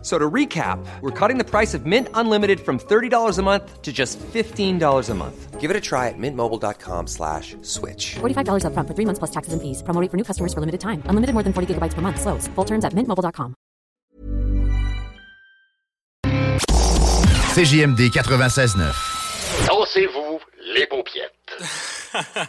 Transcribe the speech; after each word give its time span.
F- 0.00 0.02
So 0.02 0.18
to 0.18 0.30
recap, 0.30 0.78
we're 1.02 1.10
cutting 1.10 1.36
the 1.36 1.44
price 1.44 1.74
of 1.74 1.84
Mint 1.84 2.08
Unlimited 2.14 2.60
from 2.60 2.78
$30 2.78 3.38
a 3.38 3.42
month 3.42 3.82
to 3.82 3.92
just 3.92 4.18
$15 4.32 5.10
a 5.10 5.14
month. 5.14 5.60
Give 5.60 5.70
it 5.70 5.76
a 5.76 5.80
try 5.80 6.08
at 6.08 6.14
mintmobile.com 6.16 7.06
slash 7.06 7.54
switch. 7.60 8.14
$45 8.20 8.64
upfront 8.64 8.86
for 8.88 8.94
three 8.94 9.04
months 9.04 9.18
plus 9.18 9.30
taxes 9.30 9.52
and 9.52 9.60
fees. 9.60 9.82
Promo 9.82 10.00
rate 10.00 10.10
for 10.10 10.16
new 10.16 10.24
customers 10.24 10.54
for 10.54 10.60
limited 10.60 10.80
time. 10.80 11.02
Unlimited 11.04 11.34
more 11.34 11.42
than 11.42 11.52
40 11.52 11.74
gigabytes 11.74 11.92
per 11.92 12.00
month. 12.00 12.18
Slows. 12.18 12.48
Full 12.54 12.64
terms 12.64 12.86
at 12.86 12.94
mintmobile.com. 12.94 13.54
CJMD 17.54 18.10
96.9. 18.10 18.94
Dansez-vous 19.66 20.40
les 20.74 20.86
paupiètes. 20.86 21.52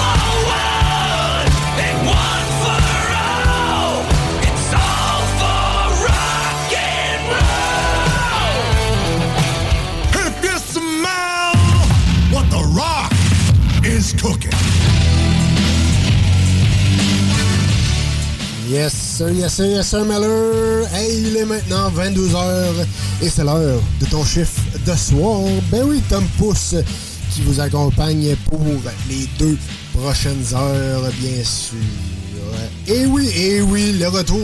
Yes, 18.71 18.93
sir, 18.93 19.29
yes, 19.31 19.55
sir, 19.55 19.65
yes, 19.65 19.89
sir, 19.89 20.05
Miller. 20.05 20.87
Hey, 20.93 21.23
il 21.27 21.35
est 21.35 21.43
maintenant 21.43 21.89
22h 21.91 22.85
et 23.21 23.27
c'est 23.27 23.43
l'heure 23.43 23.81
de 23.99 24.05
ton 24.05 24.23
chiffre 24.23 24.61
de 24.85 24.95
soir. 24.95 25.41
Ben 25.69 25.83
oui, 25.83 26.01
Tom 26.07 26.23
Pousse 26.37 26.75
qui 27.33 27.41
vous 27.41 27.59
accompagne 27.59 28.33
pour 28.49 28.61
les 29.09 29.27
deux 29.37 29.57
prochaines 29.93 30.45
heures, 30.53 31.03
bien 31.19 31.43
sûr. 31.43 31.79
Et 32.87 33.05
oui, 33.07 33.29
et 33.35 33.61
oui, 33.61 33.97
le 33.99 34.07
retour. 34.07 34.39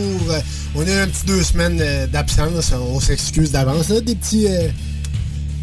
On 0.76 0.82
a 0.86 1.04
un 1.04 1.08
petit 1.08 1.26
deux 1.26 1.44
semaines 1.44 1.80
euh, 1.82 2.06
d'absence. 2.08 2.74
On 2.74 3.00
s'excuse 3.00 3.52
d'avance. 3.54 3.88
Des 3.88 4.14
petits. 4.16 4.48
euh, 4.50 4.68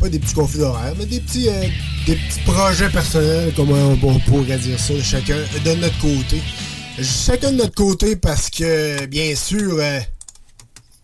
pas 0.00 0.08
des 0.08 0.18
petits 0.18 0.34
conflits 0.34 0.60
d'horaire, 0.60 0.94
mais 0.98 1.04
des 1.04 1.20
petits, 1.20 1.50
euh, 1.50 1.66
des 2.06 2.14
petits 2.14 2.40
projets 2.46 2.88
personnels, 2.88 3.52
comme 3.54 3.72
on 3.72 4.18
pourrait 4.20 4.56
dire 4.56 4.80
ça, 4.80 4.94
chacun 5.02 5.36
de 5.64 5.74
notre 5.74 5.98
côté. 5.98 6.40
Chacun 7.02 7.50
de 7.50 7.56
notre 7.56 7.74
côté 7.74 8.14
parce 8.14 8.50
que, 8.50 9.06
bien 9.06 9.34
sûr, 9.34 9.78
euh, 9.80 9.98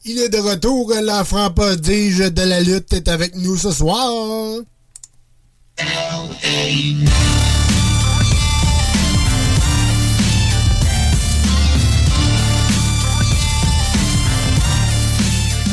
il 0.05 0.19
est 0.19 0.28
de 0.28 0.39
retour, 0.39 0.93
l'enfant 1.03 1.51
prodige 1.51 2.19
de 2.19 2.43
la 2.43 2.61
lutte 2.61 2.93
est 2.93 3.09
avec 3.09 3.34
nous 3.34 3.56
ce 3.56 3.73
soir. 3.73 4.61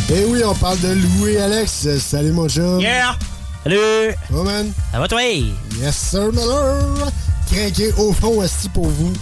Et 0.10 0.26
oui, 0.26 0.42
on 0.44 0.56
parle 0.56 0.80
de 0.80 0.94
Louis 0.94 1.38
Alex. 1.38 1.88
Salut 2.00 2.32
mon 2.32 2.50
chum. 2.50 2.80
Yeah! 2.80 3.16
Salut! 3.64 4.16
Oh 4.34 4.44
man. 4.44 4.72
Ça 4.92 5.00
va 5.00 5.08
toi? 5.08 5.22
Yes 5.22 5.96
sir, 5.96 6.32
Miller. 6.32 7.12
Craqué 7.52 7.92
au 7.98 8.12
fond 8.14 8.40
aussi 8.40 8.68
pour 8.70 8.88
vous. 8.88 9.14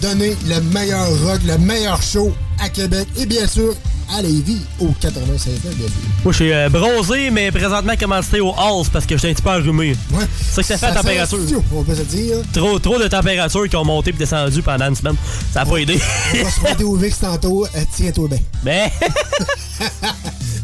Donner 0.00 0.36
le 0.46 0.60
meilleur 0.60 1.08
rock, 1.24 1.40
le 1.44 1.58
meilleur 1.58 2.00
show 2.02 2.32
à 2.60 2.68
Québec 2.68 3.08
et 3.16 3.26
bien 3.26 3.46
sûr 3.46 3.74
à 4.16 4.22
Lévis 4.22 4.60
au 4.80 4.88
96 5.00 5.60
bien 5.60 5.72
sûr. 5.72 5.96
Moi, 6.24 6.32
je 6.32 6.36
suis 6.36 6.52
euh, 6.52 6.68
bronzé, 6.68 7.30
mais 7.30 7.50
présentement 7.50 7.94
commencé 7.98 8.40
au 8.40 8.52
Halls 8.56 8.86
parce 8.92 9.04
que 9.06 9.16
j'étais 9.16 9.30
un 9.30 9.34
petit 9.34 9.42
peu 9.42 9.50
enrhumé. 9.50 9.96
Ouais. 10.12 10.24
C'est 10.50 10.62
ça 10.62 10.62
que 10.62 10.68
ça 10.68 10.78
fait 10.78 10.94
la 10.94 11.00
température. 11.02 11.62
on 11.74 11.82
peut 11.82 11.94
se 11.94 12.02
dire. 12.02 12.36
Trop, 12.52 12.78
trop 12.78 12.98
de 12.98 13.08
températures 13.08 13.68
qui 13.68 13.76
ont 13.76 13.84
monté 13.84 14.10
et 14.10 14.12
descendu 14.14 14.62
pendant 14.62 14.88
une 14.88 14.94
semaine. 14.96 15.16
Ça 15.52 15.62
a 15.62 15.66
pas 15.66 15.76
aidé. 15.78 15.98
On 16.34 16.44
va 16.44 16.50
se 16.50 16.60
frotter 16.60 16.84
au 16.84 16.94
VIX 16.96 17.18
tantôt. 17.18 17.66
Euh, 17.66 17.84
Tiens-toi 17.94 18.28
bien. 18.28 18.38
Ben, 18.62 18.90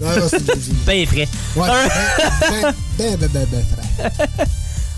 Non, 0.00 0.08
non, 0.08 0.28
ben 0.86 1.06
frais. 1.06 1.28
Ouais, 1.56 1.68
ben, 1.68 2.74
ben, 2.98 3.16
ben, 3.18 3.28
ben, 3.32 3.46
ben, 3.50 3.64
frère. 4.06 4.46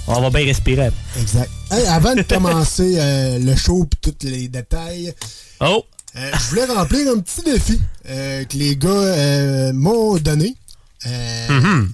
On 0.08 0.20
va 0.20 0.30
bien 0.30 0.44
respirer. 0.46 0.90
Exact. 1.20 1.50
Hey, 1.70 1.84
avant 1.86 2.14
de 2.14 2.22
commencer 2.22 2.94
euh, 2.98 3.38
le 3.40 3.56
show 3.56 3.84
et 3.84 3.96
tous 4.12 4.26
les 4.26 4.48
détails, 4.48 5.12
Oh! 5.60 5.84
euh, 6.16 6.30
je 6.32 6.48
voulais 6.50 6.64
remplir 6.66 7.12
un 7.12 7.18
petit 7.18 7.42
défi 7.42 7.80
euh, 8.08 8.44
que 8.44 8.56
les 8.56 8.76
gars 8.76 9.72
m'ont 9.72 10.16
donné. 10.18 10.54
Mm-hmm. 11.04 11.88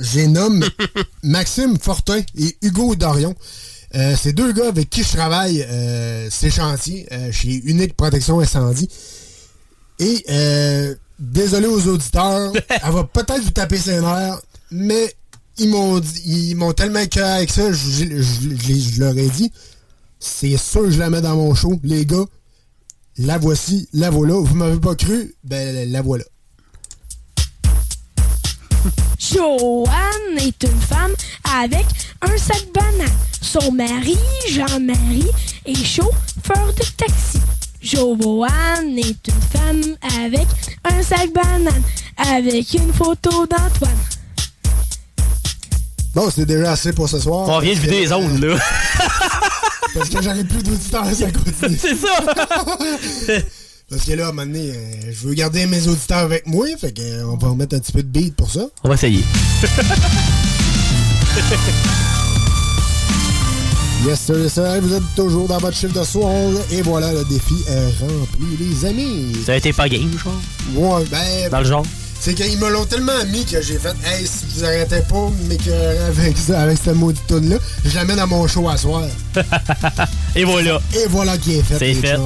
J'ai 0.00 0.26
nommé 0.26 0.66
Maxime 1.22 1.78
Fortin 1.78 2.20
et 2.38 2.56
Hugo 2.62 2.94
Dorion. 2.96 3.34
C'est 3.92 4.32
deux 4.32 4.52
gars 4.52 4.68
avec 4.68 4.88
qui 4.88 5.02
je 5.02 5.16
travaille 5.16 5.66
ces 6.30 6.50
chantiers 6.50 7.08
chez 7.32 7.62
Unique 7.64 7.96
Protection 7.96 8.40
Incendie. 8.40 8.88
Et 9.98 10.24
désolé 11.18 11.66
aux 11.66 11.86
auditeurs, 11.88 12.52
elle 12.68 12.92
va 12.92 13.04
peut-être 13.04 13.42
vous 13.42 13.50
taper 13.50 13.78
ses 13.78 14.00
nerfs, 14.00 14.40
mais 14.70 15.14
ils 15.60 15.68
m'ont 15.68 16.00
ils 16.24 16.56
m'ont 16.56 16.72
tellement 16.72 17.06
cœur 17.06 17.28
avec 17.28 17.50
ça, 17.50 17.70
je, 17.70 18.98
leur 18.98 19.16
ai 19.16 19.28
dit, 19.28 19.52
c'est 20.18 20.56
sûr 20.56 20.82
que 20.82 20.90
je 20.90 20.98
la 20.98 21.10
mets 21.10 21.20
dans 21.20 21.36
mon 21.36 21.54
show, 21.54 21.78
les 21.84 22.06
gars. 22.06 22.24
La 23.18 23.36
voici, 23.36 23.86
la 23.92 24.08
voilà. 24.08 24.34
Vous 24.34 24.54
m'avez 24.54 24.80
pas 24.80 24.94
cru, 24.94 25.34
ben 25.44 25.90
la 25.90 26.00
voilà. 26.00 26.24
Joanne 29.18 30.38
est 30.38 30.62
une 30.62 30.80
femme 30.80 31.12
avec 31.54 31.84
un 32.22 32.38
sac 32.38 32.66
banane. 32.72 33.12
Son 33.42 33.72
mari, 33.72 34.16
Jean-Marie, 34.48 35.30
est 35.66 35.84
chauffeur 35.84 36.72
de 36.74 36.84
taxi. 36.96 37.40
Joanne 37.82 38.98
est 38.98 39.28
une 39.28 39.42
femme 39.52 39.96
avec 40.22 40.46
un 40.84 41.02
sac 41.02 41.30
banane, 41.34 41.82
avec 42.16 42.72
une 42.72 42.92
photo 42.94 43.46
d'Antoine. 43.46 44.19
Bon, 46.14 46.28
c'est 46.34 46.46
déjà 46.46 46.72
assez 46.72 46.92
pour 46.92 47.08
ce 47.08 47.18
soir. 47.20 47.48
On 47.48 47.60
vient 47.60 47.74
de 47.74 47.78
vider 47.78 48.00
les 48.00 48.12
ondes, 48.12 48.42
là. 48.42 48.56
Parce 49.94 50.08
que 50.08 50.22
j'aurais 50.22 50.44
plus 50.44 50.62
d'auditeurs, 50.62 51.04
ça 51.12 51.26
continue. 51.30 51.78
C'est 51.80 51.96
ça! 51.96 52.20
Parce 53.90 54.04
que 54.04 54.12
là, 54.12 54.26
à 54.26 54.28
un 54.28 54.32
moment 54.32 54.46
donné, 54.46 54.70
euh, 54.70 55.12
je 55.12 55.26
veux 55.26 55.34
garder 55.34 55.66
mes 55.66 55.88
auditeurs 55.88 56.18
avec 56.18 56.46
moi, 56.46 56.66
fait 56.80 56.92
que, 56.92 57.00
euh, 57.00 57.26
on 57.26 57.36
va 57.36 57.48
remettre 57.48 57.74
un 57.76 57.80
petit 57.80 57.92
peu 57.92 58.02
de 58.02 58.08
beat 58.08 58.34
pour 58.36 58.50
ça. 58.50 58.66
On 58.84 58.88
va 58.88 58.94
essayer. 58.94 59.24
Yes, 64.06 64.18
sir, 64.18 64.38
yes, 64.38 64.54
sir. 64.54 64.64
Vous 64.80 64.94
êtes 64.94 65.02
toujours 65.14 65.46
dans 65.46 65.58
votre 65.58 65.76
chiffre 65.76 65.92
de 65.92 66.02
soir. 66.04 66.32
Et 66.70 66.80
voilà, 66.80 67.12
le 67.12 67.22
défi 67.24 67.54
est 67.68 67.84
rempli, 68.00 68.56
les 68.58 68.86
amis. 68.86 69.36
Ça 69.44 69.52
a 69.52 69.56
été 69.56 69.74
pas 69.74 69.90
game, 69.90 70.10
genre? 70.16 70.32
Ouais, 70.74 71.04
ben. 71.10 71.50
Dans 71.50 71.58
le 71.58 71.66
genre? 71.66 71.84
C'est 72.20 72.34
qu'ils 72.34 72.58
me 72.58 72.68
l'ont 72.70 72.84
tellement 72.84 73.24
mis 73.28 73.46
que 73.46 73.62
j'ai 73.62 73.78
fait, 73.78 73.94
hey, 74.04 74.26
si 74.26 74.44
vous 74.54 74.64
arrêtez 74.64 75.00
pas 75.08 75.30
m'écœurer 75.48 75.98
avec 76.00 76.36
ça, 76.36 76.60
avec 76.60 76.76
cette 76.76 76.94
maudite 76.94 77.26
tune 77.26 77.48
là 77.48 77.56
je 77.84 77.94
l'amène 77.96 78.18
à 78.18 78.26
mon 78.26 78.46
show 78.46 78.68
à 78.68 78.76
soir. 78.76 79.04
Et 80.36 80.44
voilà. 80.44 80.78
Et 80.94 81.06
voilà 81.08 81.38
qui 81.38 81.54
est 81.56 81.62
fait. 81.62 81.78
C'est 81.78 81.94
fait. 81.94 82.16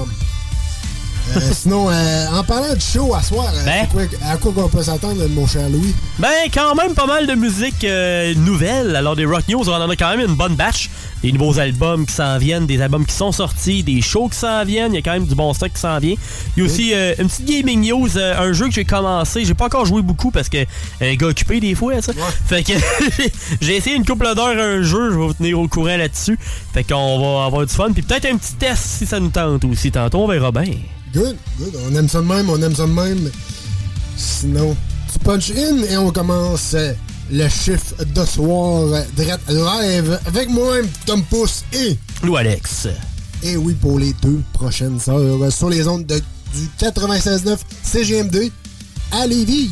Euh, 1.36 1.40
sinon, 1.54 1.88
euh, 1.90 2.26
en 2.34 2.44
parlant 2.44 2.74
de 2.74 2.80
show 2.80 3.14
à 3.14 3.22
soir, 3.22 3.50
euh, 3.54 3.64
Ben? 3.64 3.86
quoi- 3.90 4.02
à 4.28 4.36
quoi 4.36 4.52
qu'on 4.52 4.68
peut 4.68 4.82
s'attendre, 4.82 5.26
mon 5.30 5.46
cher 5.46 5.70
Louis? 5.70 5.94
Ben, 6.18 6.28
quand 6.52 6.74
même 6.74 6.92
pas 6.92 7.06
mal 7.06 7.26
de 7.26 7.32
musique 7.34 7.82
euh, 7.84 8.34
nouvelle. 8.34 8.94
Alors, 8.94 9.16
des 9.16 9.24
Rock 9.24 9.48
News, 9.48 9.66
on 9.66 9.72
en 9.72 9.88
a 9.88 9.96
quand 9.96 10.10
même 10.14 10.28
une 10.28 10.34
bonne 10.36 10.54
batch. 10.54 10.90
Des 11.24 11.32
nouveaux 11.32 11.58
albums 11.58 12.04
qui 12.04 12.12
s'en 12.12 12.36
viennent, 12.36 12.66
des 12.66 12.82
albums 12.82 13.06
qui 13.06 13.14
sont 13.14 13.32
sortis, 13.32 13.82
des 13.82 14.02
shows 14.02 14.28
qui 14.28 14.36
s'en 14.36 14.62
viennent. 14.62 14.92
Il 14.92 14.96
y 14.96 14.98
a 14.98 15.00
quand 15.00 15.14
même 15.14 15.24
du 15.24 15.34
bon 15.34 15.54
stock 15.54 15.72
qui 15.72 15.80
s'en 15.80 15.98
vient. 15.98 16.16
Il 16.54 16.60
y 16.60 16.62
a 16.62 16.66
aussi 16.66 16.92
euh, 16.92 17.14
une 17.18 17.28
petite 17.28 17.46
gaming 17.46 17.88
news, 17.88 18.18
euh, 18.18 18.38
un 18.38 18.52
jeu 18.52 18.66
que 18.66 18.74
j'ai 18.74 18.84
commencé. 18.84 19.42
J'ai 19.46 19.54
pas 19.54 19.64
encore 19.64 19.86
joué 19.86 20.02
beaucoup 20.02 20.30
parce 20.30 20.50
que 20.50 20.58
un 21.00 21.14
gars 21.14 21.28
occupé 21.28 21.60
des 21.60 21.74
fois, 21.74 22.02
ça. 22.02 22.12
Fait 22.44 22.62
que 22.62 22.74
j'ai 23.62 23.76
essayé 23.76 23.96
une 23.96 24.04
couple 24.04 24.34
d'heures 24.34 24.48
un 24.48 24.82
jeu. 24.82 25.12
Je 25.12 25.16
vais 25.18 25.26
vous 25.26 25.32
tenir 25.32 25.58
au 25.58 25.66
courant 25.66 25.96
là-dessus. 25.96 26.38
Fait 26.74 26.84
qu'on 26.84 27.18
va 27.18 27.46
avoir 27.46 27.64
du 27.64 27.72
fun. 27.72 27.90
Puis 27.94 28.02
peut-être 28.02 28.26
un 28.26 28.36
petit 28.36 28.56
test 28.56 28.82
si 28.84 29.06
ça 29.06 29.18
nous 29.18 29.30
tente 29.30 29.64
aussi. 29.64 29.90
Tantôt, 29.90 30.24
on 30.24 30.28
verra 30.28 30.52
bien. 30.52 30.74
Good, 31.14 31.38
good. 31.58 31.74
On 31.90 31.96
aime 31.96 32.08
ça 32.10 32.20
de 32.20 32.26
même, 32.26 32.50
on 32.50 32.60
aime 32.60 32.74
ça 32.74 32.86
de 32.86 32.92
même. 32.92 33.30
Sinon, 34.18 34.76
tu 35.10 35.18
punch 35.20 35.52
in 35.52 35.84
et 35.84 35.96
on 35.96 36.10
commence 36.10 36.74
euh, 36.74 36.92
le 37.30 37.48
chiffre 37.48 37.94
de 38.04 38.24
soir 38.24 39.02
direct 39.16 39.48
live 39.48 40.18
avec 40.26 40.48
moi-même, 40.48 40.88
Tom 41.06 41.22
Pousse 41.24 41.64
et... 41.72 41.96
Lou 42.22 42.36
Alex. 42.36 42.88
Et 43.42 43.56
oui, 43.56 43.74
pour 43.74 43.98
les 43.98 44.12
deux 44.22 44.40
prochaines 44.52 44.98
heures 45.08 45.52
sur 45.52 45.68
les 45.70 45.86
ondes 45.88 46.06
de- 46.06 46.18
du 46.54 46.68
96.9 46.78 47.58
CGMD 47.82 48.50
à 49.12 49.26
Lévis. 49.26 49.70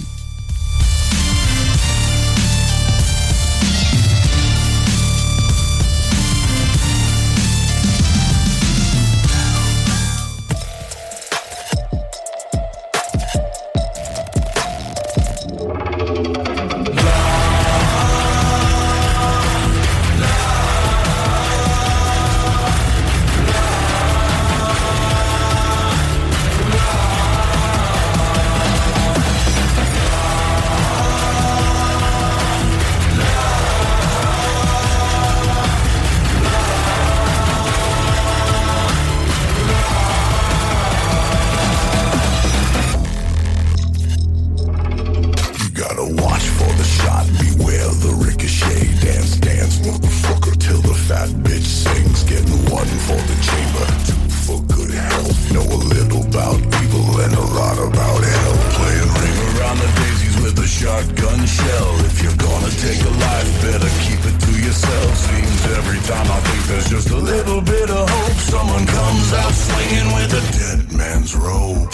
A 63.04 63.10
life, 63.10 63.50
better 63.62 63.90
keep 64.04 64.22
it 64.30 64.36
to 64.46 64.52
yourself. 64.60 65.16
Seems 65.16 65.60
every 65.78 66.00
time 66.10 66.28
I 66.30 66.40
think 66.46 66.62
there's 66.70 66.88
just 66.90 67.10
a 67.10 67.16
little 67.16 67.60
bit 67.60 67.90
of 67.90 68.08
hope, 68.08 68.38
someone 68.38 68.86
comes 68.86 69.32
out 69.32 69.52
swinging 69.52 70.08
with 70.16 70.40
a 70.40 70.42
dead 70.58 70.92
man's 70.92 71.34
rope. 71.34 71.90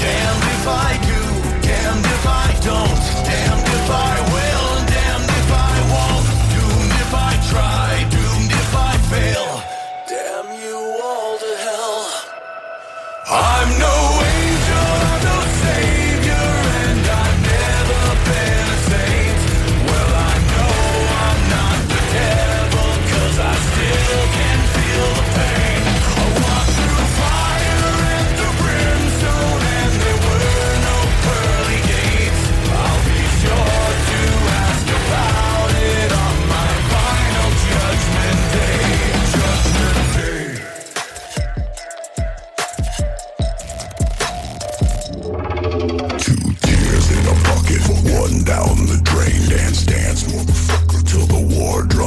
Damned 0.00 0.44
if 0.56 0.64
I 0.66 0.90
do, 1.10 1.20
damned 1.66 2.06
if 2.16 2.24
I 2.26 2.46
don't, 2.64 3.02
damned 3.28 3.68
if 3.78 3.88
I 3.90 4.14
will, 4.34 4.70
damned 4.96 5.30
if 5.40 5.50
I 5.52 5.74
won't, 5.92 6.26
doomed 6.52 6.94
if 7.04 7.12
I 7.14 7.32
try, 7.52 7.89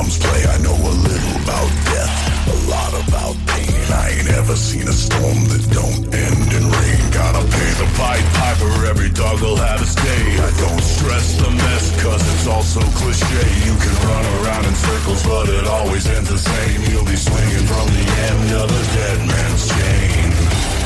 drums 0.04 0.18
play. 0.20 0.44
I 0.46 0.58
know 0.60 0.76
a 0.76 0.94
little 1.08 1.36
about 1.44 1.70
death, 1.88 2.14
a 2.48 2.58
lot 2.70 2.92
about 3.08 3.36
pain. 3.48 3.72
I 3.92 4.10
ain't 4.20 4.30
ever 4.30 4.56
seen 4.56 4.88
a 4.88 4.94
storm 4.94 5.40
that 5.48 5.64
don't 5.72 6.04
end 6.14 6.50
in 6.52 6.64
rain. 6.64 7.02
Gotta 7.12 7.44
pay 7.48 7.72
the 7.80 7.88
Pied 7.96 8.26
Piper, 8.36 8.86
every 8.86 9.10
dog 9.10 9.40
will 9.42 9.56
have 9.56 9.80
his 9.80 9.96
day. 9.96 10.24
I 10.40 10.52
don't 10.60 10.84
stress 10.84 11.38
the 11.40 11.50
mess, 11.50 11.86
cause 12.04 12.22
it's 12.34 12.48
all 12.48 12.64
so 12.64 12.82
cliche. 13.00 13.48
You 13.66 13.76
can 13.80 13.96
run 14.08 14.26
around 14.44 14.66
in 14.66 14.76
circles, 14.76 15.24
but 15.24 15.48
it 15.50 15.66
always 15.68 16.06
ends 16.08 16.30
the 16.30 16.38
same. 16.38 16.82
You'll 16.92 17.06
be 17.06 17.16
swinging 17.16 17.66
from 17.68 17.88
the 17.88 18.06
end 18.28 18.48
of 18.62 18.68
the 18.68 18.84
dead 18.98 19.20
man's 19.28 19.64
chain. 19.70 20.26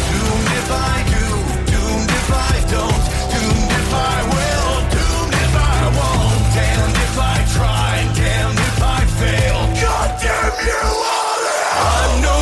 Doomed 0.09 0.51
if 0.61 0.69
I 0.71 0.95
do, 1.15 1.27
doomed 1.73 2.11
if 2.21 2.29
I 2.29 2.53
don't, 2.69 3.03
doomed 3.33 3.71
if 3.81 3.89
I 3.93 4.17
will, 4.35 4.73
doomed 4.93 5.35
if 5.45 5.53
I 5.55 5.79
won't, 5.97 6.43
damned 6.53 6.97
if 7.07 7.15
I 7.17 7.35
try, 7.55 7.86
God 10.57 12.36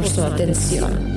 por 0.00 0.08
su 0.08 0.22
atención. 0.22 1.09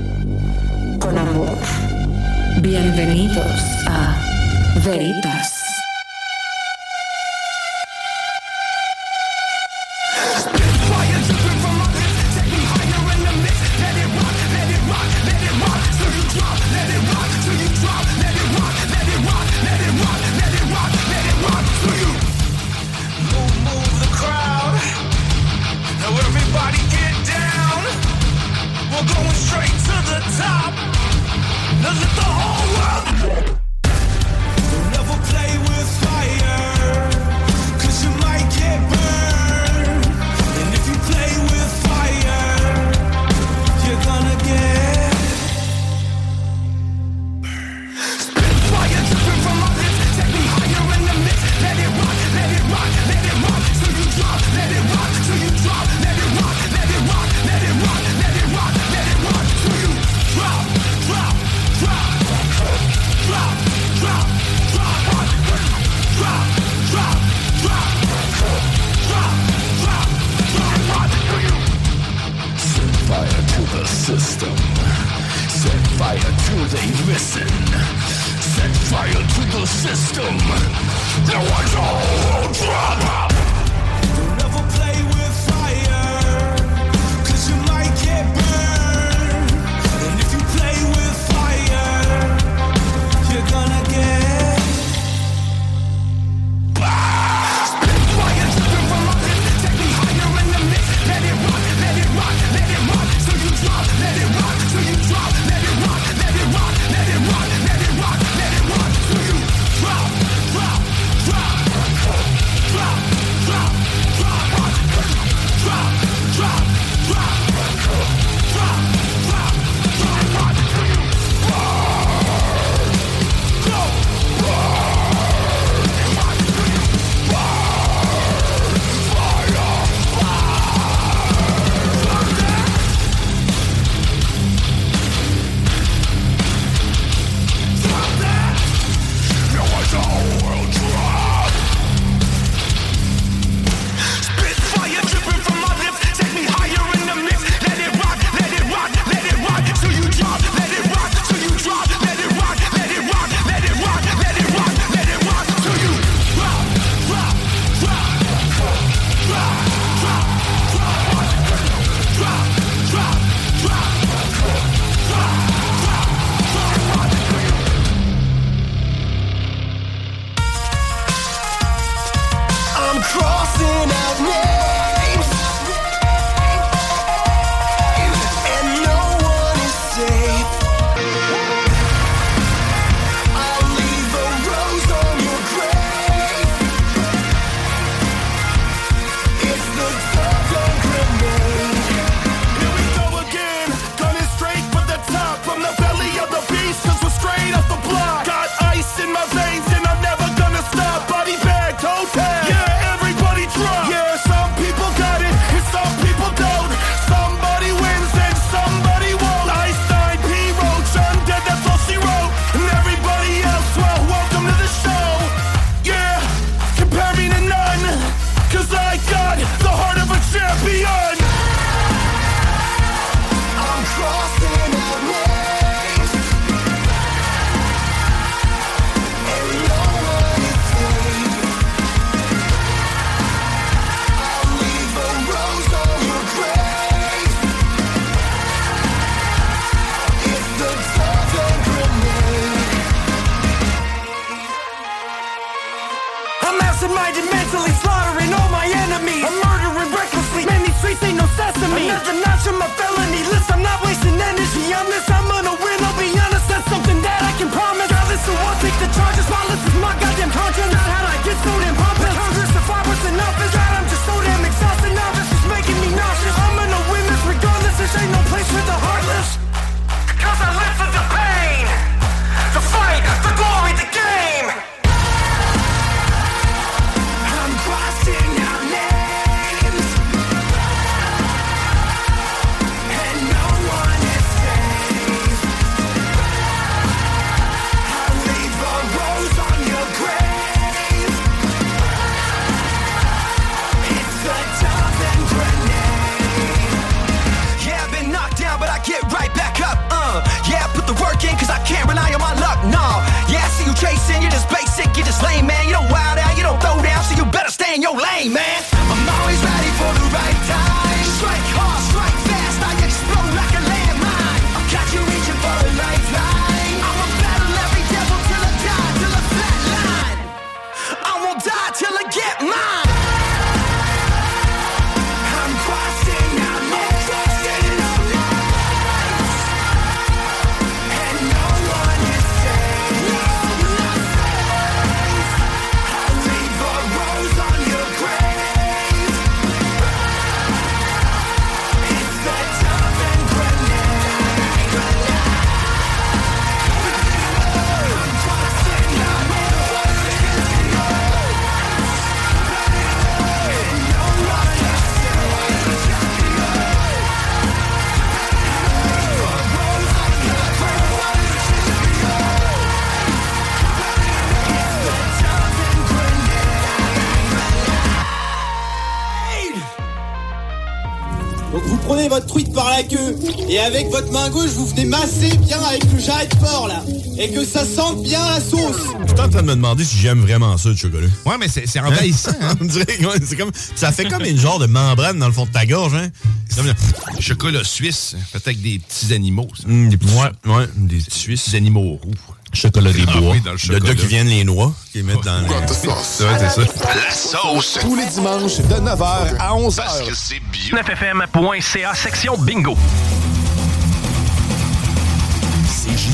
Et 373.54 373.60
avec 373.60 373.90
votre 373.90 374.12
main 374.12 374.30
gauche 374.30 374.50
vous 374.56 374.66
venez 374.68 374.86
masser 374.86 375.30
bien 375.38 375.60
avec 375.62 375.84
le 375.92 376.00
jarret 376.00 376.28
de 376.28 376.36
porc 376.38 376.68
là 376.68 376.82
et 377.20 377.30
que 377.32 377.46
ça 377.46 377.64
sente 377.66 378.02
bien 378.02 378.20
la 378.28 378.40
sauce. 378.42 378.78
Je 379.06 379.12
suis 379.14 379.20
en 379.22 379.30
train 379.30 379.42
de 379.44 379.48
me 379.48 379.54
demander 379.56 379.86
si 379.86 380.00
j'aime 380.00 380.22
vraiment 380.22 380.58
ça, 380.58 380.70
le 380.70 380.76
chocolat. 380.76 381.06
Ouais, 381.28 381.36
mais 381.40 381.48
c'est 381.48 381.80
envahissant, 381.80 382.32
hein? 382.42 382.56
On 382.62 382.66
dirait 382.66 382.86
que 382.86 383.06
ouais, 383.06 383.18
c'est 383.24 383.36
comme, 383.36 383.52
ça 383.76 383.92
fait 383.92 384.06
comme 384.06 384.24
une 384.26 384.40
genre 384.40 384.58
de 384.58 384.66
membrane 384.66 385.20
dans 385.20 385.28
le 385.28 385.34
fond 385.34 385.46
de 385.46 385.52
ta 385.52 385.68
gorge, 385.68 385.94
hein? 385.94 386.08
C'est 386.50 386.58
comme 386.58 386.66
le- 386.68 387.22
Chocolat 387.22 387.64
suisse, 387.64 388.16
fait 388.32 388.42
avec 388.48 388.62
des 388.64 388.80
petits 388.80 389.14
animaux. 389.14 389.48
ça. 389.56 389.68
Hum, 389.68 389.90
des 389.90 389.98
petits, 389.98 390.12
ouais, 390.16 390.66
des 390.76 391.00
Suisses. 391.08 391.54
animaux 391.54 392.00
roux. 392.04 392.12
Chocolat 392.52 392.92
des 392.92 393.04
Ah 393.08 393.18
bois. 393.20 393.32
oui, 393.34 393.42
dans 393.42 393.52
le 393.52 393.58
chocolat. 393.58 393.94
qui 393.96 394.06
viennent 394.08 394.28
les 394.28 394.44
noix, 394.44 394.74
qui 394.92 394.98
les 395.00 395.04
mettent 395.04 395.24
dans 395.24 395.40
les... 395.42 395.68
sauce? 395.68 396.22
Ouais, 396.22 396.38
c'est 396.40 396.50
ça. 396.50 396.62
La 396.96 397.12
sauce. 397.16 397.78
Tous 397.82 397.96
les 397.96 398.06
dimanches 398.08 398.58
de 398.58 398.76
9h 398.76 399.38
à 399.40 399.52
11h. 399.54 399.76
Parce 399.76 400.02
que 400.02 400.16
c'est 400.16 400.42
bien. 400.52 400.82
9fm.ca, 400.82 401.94
section 401.96 402.38
bingo. 402.38 402.76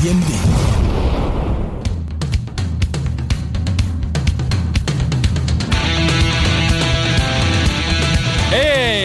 Hey, 0.02 0.08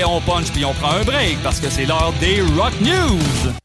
on 0.05 0.21
punch 0.21 0.53
puis 0.53 0.63
on 0.63 0.73
prend 0.73 0.91
un 0.91 1.03
break 1.03 1.43
parce 1.43 1.59
que 1.59 1.69
c'est 1.69 1.85
l'heure 1.85 2.13
des 2.21 2.39
Rock 2.57 2.71
News. 2.79 3.64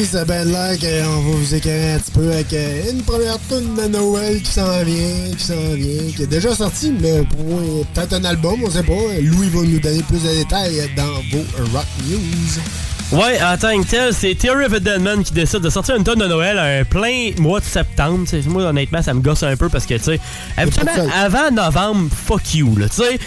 Oui, 0.00 0.06
ça 0.06 0.24
ben 0.24 0.50
l'air 0.50 0.78
qu'on 0.78 1.20
va 1.22 1.36
vous 1.36 1.54
éclairer 1.54 1.92
un 1.92 1.98
petit 1.98 2.10
peu 2.12 2.32
avec 2.32 2.52
euh, 2.52 2.90
une 2.90 3.02
première 3.02 3.38
tune 3.48 3.74
de 3.74 3.88
Noël 3.88 4.40
qui 4.40 4.50
s'en 4.50 4.82
vient, 4.82 5.34
qui 5.36 5.44
s'en 5.44 5.74
vient, 5.74 6.12
qui 6.16 6.22
est 6.22 6.26
déjà 6.26 6.54
sortie, 6.54 6.92
mais 6.98 7.22
pour 7.24 7.84
peut-être 7.92 8.14
un 8.14 8.24
album, 8.24 8.60
on 8.64 8.70
sait 8.70 8.82
pas. 8.82 8.92
Louis 9.20 9.48
va 9.50 9.60
nous 9.60 9.78
donner 9.78 10.02
plus 10.02 10.22
de 10.22 10.38
détails 10.38 10.90
dans 10.96 11.04
vos 11.30 11.44
Rock 11.72 11.86
News. 12.08 13.18
Ouais, 13.18 13.42
en 13.42 13.56
tant 13.58 13.78
que 13.82 13.88
tel, 13.88 14.14
c'est 14.14 14.34
Theory 14.34 14.66
of 14.66 14.72
a 14.74 14.80
Deadman 14.80 15.22
qui 15.22 15.32
décide 15.32 15.60
de 15.60 15.70
sortir 15.70 15.96
une 15.96 16.04
tonne 16.04 16.20
de 16.20 16.26
Noël 16.26 16.58
un 16.58 16.84
plein 16.84 17.32
mois 17.38 17.60
de 17.60 17.64
septembre. 17.64 18.24
T'sais, 18.24 18.42
moi, 18.46 18.62
honnêtement, 18.62 19.02
ça 19.02 19.12
me 19.12 19.20
gosse 19.20 19.42
un 19.42 19.56
peu 19.56 19.68
parce 19.68 19.84
que, 19.84 19.94
tu 19.94 20.04
sais, 20.04 20.20
habituellement, 20.56 21.10
avant 21.14 21.50
novembre, 21.50 22.08
fuck 22.14 22.54
you, 22.54 22.76
là, 22.76 22.88
tu 22.88 23.02
sais. 23.02 23.18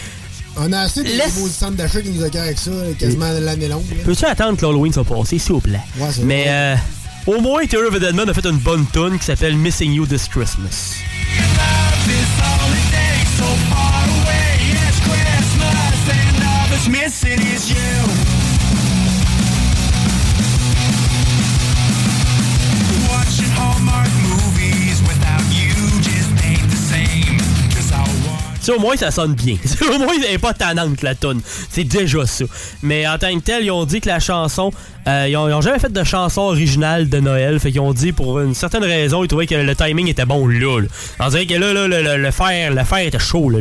On 0.55 0.71
a 0.71 0.79
assez 0.81 1.01
de 1.03 1.07
Laisse- 1.09 1.35
nouveaux 1.35 1.49
centres 1.49 1.75
d'achat 1.77 2.01
qui 2.01 2.09
nous 2.09 2.23
occurrent 2.23 2.43
avec 2.43 2.57
ça, 2.59 2.71
quasiment 2.99 3.27
l'année 3.39 3.67
longue. 3.67 3.83
Peux-tu 4.05 4.25
attendre 4.25 4.57
que 4.57 4.65
l'Halloween 4.65 4.93
soit 4.93 5.03
passé, 5.03 5.39
s'il 5.39 5.53
vous 5.53 5.61
plaît? 5.61 5.79
Ouais, 5.97 6.07
c'est 6.13 6.23
Mais, 6.23 6.45
euh, 6.47 6.75
au 7.25 7.41
moins, 7.41 7.65
Theory 7.65 7.87
of 7.87 7.95
a 7.95 7.99
Deadman 7.99 8.29
a 8.29 8.33
fait 8.33 8.45
une 8.45 8.57
bonne 8.57 8.85
tune 8.93 9.17
qui 9.17 9.25
s'appelle 9.25 9.55
Missing 9.57 9.91
You 9.93 10.05
This 10.05 10.27
Christmas. 10.27 10.93
Missing 16.89 17.39
is 17.39 17.69
you. 17.71 18.32
Sais, 28.65 28.71
au 28.71 28.79
moins, 28.79 28.95
ça 28.95 29.11
sonne 29.11 29.33
bien. 29.33 29.55
au 29.93 29.97
moins, 29.99 30.13
elle 30.27 30.35
est 30.35 30.37
pas 30.37 30.53
tannante, 30.53 31.01
la 31.01 31.15
tune. 31.15 31.41
C'est 31.69 31.83
déjà 31.83 32.25
ça. 32.25 32.45
Mais 32.81 33.07
en 33.07 33.17
tant 33.17 33.33
que 33.35 33.43
tel, 33.43 33.63
ils 33.63 33.71
ont 33.71 33.85
dit 33.85 34.01
que 34.01 34.09
la 34.09 34.19
chanson... 34.19 34.71
euh, 35.07 35.27
ils, 35.29 35.35
ont, 35.37 35.61
jamais 35.61 35.79
fait 35.79 35.91
de 35.91 36.03
chanson 36.03 36.41
originale 36.41 37.09
de 37.09 37.19
Noël. 37.19 37.59
Fait 37.59 37.71
qu'ils 37.71 37.81
ont 37.81 37.93
dit, 37.93 38.11
pour 38.11 38.39
une 38.39 38.53
certaine 38.53 38.83
raison, 38.83 39.23
ils 39.23 39.27
trouvaient 39.27 39.47
que 39.47 39.55
le 39.55 39.75
timing 39.75 40.07
était 40.07 40.25
bon 40.25 40.47
là. 40.47 40.79
là. 40.81 40.87
On 41.19 41.29
dirait 41.29 41.45
que 41.45 41.55
là, 41.55 41.73
là, 41.73 41.87
le, 41.87 42.17
le- 42.17 42.31
fer, 42.31 42.73
le 42.73 42.83
fer 42.83 42.99
était 42.99 43.19
chaud. 43.19 43.49
Là, 43.49 43.59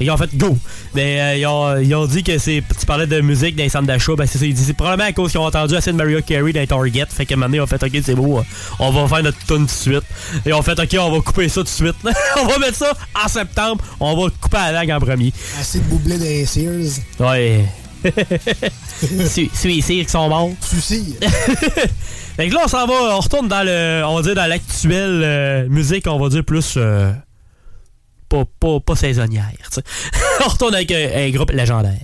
Et 0.00 0.04
ils 0.04 0.10
ont 0.10 0.16
fait 0.16 0.34
go. 0.36 0.56
Mais 0.94 1.20
euh, 1.20 1.36
ils, 1.36 1.46
ont, 1.46 1.76
ils 1.78 1.94
ont 1.94 2.06
dit 2.06 2.22
que 2.22 2.38
c'est. 2.38 2.62
Tu 2.78 2.86
parlais 2.86 3.06
de 3.06 3.20
musique 3.20 3.56
dans 3.56 3.62
les 3.62 3.68
centres 3.68 3.86
d'achat. 3.86 4.14
Ben 4.16 4.26
c'est 4.26 4.38
ça. 4.38 4.46
Ils 4.46 4.54
disent 4.54 4.66
c'est 4.66 4.72
probablement 4.72 5.08
à 5.08 5.12
cause 5.12 5.30
qu'ils 5.30 5.40
ont 5.40 5.46
entendu 5.46 5.74
assez 5.76 5.92
de 5.92 5.96
Mario 5.96 6.20
Carey 6.22 6.52
dans 6.52 6.60
les 6.60 6.66
Target. 6.66 7.06
Fait 7.10 7.26
qu'à 7.26 7.34
un 7.34 7.36
moment 7.36 7.46
donné, 7.46 7.58
ils 7.58 7.60
ont 7.60 7.66
fait 7.66 7.82
OK, 7.82 7.92
c'est 8.04 8.14
beau. 8.14 8.38
euh, 8.38 8.42
On 8.78 8.90
va 8.90 9.06
faire 9.08 9.22
notre 9.22 9.38
tune 9.46 9.58
tout 9.58 9.64
de 9.64 9.70
suite. 9.70 10.02
Et 10.46 10.52
ont 10.52 10.62
fait 10.62 10.78
OK, 10.78 10.96
on 11.00 11.10
va 11.10 11.20
couper 11.20 11.48
ça 11.48 11.56
tout 11.60 11.64
de 11.64 11.68
suite. 11.68 11.96
on 12.40 12.46
va 12.46 12.58
mettre 12.58 12.76
ça 12.76 12.92
en 13.24 13.28
septembre. 13.28 13.84
On 14.00 14.16
va 14.16 14.30
couper 14.40 14.56
la 14.56 14.72
langue 14.72 14.90
en 14.90 15.00
premier. 15.00 15.32
Assez 15.60 15.78
de 15.78 15.84
boublés 15.84 16.18
les 16.18 16.46
Sears. 16.46 17.00
Ouais. 17.20 17.64
Ici 19.12 19.48
qui 20.04 20.04
sont 20.08 20.28
morts. 20.28 20.50
Souci. 20.60 21.16
fait 22.36 22.48
que 22.48 22.54
là, 22.54 22.62
on 22.64 22.68
s'en 22.68 22.86
va, 22.86 22.94
on 23.16 23.18
retourne 23.20 23.48
dans 23.48 23.62
le, 23.64 24.02
on 24.04 24.16
va 24.16 24.22
dire 24.22 24.34
dans 24.34 24.46
l'actuelle 24.46 25.22
euh, 25.24 25.68
musique, 25.68 26.06
on 26.08 26.18
va 26.18 26.28
dire 26.28 26.44
plus, 26.44 26.74
euh, 26.76 27.12
pas, 28.60 28.96
saisonnière, 28.96 29.52
on 30.44 30.48
retourne 30.48 30.74
avec 30.74 30.90
un 30.92 31.30
groupe 31.30 31.50
légendaire. 31.50 32.00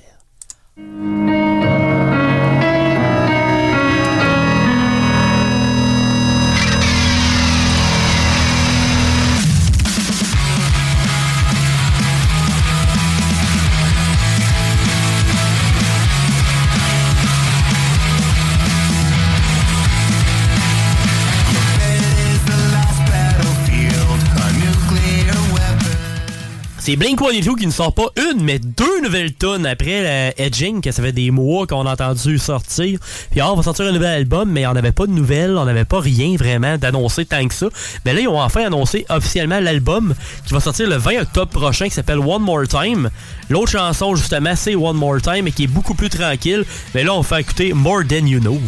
C'est 26.89 26.97
Blink-182 26.97 27.57
qui 27.59 27.67
ne 27.67 27.71
sort 27.71 27.93
pas 27.93 28.07
une, 28.17 28.43
mais 28.43 28.59
deux 28.59 29.03
nouvelles 29.03 29.35
tunes 29.35 29.67
après 29.67 30.31
le 30.31 30.43
Edging, 30.43 30.81
que 30.81 30.91
ça 30.91 31.03
fait 31.03 31.13
des 31.13 31.31
mois 31.31 31.67
qu'on 31.67 31.85
a 31.85 31.93
entendu 31.93 32.39
sortir. 32.39 32.99
Puis 33.31 33.43
ah, 33.43 33.53
on 33.53 33.57
va 33.57 33.63
sortir 33.63 33.85
un 33.85 33.93
nouvel 33.93 34.09
album, 34.09 34.51
mais 34.51 34.67
on 34.67 34.73
n'avait 34.73 34.93
pas 34.93 35.07
de 35.07 35.13
nouvelles, 35.13 35.59
on 35.59 35.67
n'avait 35.67 35.85
pas 35.85 36.01
rien 36.01 36.35
vraiment 36.39 36.79
d'annoncer 36.79 37.27
tant 37.27 37.47
que 37.47 37.53
ça. 37.53 37.67
Mais 38.07 38.15
là, 38.15 38.21
ils 38.21 38.29
ont 38.29 38.41
enfin 38.41 38.65
annoncé 38.65 39.05
officiellement 39.11 39.61
l'album 39.61 40.15
qui 40.47 40.55
va 40.55 40.61
sortir 40.61 40.89
le 40.89 40.97
20 40.97 41.25
octobre 41.25 41.51
prochain, 41.51 41.89
qui 41.89 41.95
s'appelle 41.95 42.21
One 42.21 42.41
More 42.41 42.67
Time. 42.67 43.11
L'autre 43.51 43.73
chanson, 43.73 44.15
justement, 44.15 44.57
c'est 44.57 44.75
One 44.75 44.97
More 44.97 45.21
Time, 45.21 45.47
et 45.47 45.53
qui 45.53 45.65
est 45.65 45.67
beaucoup 45.67 45.93
plus 45.93 46.09
tranquille. 46.09 46.65
Mais 46.95 47.05
là, 47.05 47.13
on 47.13 47.23
fait 47.23 47.43
écouter 47.43 47.75
More 47.75 48.01
Than 48.09 48.25
You 48.25 48.41
Know. 48.41 48.59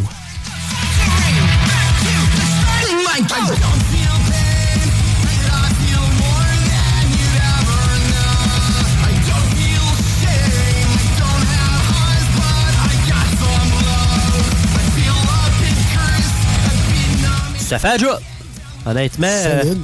Ça 17.71 17.79
fait 17.79 17.95
un 17.95 17.97
job. 17.97 18.19
Honnêtement, 18.85 19.27
euh, 19.27 19.75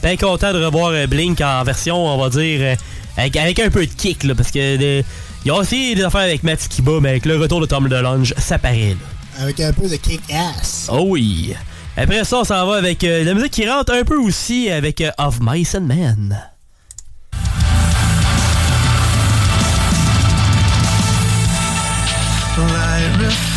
bien 0.00 0.16
content 0.16 0.52
de 0.52 0.64
revoir 0.64 0.90
euh, 0.90 1.08
Blink 1.08 1.40
en 1.40 1.64
version, 1.64 1.96
on 1.96 2.16
va 2.16 2.28
dire, 2.30 2.60
euh, 2.60 2.76
avec, 3.16 3.36
avec 3.36 3.58
un 3.58 3.68
peu 3.68 3.84
de 3.84 3.90
kick, 3.92 4.22
là, 4.22 4.36
parce 4.36 4.52
que 4.52 4.58
euh, 4.60 5.02
ils 5.44 5.50
ont 5.50 5.56
aussi 5.56 5.96
des 5.96 6.04
affaires 6.04 6.20
avec 6.20 6.44
Matt 6.44 6.60
Skiba, 6.60 7.00
mais 7.00 7.08
avec 7.08 7.26
le 7.26 7.36
retour 7.38 7.60
de 7.60 7.66
Tom 7.66 7.88
DeLonge, 7.88 8.32
ça 8.38 8.58
paraît. 8.58 8.90
Là. 8.90 9.42
Avec 9.42 9.58
un 9.58 9.72
peu 9.72 9.88
de 9.88 9.96
kick-ass. 9.96 10.88
Oh 10.88 11.02
oui. 11.08 11.54
Après 11.96 12.22
ça, 12.22 12.38
on 12.38 12.44
s'en 12.44 12.64
va 12.64 12.76
avec 12.76 13.02
euh, 13.02 13.24
la 13.24 13.34
musique 13.34 13.50
qui 13.50 13.68
rentre 13.68 13.92
un 13.92 14.04
peu 14.04 14.18
aussi 14.18 14.70
avec 14.70 15.00
euh, 15.00 15.10
Of 15.18 15.40
Mice 15.40 15.74
and 15.74 15.80
Men. 15.80 16.38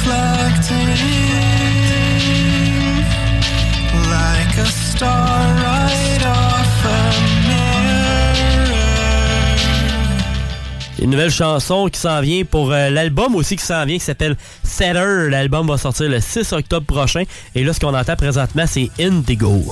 Light 0.08 1.35
Une 11.06 11.12
nouvelle 11.12 11.30
chanson 11.30 11.88
qui 11.88 12.00
s'en 12.00 12.20
vient 12.22 12.44
pour 12.46 12.72
euh, 12.72 12.90
l'album 12.90 13.36
aussi 13.36 13.58
qui 13.58 13.64
s'en 13.64 13.86
vient 13.86 13.98
qui 13.98 14.04
s'appelle 14.04 14.36
Setter. 14.64 15.30
L'album 15.30 15.68
va 15.68 15.78
sortir 15.78 16.10
le 16.10 16.20
6 16.20 16.52
octobre 16.54 16.86
prochain. 16.86 17.24
Et 17.54 17.64
là, 17.64 17.74
ce 17.74 17.80
qu'on 17.80 17.94
entend 17.94 18.16
présentement, 18.16 18.66
c'est 18.66 18.90
Indigo. 19.00 19.66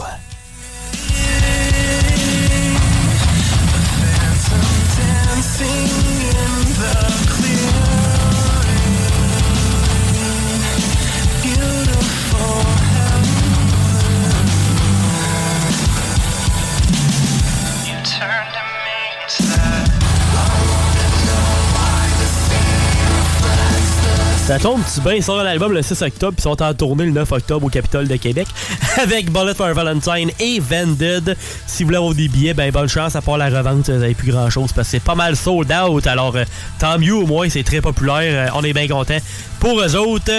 Ça 24.46 24.60
tombe-tu 24.60 25.00
bien? 25.00 25.14
Ils 25.14 25.24
sortent 25.24 25.46
l'album 25.46 25.72
le 25.72 25.82
6 25.82 26.02
octobre, 26.02 26.34
puis 26.36 26.42
ils 26.42 26.44
sont 26.44 26.62
en 26.62 26.74
tournée 26.74 27.06
le 27.06 27.12
9 27.12 27.32
octobre 27.32 27.66
au 27.66 27.70
Capitole 27.70 28.10
de 28.10 28.18
Québec 28.18 28.46
avec 29.02 29.32
Bullet 29.32 29.54
for 29.56 29.74
Valentine 29.74 30.32
et 30.38 30.60
Vended. 30.60 31.38
Si 31.66 31.84
vous 31.84 31.88
voulez 31.88 31.98
avoir 31.98 32.14
des 32.14 32.28
billets, 32.28 32.54
ben 32.54 32.70
bonne 32.70 32.90
chance 32.90 33.16
à 33.16 33.22
part 33.22 33.38
la 33.38 33.46
revente, 33.50 33.90
vous 33.90 33.98
n'avez 33.98 34.14
plus 34.14 34.34
grand 34.34 34.50
chose 34.50 34.74
parce 34.74 34.88
que 34.90 34.92
c'est 34.92 35.04
pas 35.04 35.16
mal 35.16 35.38
sold 35.38 35.72
out. 35.72 36.06
Alors, 36.08 36.36
euh, 36.36 36.44
tant 36.78 37.00
mieux 37.00 37.16
au 37.16 37.26
moins, 37.26 37.48
c'est 37.50 37.64
très 37.64 37.80
populaire. 37.80 38.50
Euh, 38.50 38.58
on 38.60 38.64
est 38.66 38.74
bien 38.74 38.88
content 38.90 39.18
pour 39.62 39.80
eux 39.80 39.96
autres. 39.96 40.32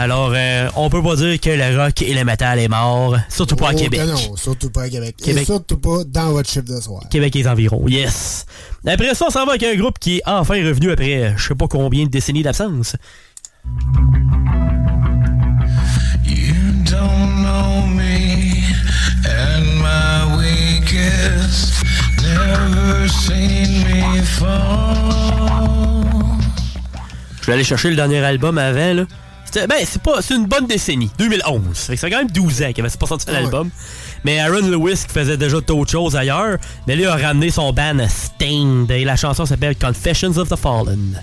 Alors, 0.00 0.30
euh, 0.36 0.68
on 0.76 0.88
peut 0.88 1.02
pas 1.02 1.16
dire 1.16 1.40
que 1.40 1.50
le 1.50 1.76
rock 1.82 2.00
et 2.02 2.14
le 2.14 2.22
metal 2.22 2.60
est 2.60 2.68
mort, 2.68 3.16
surtout 3.28 3.56
pas 3.56 3.70
à 3.70 3.72
Oh, 3.74 3.76
Québec. 3.76 4.00
que 4.02 4.06
Non, 4.06 4.36
surtout 4.36 4.70
pas 4.70 4.82
à 4.82 4.88
Québec. 4.88 5.16
Québec. 5.20 5.42
Et 5.42 5.46
surtout 5.46 5.78
pas 5.78 6.04
dans 6.06 6.30
votre 6.30 6.48
chiffre 6.48 6.66
de 6.72 6.80
soir. 6.80 7.02
Québec 7.10 7.34
et 7.34 7.40
les 7.40 7.48
environs, 7.48 7.88
yes. 7.88 8.46
Après 8.86 9.12
ça, 9.16 9.24
on 9.26 9.30
s'en 9.30 9.44
va 9.44 9.52
avec 9.54 9.64
un 9.64 9.74
groupe 9.74 9.98
qui 9.98 10.18
est 10.18 10.22
enfin 10.24 10.54
revenu 10.64 10.92
après 10.92 11.24
euh, 11.24 11.30
je 11.36 11.48
sais 11.48 11.54
pas 11.56 11.66
combien 11.66 12.04
de 12.04 12.10
décennies 12.10 12.44
d'absence. 12.44 12.94
You 16.24 16.54
don't 16.84 17.42
know 17.42 17.86
me 17.86 18.62
and 19.24 19.78
my 19.78 20.36
weakest. 20.38 21.72
Never 22.22 23.08
seen 23.08 23.84
me 23.84 24.22
fall. 24.22 24.48
Je 27.40 27.46
vais 27.46 27.52
aller 27.54 27.64
chercher 27.64 27.90
le 27.90 27.96
dernier 27.96 28.18
album 28.22 28.58
avant, 28.58 28.92
là. 28.94 29.04
C'était- 29.44 29.66
Ben, 29.66 29.78
c'est 29.86 30.02
pas. 30.02 30.20
C'est 30.20 30.34
une 30.34 30.44
bonne 30.46 30.66
décennie. 30.66 31.10
2011. 31.18 31.78
Fait 31.78 31.94
que 31.94 32.00
c'est 32.00 32.10
quand 32.10 32.18
même 32.18 32.30
12 32.30 32.62
ans 32.62 32.72
qu'il 32.74 32.84
avait 32.84 32.94
pas 32.98 33.06
sorti 33.06 33.24
Ah 33.28 33.32
l'album. 33.32 33.70
Mais 34.24 34.38
Aaron 34.40 34.60
Lewis, 34.68 35.04
qui 35.06 35.14
faisait 35.14 35.38
déjà 35.38 35.58
d'autres 35.62 35.90
choses 35.90 36.14
ailleurs, 36.16 36.58
mais 36.86 36.96
lui 36.96 37.06
a 37.06 37.16
ramené 37.16 37.50
son 37.50 37.72
band 37.72 37.96
Stained. 38.08 38.90
Et 38.90 39.04
la 39.04 39.16
chanson 39.16 39.46
s'appelle 39.46 39.76
Confessions 39.76 40.36
of 40.36 40.50
the 40.50 40.56
Fallen. 40.56 41.18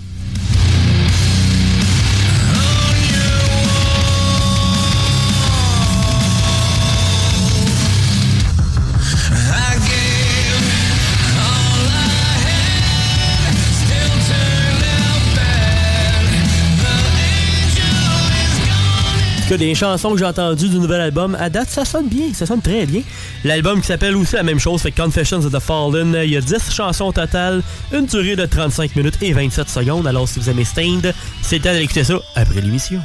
Tout 19.46 19.52
cas, 19.52 19.58
des 19.58 19.76
chansons 19.76 20.10
que 20.10 20.18
j'ai 20.18 20.24
entendues 20.24 20.68
du 20.68 20.78
nouvel 20.78 21.00
album, 21.00 21.36
à 21.38 21.48
date, 21.48 21.68
ça 21.68 21.84
sonne 21.84 22.08
bien, 22.08 22.32
ça 22.34 22.46
sonne 22.46 22.60
très 22.60 22.84
bien. 22.84 23.02
L'album 23.44 23.80
qui 23.80 23.86
s'appelle 23.86 24.16
aussi 24.16 24.34
la 24.34 24.42
même 24.42 24.58
chose, 24.58 24.82
fait 24.82 24.90
Confessions 24.90 25.38
of 25.38 25.52
the 25.52 25.60
Fallen. 25.60 26.16
Il 26.24 26.30
y 26.30 26.36
a 26.36 26.40
10 26.40 26.72
chansons 26.72 27.04
au 27.04 27.12
total, 27.12 27.62
une 27.92 28.06
durée 28.06 28.34
de 28.34 28.44
35 28.44 28.96
minutes 28.96 29.18
et 29.22 29.32
27 29.32 29.68
secondes. 29.68 30.06
Alors, 30.08 30.28
si 30.28 30.40
vous 30.40 30.50
aimez 30.50 30.64
Stained, 30.64 31.14
c'est 31.42 31.58
le 31.58 31.62
temps 31.62 31.72
d'écouter 31.72 32.02
ça 32.02 32.14
après 32.34 32.60
l'émission. 32.60 33.00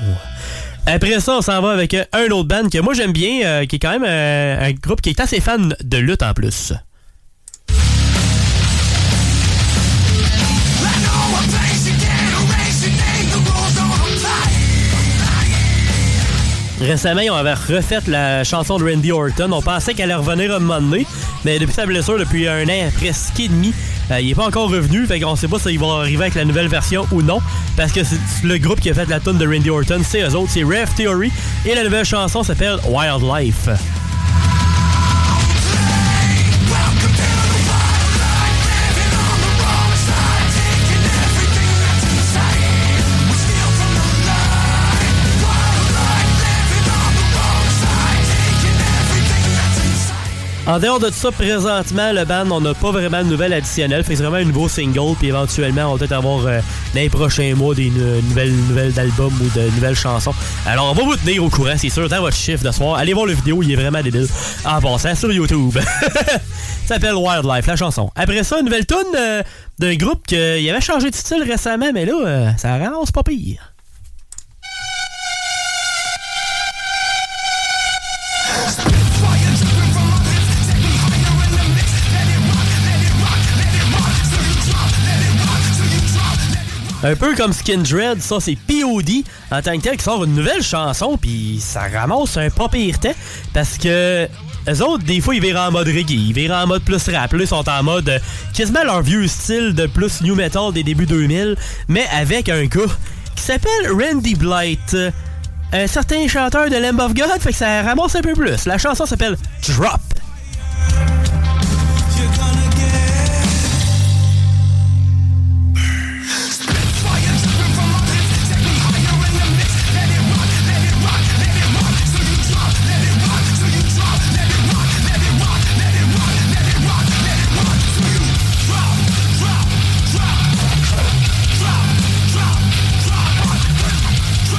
Après 0.88 1.20
ça, 1.20 1.38
on 1.38 1.42
s'en 1.42 1.62
va 1.62 1.74
avec 1.74 1.94
euh, 1.94 2.06
un 2.12 2.32
autre 2.32 2.48
band 2.48 2.70
que 2.70 2.80
moi 2.80 2.96
j'aime 2.96 3.14
bien, 3.14 3.46
euh, 3.46 3.66
qui 3.66 3.76
est 3.76 3.80
quand 3.80 3.92
même 3.92 4.06
euh, 4.08 4.68
un 4.68 4.72
groupe 4.72 5.02
qui 5.02 5.12
est 5.12 5.20
assez 5.20 5.42
fan 5.42 5.76
de 5.84 5.98
lutte 5.98 6.24
en 6.24 6.34
plus. 6.34 6.74
Récemment, 16.82 17.22
ils 17.22 17.30
avaient 17.30 17.54
refait 17.54 18.00
la 18.08 18.44
chanson 18.44 18.80
de 18.80 18.90
Randy 18.90 19.12
Orton. 19.12 19.52
On 19.52 19.62
pensait 19.62 19.94
qu'elle 19.94 20.12
allait 20.12 20.16
revenir 20.16 20.56
un 20.56 20.60
moment 20.60 20.82
donné, 20.82 21.06
mais 21.46 21.60
depuis 21.60 21.76
sa 21.76 21.86
blessure, 21.86 22.18
depuis 22.18 22.48
un 22.48 22.68
an, 22.68 22.90
presque 22.98 23.40
et 23.40 23.48
demi, 23.48 23.72
euh, 24.10 24.20
il 24.20 24.32
est 24.32 24.36
pas 24.36 24.48
encore 24.48 24.70
revenu. 24.70 25.06
Fait 25.06 25.20
qu'on 25.20 25.36
sait 25.36 25.48
pas 25.48 25.60
s'il 25.60 25.80
va 25.80 25.88
arriver 26.00 26.24
avec 26.24 26.36
la 26.36 26.44
nouvelle 26.44 26.68
version 26.68 27.06
ou 27.12 27.22
non, 27.22 27.40
parce 27.78 27.92
que 27.92 28.04
c'est 28.04 28.18
le 28.44 28.58
groupe 28.58 28.80
qui 28.80 28.90
a 28.90 28.96
fait 28.96 29.08
la 29.08 29.20
tune 29.20 29.38
de 29.38 29.46
Randy 29.46 29.70
Orton, 29.70 30.02
c'est 30.04 30.24
eux 30.24 30.36
autres, 30.36 30.52
c'est 30.52 30.64
Rev 30.64 30.90
Theory, 30.96 31.32
et 31.66 31.76
la 31.76 31.84
nouvelle 31.84 32.06
chanson 32.06 32.42
s'appelle 32.42 32.78
Wildlife. 32.90 33.70
En 50.72 50.80
dehors 50.80 51.02
de 51.02 51.12
ça, 51.12 51.34
présentement, 51.34 52.14
le 52.14 52.24
band, 52.24 52.50
on 52.50 52.62
n'a 52.62 52.74
pas 52.74 52.92
vraiment 52.92 53.22
de 53.26 53.28
nouvelles 53.28 53.52
additionnelles. 53.52 54.06
Fait 54.06 54.16
vraiment 54.16 54.38
un 54.38 54.46
nouveau 54.46 54.70
single, 54.70 55.18
puis 55.20 55.28
éventuellement, 55.28 55.88
on 55.88 55.92
va 55.96 55.98
peut-être 55.98 56.14
avoir 56.14 56.46
euh, 56.46 56.62
dans 56.94 57.02
les 57.02 57.10
prochains 57.10 57.54
mois 57.56 57.76
des 57.76 57.90
nou- 57.90 58.22
nouvelles, 58.30 58.54
nouvelles 58.54 58.94
d'albums 58.94 59.34
ou 59.42 59.60
de 59.60 59.66
nouvelles 59.66 59.98
chansons. 59.98 60.34
Alors, 60.66 60.90
on 60.90 60.94
va 60.94 61.04
vous 61.04 61.18
tenir 61.18 61.44
au 61.44 61.50
courant, 61.50 61.74
c'est 61.76 61.90
sûr, 61.90 62.08
dans 62.08 62.22
votre 62.22 62.38
chiffre 62.38 62.64
de 62.64 62.72
soir. 62.72 62.96
Allez 62.96 63.12
voir 63.12 63.26
le 63.26 63.34
vidéo, 63.34 63.62
il 63.62 63.70
est 63.70 63.76
vraiment 63.76 64.02
débile. 64.02 64.28
En 64.64 64.80
passant 64.80 65.14
sur 65.14 65.34
YouTube. 65.34 65.78
ça 66.02 66.40
s'appelle 66.86 67.16
Wildlife, 67.16 67.68
la 67.68 67.76
chanson. 67.76 68.10
Après 68.16 68.42
ça, 68.46 68.60
une 68.60 68.66
nouvelle 68.68 68.86
tune 68.86 68.98
euh, 69.18 69.44
d'un 69.78 69.96
groupe 69.96 70.26
qui 70.26 70.38
avait 70.38 70.80
changé 70.80 71.10
de 71.10 71.16
style 71.16 71.44
récemment, 71.44 71.92
mais 71.94 72.06
là, 72.06 72.14
euh, 72.26 72.50
ça 72.56 72.78
ramasse 72.78 73.12
pas 73.12 73.24
pire. 73.24 73.71
Un 87.04 87.16
peu 87.16 87.36
comme 87.36 87.52
Skindred, 87.52 88.22
ça 88.22 88.36
c'est 88.40 88.56
POD 88.56 89.24
en 89.52 89.62
tant 89.62 89.76
que 89.78 89.82
tel 89.82 89.98
qui 89.98 90.04
sort 90.04 90.24
une 90.24 90.36
nouvelle 90.36 90.62
chanson, 90.62 91.18
puis 91.20 91.60
ça 91.60 91.82
ramasse 91.92 92.38
un 92.38 92.50
pas 92.52 92.70
pire 92.70 93.00
temps 93.00 93.14
parce 93.54 93.78
que 93.80 94.28
les 94.68 94.82
autres, 94.84 95.04
des 95.04 95.20
fois, 95.22 95.34
ils 95.34 95.42
virent 95.42 95.60
en 95.60 95.72
mode 95.72 95.88
reggae, 95.88 96.12
ils 96.12 96.34
virent 96.34 96.52
en 96.54 96.68
mode 96.68 96.84
plus 96.84 97.10
rap. 97.10 97.34
Ils 97.34 97.48
sont 97.48 97.68
en 97.68 97.82
mode 97.82 98.08
euh, 98.10 98.20
quasiment 98.54 98.84
leur 98.84 99.02
vieux 99.02 99.28
style 99.28 99.74
de 99.74 99.88
plus 99.88 100.22
new 100.22 100.36
metal 100.36 100.72
des 100.72 100.84
débuts 100.84 101.08
2000, 101.08 101.56
mais 101.88 102.06
avec 102.14 102.48
un 102.48 102.66
gars 102.66 102.82
qui 103.36 103.42
s'appelle 103.42 103.90
Randy 103.92 104.36
Blight. 104.36 104.94
euh, 104.94 105.10
Un 105.74 105.88
certain 105.88 106.28
chanteur 106.28 106.70
de 106.70 106.76
Lamb 106.76 107.00
of 107.00 107.16
God, 107.16 107.40
fait 107.40 107.50
que 107.54 107.58
ça 107.58 107.82
ramasse 107.82 108.16
un 108.16 108.22
peu 108.22 108.34
plus. 108.34 108.66
La 108.68 108.78
chanson 108.78 109.08
s'appelle 109.08 109.36
Drop. 109.68 110.00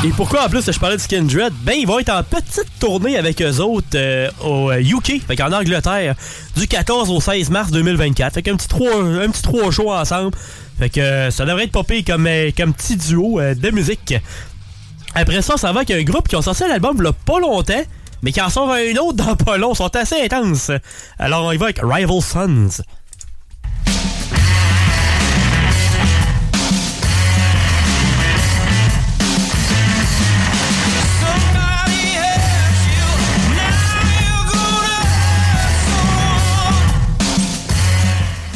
Et 0.04 0.08
pourquoi 0.08 0.46
en 0.46 0.48
plus 0.48 0.68
je 0.68 0.78
parlais 0.80 0.96
de 0.96 1.00
Skindred? 1.00 1.52
Ben, 1.62 1.76
ils 1.78 1.86
vont 1.86 2.00
être 2.00 2.12
en 2.12 2.24
petite 2.24 2.66
tournée 2.80 3.16
avec 3.16 3.40
eux 3.40 3.60
autres 3.60 3.86
euh, 3.94 4.28
au 4.44 4.72
euh, 4.72 4.80
UK, 4.80 5.22
fait 5.24 5.40
en 5.40 5.52
Angleterre, 5.52 6.16
du 6.56 6.66
14 6.66 7.08
au 7.08 7.20
16 7.20 7.50
mars 7.50 7.70
2024. 7.70 8.34
Fait 8.34 8.42
qu'un 8.42 8.56
petit 8.56 8.66
trois, 8.66 9.00
un 9.00 9.28
petit 9.30 9.42
trois 9.42 9.70
shows 9.70 9.92
ensemble. 9.92 10.32
Fait 10.80 10.90
que 10.90 11.00
euh, 11.00 11.30
ça 11.30 11.44
devrait 11.44 11.64
être 11.64 11.72
popé 11.72 12.02
comme, 12.02 12.26
euh, 12.26 12.50
comme 12.56 12.74
petit 12.74 12.96
duo 12.96 13.38
euh, 13.38 13.54
de 13.54 13.70
musique. 13.70 14.14
Après 15.14 15.40
ça, 15.40 15.56
ça 15.56 15.70
va 15.70 15.80
avec 15.80 15.92
un 15.92 16.02
groupe 16.02 16.26
qui 16.26 16.34
ont 16.34 16.42
sorti 16.42 16.64
un 16.64 16.70
album 16.70 16.96
il 16.98 17.12
pas 17.12 17.38
longtemps, 17.38 17.82
mais 18.22 18.32
qui 18.32 18.40
en 18.40 18.50
sort 18.50 18.72
un 18.72 18.96
autre 18.96 19.18
dans 19.18 19.36
pas 19.36 19.56
long. 19.56 19.72
Sont 19.72 19.94
assez 19.94 20.20
intenses. 20.20 20.72
Alors 21.20 21.44
on 21.44 21.52
y 21.52 21.56
va 21.58 21.66
avec 21.66 21.78
Rival 21.80 22.20
Sons. 22.20 22.82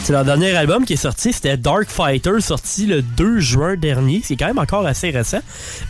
C'est 0.07 0.13
leur 0.13 0.25
dernier 0.25 0.55
album 0.55 0.85
qui 0.85 0.93
est 0.93 0.97
sorti, 0.97 1.33
c'était 1.33 1.57
Dark 1.57 1.89
Fighter, 1.89 2.41
sorti 2.41 2.87
le 2.87 3.03
2 3.03 3.41
juin 3.41 3.75
dernier. 3.75 4.21
C'est 4.25 4.37
quand 4.37 4.47
même 4.47 4.59
encore 4.61 4.87
assez 4.87 5.11
récent. 5.11 5.41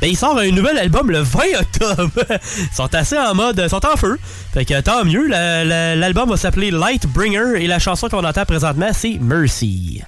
Ben, 0.01 0.09
ils 0.09 0.17
sortent 0.17 0.39
un 0.39 0.51
nouvel 0.53 0.79
album 0.79 1.11
le 1.11 1.19
20 1.19 1.41
octobre. 1.61 2.11
Ils 2.59 2.75
sont 2.75 2.95
assez 2.95 3.19
en 3.19 3.35
mode, 3.35 3.61
ils 3.63 3.69
sont 3.69 3.85
en 3.85 3.95
feu. 3.95 4.19
Fait 4.55 4.65
que 4.65 4.81
tant 4.81 5.05
mieux. 5.05 5.27
La- 5.27 5.67
la- 5.67 5.95
L'album 5.97 6.31
va 6.31 6.39
s'appeler 6.39 6.71
Lightbringer 6.71 7.63
et 7.63 7.67
la 7.67 7.79
chanson 7.79 8.09
qu'on 8.09 8.25
entend 8.25 8.47
présentement, 8.47 8.89
c'est 8.95 9.19
Mercy. 9.21 10.01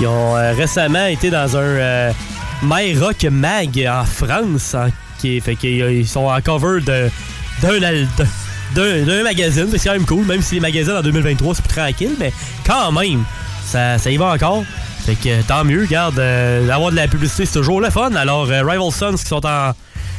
Ils 0.00 0.06
ont 0.06 0.36
euh, 0.36 0.52
récemment 0.54 1.06
été 1.06 1.30
dans 1.30 1.56
un 1.56 1.60
euh, 1.60 2.12
My 2.62 2.96
Rock 2.98 3.24
Mag 3.30 3.86
en 3.88 4.04
France. 4.04 4.74
en- 4.74 4.88
qui 5.18 5.38
fait 5.42 5.54
qu'ils 5.54 5.80
ils 5.90 6.08
sont 6.08 6.24
en 6.26 6.40
cover 6.40 6.80
de- 6.80 7.10
d'un 9.04 9.22
magazine. 9.22 9.66
C'est 9.70 9.78
quand 9.84 9.92
même 9.92 10.06
cool, 10.06 10.24
même 10.24 10.40
si 10.40 10.54
les 10.54 10.60
magazines 10.60 10.94
en 10.96 11.02
2023 11.02 11.54
c'est 11.54 11.62
plus 11.64 11.74
tranquille, 11.74 12.16
mais 12.18 12.32
quand 12.66 12.90
même, 12.92 13.24
ça, 13.66 13.98
ça 13.98 14.10
y 14.10 14.16
va 14.16 14.26
encore. 14.32 14.64
Fait 15.04 15.14
que 15.16 15.28
euh, 15.28 15.40
tant 15.46 15.64
mieux, 15.64 15.82
regarde, 15.82 16.18
euh, 16.18 16.68
avoir 16.70 16.90
de 16.90 16.96
la 16.96 17.06
publicité 17.08 17.44
c'est 17.46 17.58
toujours 17.58 17.80
le 17.82 17.90
fun. 17.90 18.14
Alors, 18.14 18.48
euh, 18.50 18.62
Rival 18.62 18.90
Sons 18.92 19.14
qui 19.16 19.26
sont 19.26 19.44
en, 19.44 19.72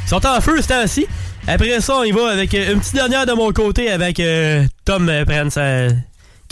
qui 0.03 0.09
sont 0.09 0.25
en 0.25 0.39
feu 0.41 0.61
ce 0.61 0.67
temps-ci. 0.67 1.07
Après 1.47 1.81
ça, 1.81 1.95
on 1.97 2.03
y 2.03 2.11
va 2.11 2.29
avec 2.31 2.53
euh, 2.53 2.73
une 2.73 2.79
petite 2.79 2.93
dernière 2.95 3.25
de 3.25 3.33
mon 3.33 3.51
côté 3.51 3.89
avec 3.89 4.19
euh, 4.19 4.63
Tom 4.85 5.09
euh, 5.09 5.89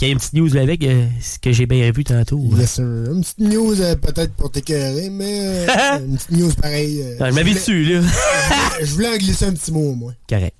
qui 0.00 0.04
a 0.04 0.08
une 0.08 0.18
petite 0.18 0.32
news 0.34 0.56
avec 0.56 0.82
euh, 0.84 1.06
ce 1.20 1.38
que 1.38 1.52
j'ai 1.52 1.66
bien 1.66 1.90
vu 1.90 2.04
tantôt. 2.04 2.40
Yes, 2.56 2.72
sir. 2.74 2.84
Une 2.84 3.20
petite 3.22 3.38
news 3.38 3.80
euh, 3.80 3.96
peut-être 3.96 4.32
pour 4.34 4.50
t'écœurer, 4.50 5.10
mais 5.10 5.40
euh, 5.68 5.98
une 6.06 6.16
petite 6.16 6.30
news 6.32 6.52
pareille. 6.60 7.02
euh, 7.02 7.16
Ah, 7.20 7.30
je 7.30 7.54
dessus, 7.54 7.84
là. 7.84 8.00
je 8.82 8.92
voulais 8.92 9.08
en 9.08 9.16
glisser 9.16 9.46
un 9.46 9.52
petit 9.52 9.72
mot, 9.72 9.94
moi. 9.94 10.12
Correct. 10.28 10.54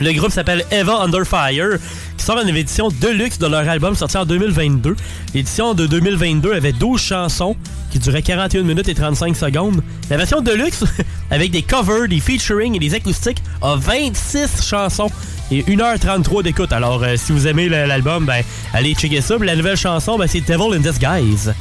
Le 0.00 0.12
groupe 0.12 0.32
s'appelle 0.32 0.64
Eva 0.70 1.00
Under 1.02 1.24
Fire, 1.24 1.78
qui 2.24 2.28
sort 2.28 2.40
une 2.40 2.56
édition 2.56 2.88
deluxe 3.02 3.38
de 3.38 3.46
leur 3.46 3.68
album 3.68 3.94
sorti 3.94 4.16
en 4.16 4.24
2022. 4.24 4.96
L'édition 5.34 5.74
de 5.74 5.86
2022 5.86 6.54
avait 6.54 6.72
12 6.72 6.98
chansons 6.98 7.54
qui 7.90 7.98
duraient 7.98 8.22
41 8.22 8.62
minutes 8.62 8.88
et 8.88 8.94
35 8.94 9.36
secondes. 9.36 9.82
La 10.08 10.16
version 10.16 10.40
deluxe, 10.40 10.84
avec 11.30 11.50
des 11.50 11.60
covers, 11.60 12.08
des 12.08 12.20
featuring 12.20 12.76
et 12.76 12.78
des 12.78 12.94
acoustiques, 12.94 13.42
a 13.60 13.76
26 13.76 14.66
chansons 14.66 15.10
et 15.50 15.64
1h33 15.64 16.42
d'écoute. 16.44 16.72
Alors, 16.72 17.02
euh, 17.02 17.16
si 17.18 17.32
vous 17.32 17.46
aimez 17.46 17.68
l'album, 17.68 18.24
ben, 18.24 18.42
allez 18.72 18.94
checker 18.94 19.20
ça. 19.20 19.36
La 19.38 19.54
nouvelle 19.54 19.76
chanson, 19.76 20.16
ben, 20.16 20.26
c'est 20.26 20.40
Devil 20.40 20.74
in 20.76 20.80
Disguise. 20.80 21.52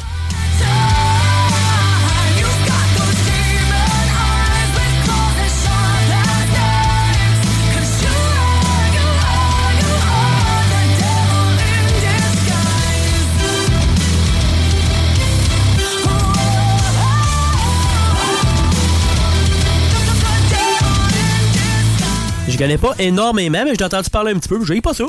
Connais 22.63 22.77
pas 22.77 22.93
énormément, 22.99 23.63
mais 23.65 23.73
j'ai 23.77 23.83
entendu 23.85 24.09
parler 24.09 24.31
un 24.33 24.39
petit 24.39 24.49
peu. 24.49 24.63
J'ai 24.65 24.81
pas 24.81 24.93
ça. 24.93 25.05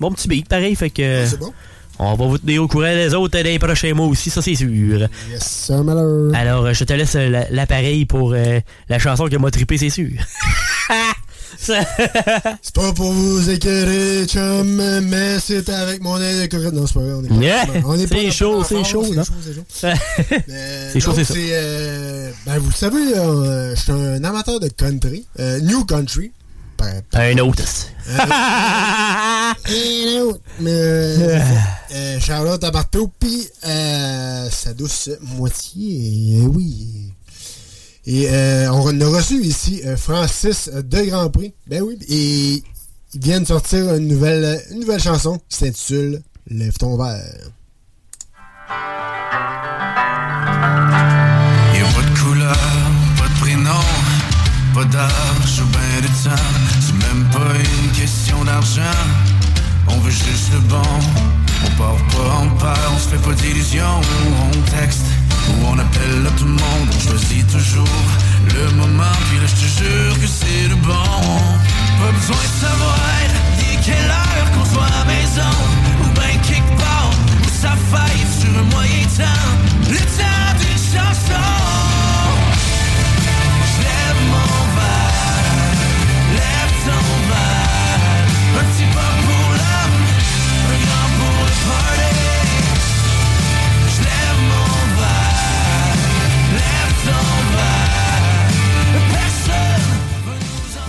Bon 0.00 0.10
petit 0.12 0.28
beat, 0.28 0.48
pareil, 0.48 0.74
fait 0.76 0.90
que. 0.90 1.24
c'est 1.26 1.38
bon. 1.38 1.52
On 1.98 2.14
va 2.16 2.26
vous 2.26 2.38
tenir 2.38 2.60
au 2.62 2.66
courant 2.66 2.92
des 2.92 3.14
autres 3.14 3.40
des 3.40 3.56
prochains 3.60 3.94
mois 3.94 4.06
aussi, 4.06 4.28
ça 4.28 4.42
c'est 4.42 4.56
sûr. 4.56 4.68
Yes, 5.30 5.42
sir, 5.42 5.84
malheur. 5.84 6.34
Alors, 6.34 6.72
je 6.74 6.82
te 6.82 6.92
laisse 6.92 7.14
euh, 7.14 7.28
la- 7.28 7.48
l'appareil 7.50 8.04
pour 8.04 8.32
euh, 8.34 8.58
la 8.88 8.98
chanson 8.98 9.26
qui 9.28 9.36
m'a 9.38 9.50
trippé, 9.52 9.78
c'est 9.78 9.90
sûr. 9.90 10.08
C'est 11.56 12.74
pas 12.74 12.92
pour 12.92 13.12
vous 13.12 13.48
écœurer, 13.48 14.26
chum, 14.26 15.00
mais 15.02 15.38
c'est 15.38 15.68
avec 15.68 16.02
mon 16.02 16.20
aide 16.20 16.50
de. 16.50 16.70
Non, 16.70 16.84
c'est 16.86 16.94
pas 16.94 17.00
vrai. 17.00 17.12
On 17.12 17.24
est 17.24 17.28
pas, 17.28 17.34
Yeah. 17.36 17.66
pas 17.66 17.72
C'est 17.96 18.24
dans 18.24 18.30
chaud, 18.32 18.64
c'est 18.64 18.84
chaud, 18.84 19.04
c'est 19.08 19.14
chaud, 19.14 19.24
c'est 19.40 19.54
chaud. 19.54 19.64
Ça. 19.68 21.34
euh, 21.38 22.30
ben, 22.44 22.58
vous 22.58 22.68
le 22.68 22.74
savez, 22.74 23.16
euh, 23.16 23.74
je 23.76 23.80
suis 23.80 23.92
un 23.92 24.24
amateur 24.24 24.58
de 24.58 24.68
country, 24.68 25.24
euh, 25.38 25.60
new 25.60 25.84
country. 25.84 26.32
Un 27.12 27.38
autre. 27.38 27.62
Un 29.66 30.20
autre. 30.20 30.40
Mais, 30.60 30.70
euh, 30.70 31.40
euh, 31.94 32.20
Charlotte 32.20 32.62
à 32.64 32.70
Barteau, 32.70 33.10
puis 33.18 33.48
euh, 33.66 34.48
sa 34.50 34.74
douce 34.74 35.10
moitié, 35.20 36.40
euh, 36.42 36.46
oui. 36.46 37.12
Et 38.06 38.28
euh, 38.28 38.70
on 38.70 39.00
a 39.00 39.06
reçu 39.08 39.42
ici 39.42 39.80
euh, 39.86 39.96
Francis 39.96 40.68
de 40.68 41.02
Grand 41.02 41.30
Prix. 41.30 41.54
Ben 41.66 41.82
oui. 41.82 41.98
Et 42.08 42.62
ils 43.14 43.20
viennent 43.20 43.46
sortir 43.46 43.94
une 43.94 44.08
nouvelle, 44.08 44.60
une 44.70 44.80
nouvelle 44.80 45.00
chanson 45.00 45.38
qui 45.48 45.56
s'intitule 45.58 46.22
Lève 46.48 46.76
ton 46.76 46.98
verre. 46.98 47.50
Ou. 56.26 56.36
C'est 56.80 56.98
même 57.08 57.24
pas 57.30 57.54
une 57.58 57.90
question 57.92 58.44
d'argent. 58.44 58.98
On 59.88 59.98
veut 59.98 60.10
juste 60.10 60.52
le 60.52 60.60
bon. 60.60 60.92
On 61.64 61.70
part 61.80 61.96
pas 62.14 62.34
en 62.36 62.48
peur, 62.56 62.92
on 62.94 62.98
se 62.98 63.08
fait 63.08 63.22
pas 63.28 63.34
d'illusions. 63.34 64.00
On 64.44 64.80
texte 64.80 65.06
ou 65.48 65.66
on 65.66 65.78
appelle 65.78 66.24
tout 66.38 66.44
le 66.44 66.52
monde. 66.52 66.88
On 66.94 67.00
choisit 67.08 67.46
toujours 67.50 68.04
le 68.54 68.70
moment. 68.76 69.16
Puis 69.28 69.38
là, 69.38 69.46
je 69.46 69.54
te 69.54 69.84
jure 69.84 70.20
que 70.20 70.26
c'est 70.26 70.68
le 70.68 70.76
bon. 70.76 71.20
Pas 72.00 72.12
besoin 72.12 72.36
de 72.36 72.66
savoir, 72.66 72.98
est 73.60 73.84
quelle 73.84 74.10
heure 74.10 74.50
qu'on 74.54 74.74
soit 74.74 74.86
à 74.86 74.98
la 74.98 75.04
maison. 75.04 75.54
Ou 76.02 76.06
ben 76.14 76.76
part, 76.78 77.10
où 77.42 77.48
ça 77.62 77.74
faille 77.92 78.26
sur 78.40 78.50
un 78.58 78.66
moyen 78.74 79.04
temps. 79.16 79.90
Le 79.90 79.98
temps 79.98 80.52
d'une 80.58 80.78
chanson. 80.78 81.84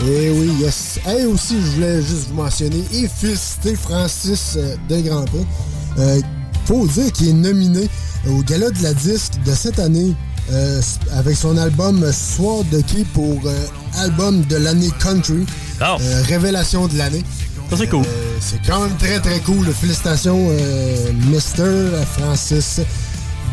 Eh 0.08 0.30
oui, 0.30 0.52
yes. 0.60 1.00
Et 1.18 1.26
aussi, 1.26 1.56
je 1.60 1.72
voulais 1.72 2.02
juste 2.02 2.28
vous 2.30 2.36
mentionner 2.36 2.84
et 2.94 3.08
féliciter 3.08 3.76
Francis 3.76 4.54
euh, 4.56 4.76
Desgrandpré. 4.88 5.40
Euh, 5.98 6.22
faut 6.66 6.86
dire 6.86 7.12
qu'il 7.12 7.30
est 7.30 7.34
nominé 7.34 7.90
au 8.30 8.44
Gala 8.44 8.70
de 8.70 8.84
la 8.84 8.94
Disque 8.94 9.34
de 9.44 9.52
cette 9.52 9.80
année 9.80 10.14
euh, 10.52 10.80
avec 11.14 11.36
son 11.36 11.58
album 11.58 12.06
Soir 12.12 12.64
de 12.72 12.82
qui 12.82 13.04
pour 13.04 13.40
euh, 13.46 13.66
album 13.98 14.44
de 14.44 14.58
l'année 14.58 14.92
country. 15.00 15.46
Révélation 16.28 16.88
de 16.88 16.98
l'année. 16.98 17.24
Ça, 17.72 17.78
c'est 17.78 17.88
cool. 17.88 18.06
c'est 18.40 18.60
quand 18.66 18.82
même 18.82 18.96
très, 18.98 19.20
très 19.20 19.40
cool. 19.40 19.66
Félicitations, 19.74 20.52
Mister 21.32 21.90
Francis. 22.18 22.80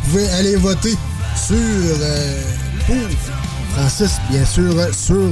Vous 0.05 0.11
pouvez 0.11 0.29
aller 0.33 0.57
voter 0.57 0.95
sur 1.35 1.57
Francis, 3.75 4.13
bien 4.31 4.45
sûr, 4.45 4.75
sur 4.95 5.31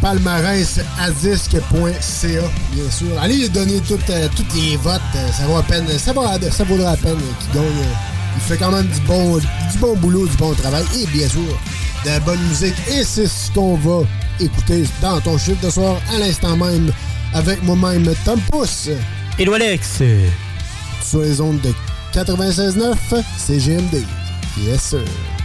palmarèsadisque.ca, 0.00 2.50
bien 2.72 2.90
sûr. 2.90 3.08
Allez 3.20 3.36
lui 3.36 3.48
donner 3.48 3.80
euh, 4.10 4.28
tous 4.34 4.44
les 4.54 4.76
votes, 4.76 5.00
euh, 5.14 5.32
ça 5.32 5.46
vaut, 5.46 5.56
à 5.56 5.62
peine, 5.62 5.86
ça, 5.98 6.12
vaudra, 6.12 6.38
ça 6.50 6.64
vaudra 6.64 6.90
la 6.92 6.96
peine 6.96 7.18
qu'il 7.40 7.60
gagne. 7.60 7.86
Il 8.36 8.42
fait 8.42 8.58
quand 8.58 8.70
même 8.70 8.86
du 8.86 9.00
bon, 9.00 9.38
du 9.38 9.78
bon 9.80 9.96
boulot, 9.96 10.26
du 10.26 10.36
bon 10.36 10.52
travail 10.54 10.84
et 11.00 11.06
bien 11.06 11.28
sûr 11.28 11.40
de 12.04 12.10
la 12.10 12.20
bonne 12.20 12.40
musique. 12.48 12.74
Et 12.88 13.02
c'est 13.04 13.26
ce 13.26 13.50
qu'on 13.52 13.76
va 13.76 14.02
écouter 14.40 14.84
dans 15.00 15.20
ton 15.20 15.38
chiffre 15.38 15.64
de 15.64 15.70
soir 15.70 15.96
à 16.14 16.18
l'instant 16.18 16.56
même 16.56 16.92
avec 17.32 17.62
moi-même 17.62 18.12
Tom 18.24 18.40
Pousse. 18.50 18.90
Et 19.38 19.48
Alex. 19.48 20.02
Sur 21.02 21.20
les 21.20 21.40
ondes 21.40 21.60
de 21.60 21.72
96.9, 22.12 22.94
c'est 23.36 23.58
GMD. 23.58 24.04
Yes, 24.58 24.82
sir. 24.82 25.35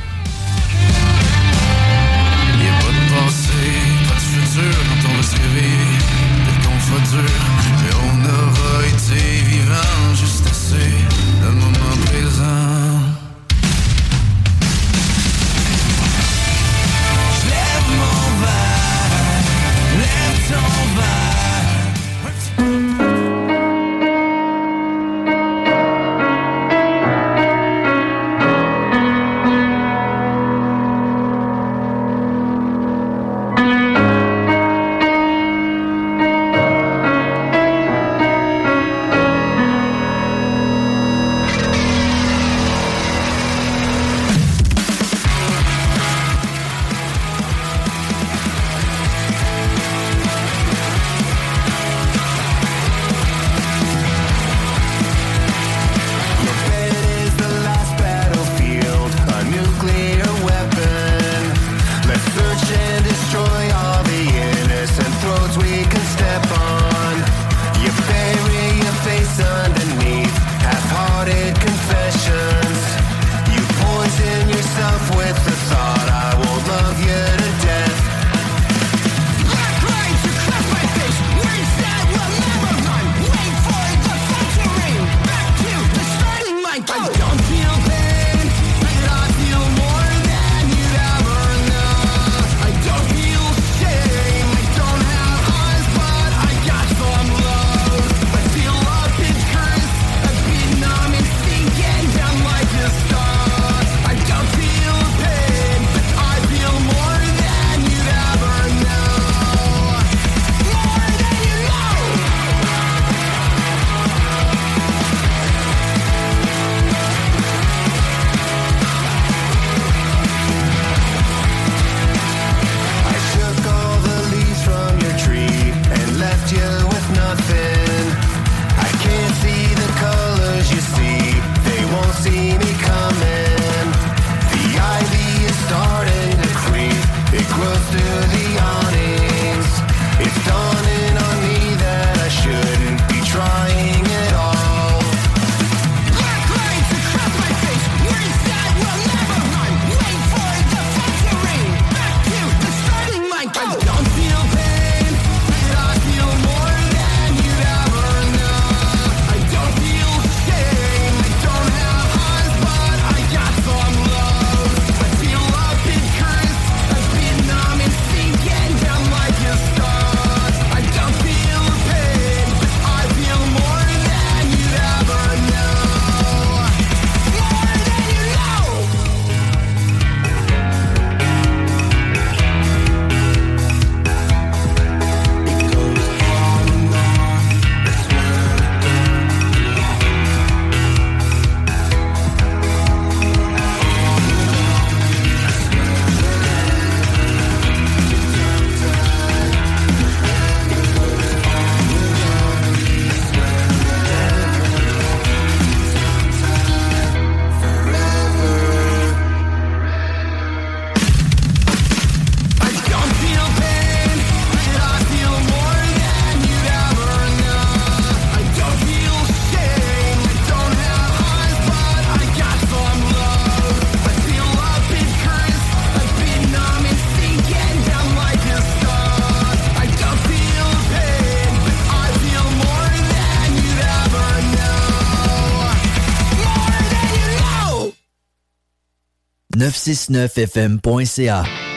969fm.ca. 239.85 241.70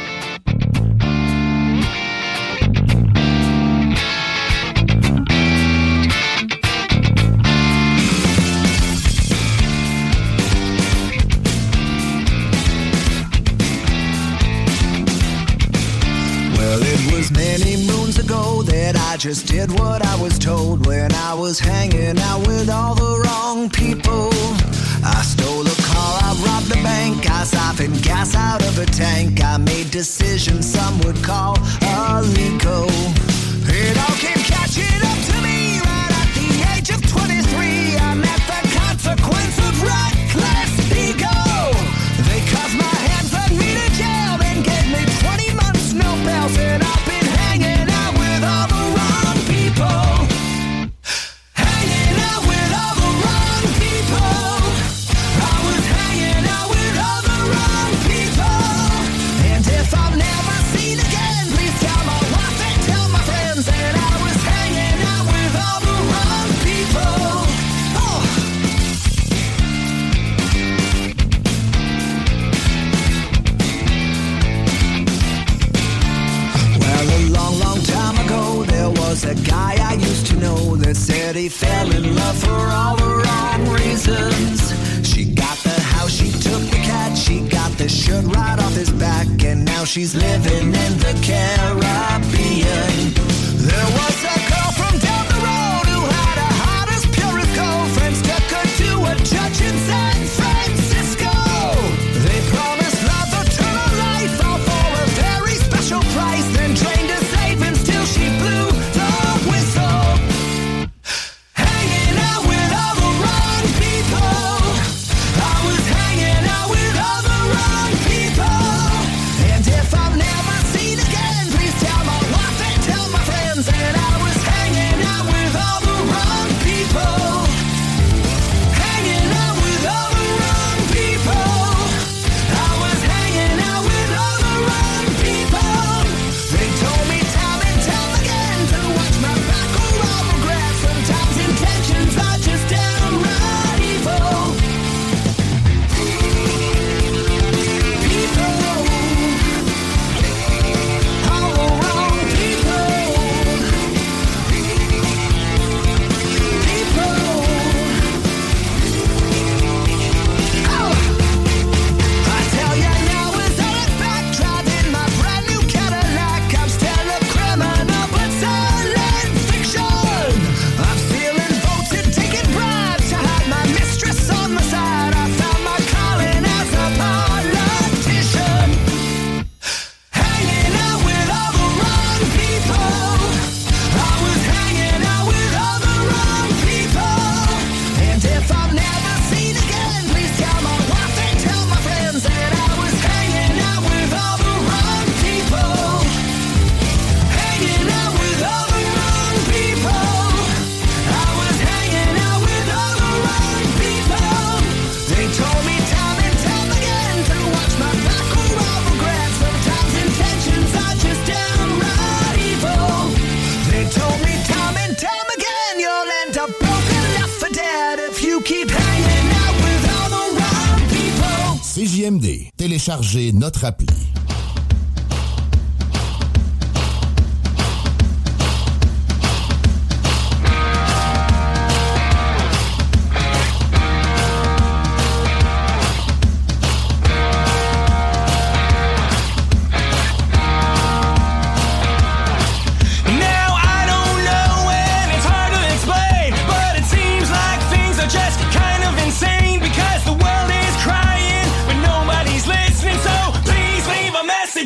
notre 223.35 223.65
appli. 223.65 223.74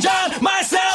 John, 0.08 0.42
myself. 0.42 0.87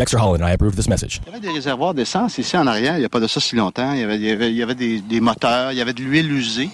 Dexter 0.00 0.16
Holland. 0.16 0.42
I 0.42 0.52
approve 0.52 0.74
this 0.76 0.88
message. 0.88 1.20
Il 1.26 1.30
y 1.30 1.36
avait 1.36 1.46
des 1.46 1.52
réservoirs 1.52 1.92
d'essence 1.92 2.38
ici 2.38 2.56
en 2.56 2.66
arrière. 2.66 2.96
Il 2.96 3.00
n'y 3.00 3.04
a 3.04 3.10
pas 3.10 3.20
de 3.20 3.26
ça 3.26 3.38
si 3.38 3.54
longtemps. 3.54 3.92
Il 3.92 4.00
y 4.00 4.02
avait, 4.02 4.16
il 4.16 4.22
y 4.22 4.30
avait, 4.30 4.50
il 4.50 4.56
y 4.56 4.62
avait 4.62 4.74
des, 4.74 5.00
des, 5.02 5.20
moteurs. 5.20 5.72
Il 5.72 5.78
y 5.78 5.82
avait 5.82 5.92
de 5.92 6.00
l'huile 6.02 6.32
usée. 6.32 6.70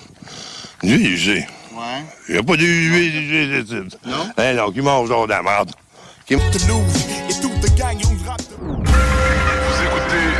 L'huile 0.84 1.10
usée? 1.10 1.44
Ouais. 1.72 2.04
Il 2.28 2.34
n'y 2.34 2.38
a 2.38 2.44
pas 2.44 2.56
d'huile 2.56 3.64
usée. 3.64 3.80
Non? 4.06 4.30
Eh 4.38 4.54
non, 4.54 4.70
qui 4.70 4.80
mange 4.80 5.08
de 5.08 5.28
la 5.28 5.42
merde. 5.42 5.72
Qui... 6.24 6.36
Vous 6.36 6.42
écoutez 6.42 6.66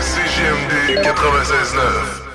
CGMD 0.01 1.03
96.9. 1.05 2.26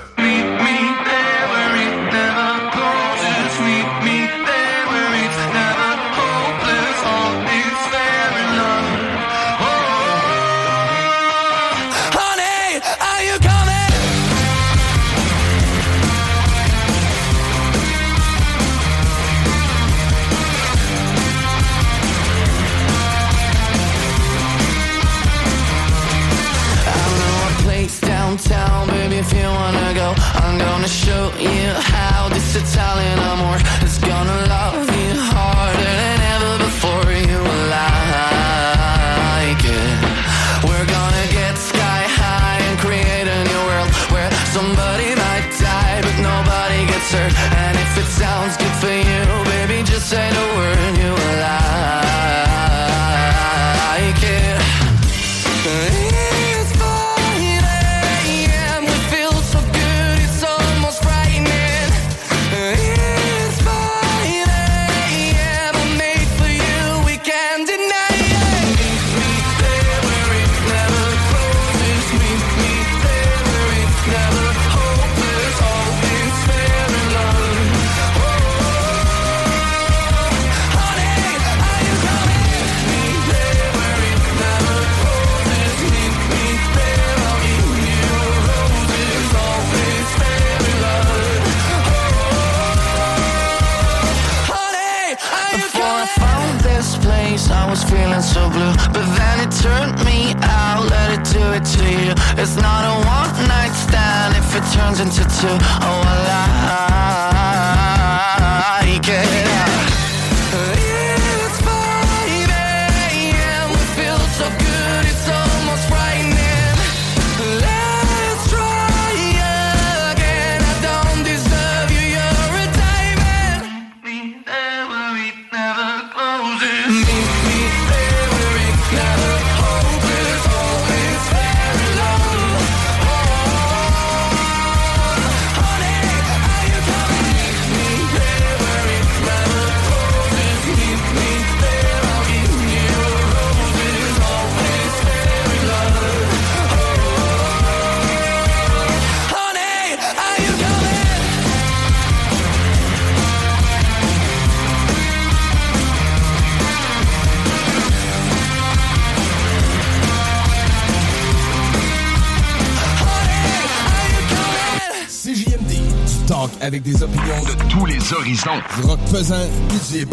prison. 168.32 168.62
Du 168.76 168.86
rock 168.86 168.98
pesant, 169.10 169.46
DJ 169.68 170.06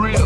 real. 0.00 0.23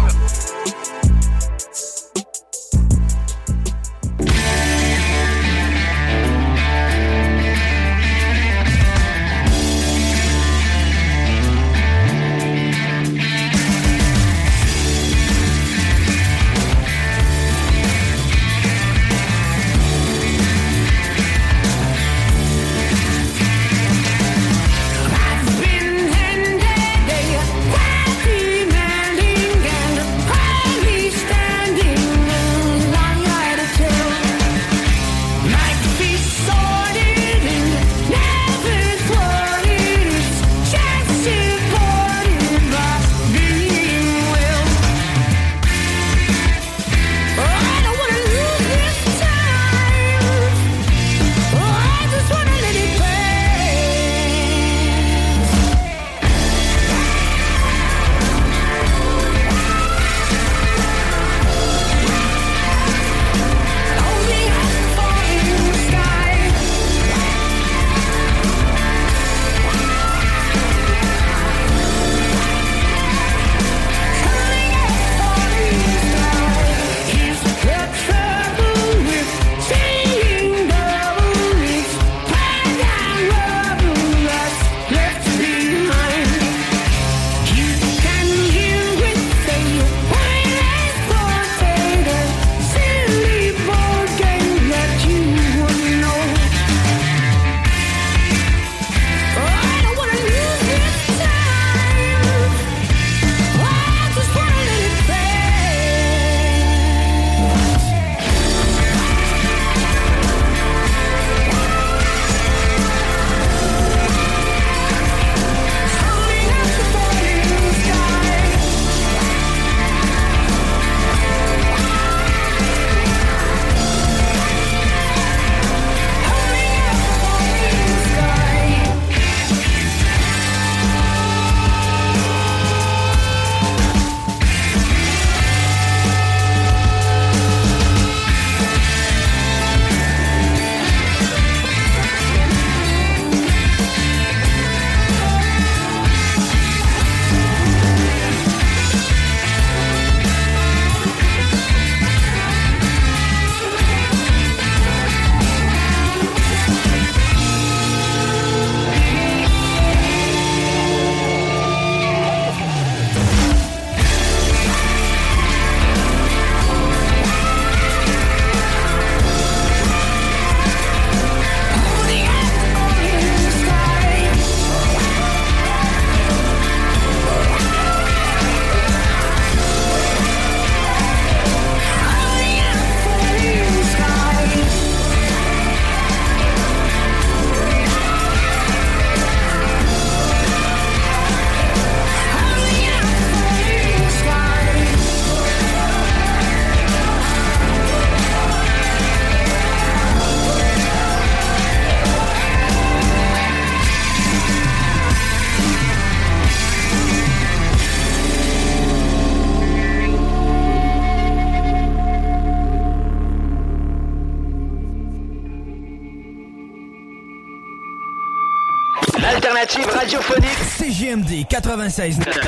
96. 221.69 222.48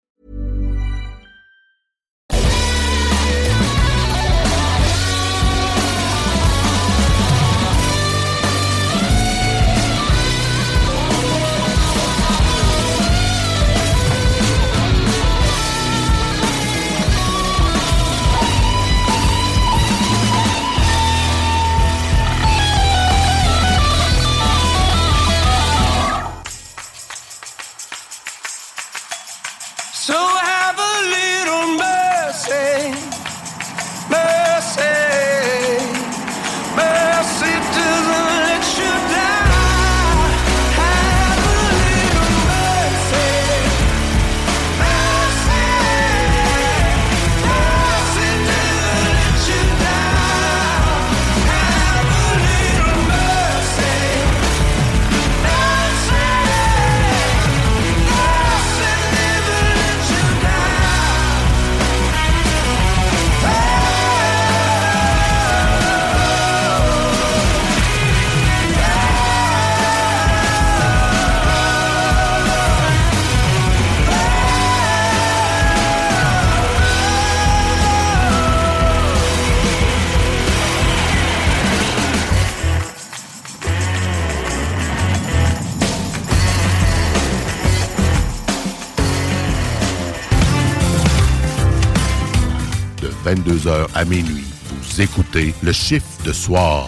22h 93.25 93.87
à 93.93 94.05
minuit. 94.05 94.45
Vous 94.81 95.01
écoutez 95.01 95.53
le 95.61 95.71
chiffre 95.71 96.07
de 96.25 96.33
soir. 96.33 96.87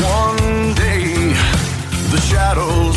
One 0.00 0.74
the 0.74 2.20
shadows 2.20 2.92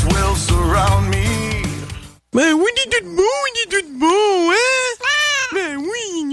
oui, 2.54 2.72
il 2.86 3.70
tout 3.70 3.90
beau, 3.98 4.52
hein? 4.52 4.56
Oui, 5.54 5.78
oui. 5.78 6.24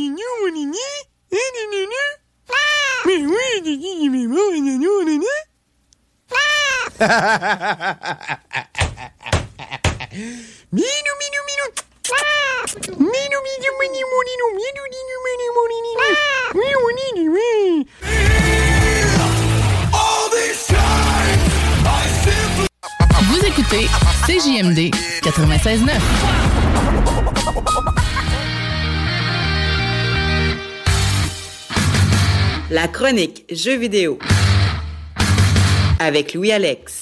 Minou, 10.72 11.14
minou, 11.20 11.42
minou. 11.46 11.91
Vous 23.22 23.44
écoutez 23.46 23.86
CJMD 24.26 24.94
96.9. 25.22 25.90
La 32.70 32.88
chronique 32.88 33.44
Jeux 33.50 33.76
vidéo 33.76 34.18
avec 35.98 36.34
Louis-Alex. 36.34 37.01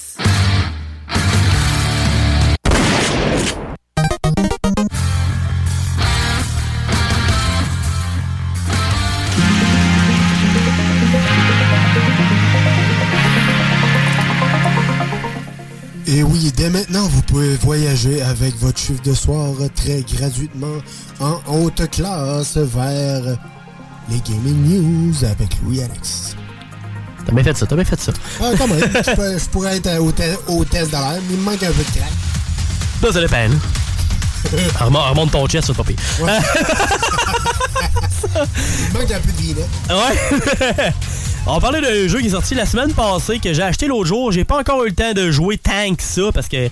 Et 16.13 16.23
oui, 16.23 16.51
dès 16.57 16.69
maintenant, 16.69 17.07
vous 17.07 17.21
pouvez 17.21 17.55
voyager 17.55 18.21
avec 18.21 18.57
votre 18.59 18.77
chiffre 18.77 19.01
de 19.01 19.13
soir 19.13 19.53
très 19.73 20.01
gratuitement 20.01 20.77
en 21.21 21.39
haute 21.47 21.89
classe 21.89 22.57
vers 22.57 23.21
les 24.09 24.19
Gaming 24.19 24.61
News 25.07 25.23
avec 25.23 25.47
Louis-Alex. 25.63 26.35
T'as 27.25 27.31
bien 27.31 27.43
fait 27.45 27.55
ça, 27.57 27.65
t'as 27.65 27.75
bien 27.75 27.85
fait 27.85 27.97
ça. 28.01 28.11
Ah, 28.41 28.51
quand 28.57 28.67
même, 28.67 28.81
je, 28.81 29.45
pourrais 29.51 29.77
être 29.77 29.99
au, 30.01 30.11
te- 30.11 30.37
au 30.47 30.65
test 30.65 30.87
de 30.87 30.97
l'air, 30.97 31.13
mais 31.29 31.35
il 31.35 31.37
me 31.37 31.43
manque 31.43 31.63
un 31.63 31.71
peu 31.71 31.81
de 31.83 31.97
crack. 31.97 32.11
Là, 33.03 33.11
ça 33.13 33.21
dépend. 33.21 33.37
là. 33.37 34.85
remonte, 34.85 35.09
remonte 35.11 35.31
ton 35.31 35.47
chest, 35.47 35.67
c'est 35.67 35.73
pas 35.77 35.83
pire. 35.83 35.95
Il 38.33 38.93
me 38.93 38.99
manque 38.99 39.11
un 39.11 39.19
peu 39.19 39.31
de 39.31 39.37
vinet. 39.37 39.67
Ouais. 39.89 40.93
On 41.47 41.59
parlait 41.59 41.81
d'un 41.81 42.07
jeu 42.07 42.19
qui 42.19 42.27
est 42.27 42.31
sorti 42.31 42.53
la 42.53 42.67
semaine 42.67 42.93
passée 42.93 43.39
que 43.39 43.51
j'ai 43.51 43.63
acheté 43.63 43.87
l'autre 43.87 44.05
jour. 44.05 44.31
J'ai 44.31 44.43
pas 44.43 44.59
encore 44.59 44.83
eu 44.83 44.89
le 44.89 44.93
temps 44.93 45.13
de 45.13 45.31
jouer 45.31 45.57
que 45.57 46.03
ça 46.03 46.31
parce 46.31 46.47
que 46.47 46.69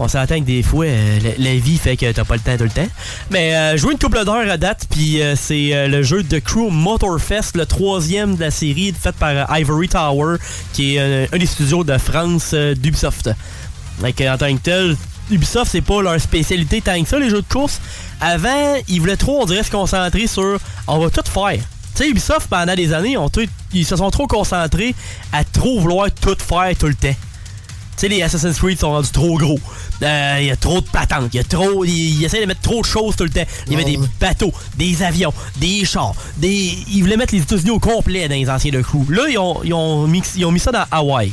on 0.00 0.08
s'entend 0.08 0.40
que 0.40 0.46
des 0.46 0.64
fois 0.64 0.86
euh, 0.86 1.18
la, 1.38 1.54
vie 1.54 1.78
fait 1.78 1.96
que 1.96 2.10
t'as 2.10 2.24
pas 2.24 2.34
le 2.34 2.40
temps 2.40 2.56
tout 2.56 2.64
le 2.64 2.70
temps. 2.70 2.88
Mais 3.30 3.54
euh, 3.54 3.76
joué 3.76 3.92
une 3.92 3.98
couple 3.98 4.24
d'heures 4.24 4.50
à 4.50 4.56
date 4.56 4.86
puis 4.90 5.22
euh, 5.22 5.36
c'est 5.36 5.86
le 5.86 6.02
jeu 6.02 6.24
de 6.24 6.38
Crew 6.40 6.70
Motorfest, 6.70 7.52
le 7.54 7.66
troisième 7.66 8.34
de 8.34 8.40
la 8.40 8.50
série 8.50 8.92
fait 8.98 9.14
par 9.14 9.56
Ivory 9.56 9.88
Tower 9.88 10.38
qui 10.72 10.96
est 10.96 11.28
un 11.32 11.38
des 11.38 11.46
studios 11.46 11.84
de 11.84 11.96
France 11.96 12.52
d'Ubisoft. 12.52 13.30
Donc, 14.02 14.20
en 14.20 14.38
tant 14.38 14.52
que 14.56 14.60
tel, 14.60 14.96
Ubisoft, 15.30 15.70
c'est 15.70 15.82
pas 15.82 16.02
leur 16.02 16.20
spécialité 16.20 16.80
tant 16.80 17.00
que 17.00 17.08
ça, 17.08 17.18
les 17.18 17.30
jeux 17.30 17.42
de 17.42 17.48
course. 17.52 17.80
Avant, 18.20 18.74
ils 18.88 19.00
voulaient 19.00 19.16
trop, 19.16 19.42
on 19.42 19.46
dirait, 19.46 19.62
se 19.62 19.70
concentrer 19.70 20.26
sur 20.26 20.58
on 20.88 20.98
va 20.98 21.10
tout 21.10 21.22
faire. 21.30 21.60
Tu 21.94 22.04
sais, 22.04 22.10
Ubisoft, 22.10 22.48
pendant 22.48 22.74
des 22.74 22.92
années, 22.92 23.16
ils 23.72 23.86
se 23.86 23.96
sont 23.96 24.10
trop 24.10 24.26
concentrés 24.26 24.94
à 25.32 25.44
trop 25.44 25.80
vouloir 25.80 26.08
tout 26.10 26.36
faire 26.38 26.72
tout 26.78 26.86
le 26.86 26.94
temps. 26.94 27.14
Tu 28.00 28.06
sais, 28.06 28.08
les 28.08 28.22
Assassin's 28.22 28.58
Creed 28.58 28.80
sont 28.80 28.92
rendus 28.92 29.10
trop 29.10 29.36
gros. 29.36 29.58
Euh, 30.02 30.38
Il 30.40 30.46
y 30.46 30.50
a 30.50 30.56
trop 30.56 30.80
de 30.80 30.86
patentes. 30.86 31.28
Il 31.34 31.36
y 31.36 31.40
a 31.40 31.44
trop. 31.44 31.84
Ils, 31.84 32.24
essaient 32.24 32.40
de 32.40 32.46
mettre 32.46 32.62
trop 32.62 32.80
de 32.80 32.86
choses 32.86 33.14
tout 33.14 33.24
le 33.24 33.30
temps. 33.30 33.44
Il 33.66 33.72
y 33.72 33.76
avait 33.76 33.84
des 33.84 33.98
bateaux, 34.18 34.52
des 34.76 35.02
avions, 35.02 35.34
des 35.58 35.84
chars, 35.84 36.14
des. 36.38 36.78
Ils 36.88 37.02
voulaient 37.02 37.18
mettre 37.18 37.34
les 37.34 37.42
États-Unis 37.42 37.70
au 37.70 37.78
complet 37.78 38.26
dans 38.26 38.34
les 38.34 38.48
anciens 38.48 38.70
de 38.70 38.80
crew. 38.80 39.10
Là, 39.10 39.28
ils 39.28 39.36
ont, 39.36 39.62
ils 39.64 39.74
ont 39.74 40.06
mis, 40.06 40.22
ils 40.36 40.46
ont 40.46 40.52
mis 40.52 40.60
ça 40.60 40.72
dans 40.72 40.84
Hawaï. 40.90 41.32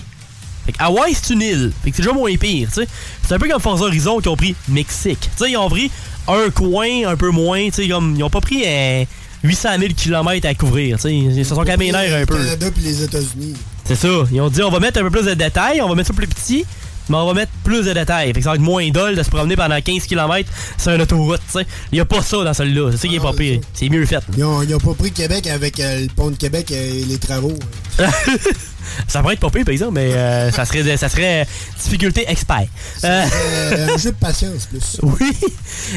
Fait 0.65 0.73
que 0.73 0.83
Hawaï, 0.83 1.13
c'est 1.13 1.33
une 1.33 1.41
île. 1.41 1.71
Fait 1.81 1.91
que 1.91 1.95
c'est 1.95 2.03
déjà 2.03 2.13
moins 2.13 2.35
pire, 2.35 2.67
tu 2.67 2.81
sais. 2.81 2.87
C'est 3.25 3.33
un 3.33 3.39
peu 3.39 3.47
comme 3.47 3.61
Forza 3.61 3.85
Horizon 3.85 4.19
qui 4.19 4.27
ont 4.27 4.35
pris 4.35 4.53
Mexique. 4.67 5.21
Tu 5.21 5.45
sais, 5.45 5.51
ils 5.51 5.57
ont 5.57 5.69
pris 5.69 5.89
un 6.27 6.49
coin 6.49 7.07
un 7.07 7.15
peu 7.15 7.29
moins, 7.29 7.63
tu 7.67 7.83
sais, 7.83 7.87
comme. 7.87 8.13
Ils 8.17 8.23
ont 8.23 8.29
pas 8.29 8.41
pris 8.41 8.63
euh, 8.65 9.05
800 9.43 9.69
000 9.79 9.93
km 9.95 10.47
à 10.47 10.53
couvrir, 10.55 10.97
tu 10.97 11.03
sais. 11.03 11.15
Ils 11.15 11.45
se 11.45 11.55
sont 11.55 11.63
caménaires 11.63 12.15
un 12.15 12.19
Le 12.21 12.25
peu. 12.25 12.37
Canada 12.37 12.69
puis 12.73 12.83
les 12.83 13.03
États-Unis. 13.03 13.53
C'est 13.85 13.95
ça. 13.95 14.07
Ils 14.31 14.41
ont 14.41 14.49
dit 14.49 14.61
on 14.63 14.69
va 14.69 14.79
mettre 14.79 14.99
un 14.99 15.03
peu 15.03 15.11
plus 15.11 15.25
de 15.25 15.33
détails, 15.33 15.81
on 15.81 15.87
va 15.89 15.95
mettre 15.95 16.07
ça 16.07 16.13
plus 16.13 16.27
petit, 16.27 16.65
mais 17.09 17.15
on 17.15 17.25
va 17.27 17.33
mettre 17.33 17.51
plus 17.63 17.85
de 17.85 17.93
détails. 17.93 18.27
Fait 18.33 18.39
que 18.39 18.43
ça 18.43 18.49
va 18.49 18.55
être 18.55 18.61
moins 18.61 18.89
dole 18.89 19.15
de 19.15 19.23
se 19.23 19.29
promener 19.29 19.55
pendant 19.55 19.79
15 19.79 20.03
km 20.07 20.49
sur 20.77 20.91
une 20.91 21.01
autoroute, 21.01 21.41
tu 21.51 21.59
sais. 21.59 21.67
Il 21.91 21.97
y 21.97 22.01
a 22.01 22.05
pas 22.05 22.21
ça 22.21 22.43
dans 22.43 22.53
celui-là. 22.53 22.91
C'est 22.91 22.97
ça 22.97 23.07
qui 23.07 23.15
est 23.15 23.19
pas 23.19 23.33
pire. 23.33 23.61
C'est 23.73 23.89
mieux 23.89 24.05
fait. 24.05 24.23
Ils 24.35 24.43
ont, 24.43 24.61
ils 24.61 24.73
ont 24.75 24.79
pas 24.79 24.93
pris 24.93 25.11
Québec 25.11 25.47
avec 25.47 25.79
euh, 25.79 26.01
le 26.01 26.07
pont 26.07 26.31
de 26.31 26.35
Québec 26.35 26.71
et 26.71 27.05
les 27.07 27.17
travaux. 27.17 27.53
Ça 29.07 29.21
pourrait 29.21 29.33
être 29.35 29.39
pas 29.39 29.49
pire, 29.49 29.65
par 29.65 29.71
exemple, 29.71 29.93
mais 29.93 30.13
euh, 30.13 30.51
ça, 30.51 30.65
serait, 30.65 30.97
ça 30.97 31.09
serait 31.09 31.47
difficulté 31.83 32.25
expert. 32.27 32.65
Euh, 33.03 33.25
Euh, 33.27 33.93
un 33.93 33.97
jeu 33.97 34.11
de 34.11 34.15
patience 34.15 34.65
plus. 34.67 34.97
Oui. 35.03 35.31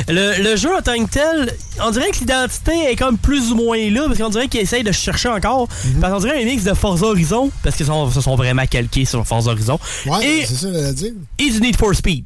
Le, 0.08 0.42
le 0.42 0.56
jeu 0.56 0.68
en 0.76 0.82
tant 0.82 1.02
que 1.04 1.10
tel, 1.10 1.52
on 1.82 1.90
dirait 1.90 2.10
que 2.10 2.18
l'identité 2.20 2.90
est 2.92 2.96
comme 2.96 3.18
plus 3.18 3.50
ou 3.52 3.56
moins 3.56 3.90
là, 3.90 4.04
parce 4.06 4.18
qu'on 4.18 4.28
dirait 4.28 4.48
qu'ils 4.48 4.60
essayent 4.60 4.82
de 4.84 4.92
chercher 4.92 5.28
encore. 5.28 5.68
Mhm. 5.84 6.00
Parce 6.00 6.12
qu'on 6.12 6.20
dirait 6.20 6.42
un 6.42 6.44
mix 6.44 6.64
de 6.64 6.74
Forza 6.74 7.06
Horizon, 7.06 7.50
parce 7.62 7.76
qu'ils 7.76 7.86
sont, 7.86 8.10
se 8.10 8.20
sont 8.20 8.36
vraiment 8.36 8.66
calqués 8.66 9.04
sur 9.04 9.26
Forza 9.26 9.50
Horizon. 9.52 9.78
Ouais, 10.06 10.26
et, 10.26 10.46
c'est 10.46 10.54
ça 10.56 10.68
à 10.88 10.92
dire. 10.92 11.12
et 11.38 11.50
du 11.50 11.60
Need 11.60 11.76
for 11.76 11.94
Speed. 11.94 12.24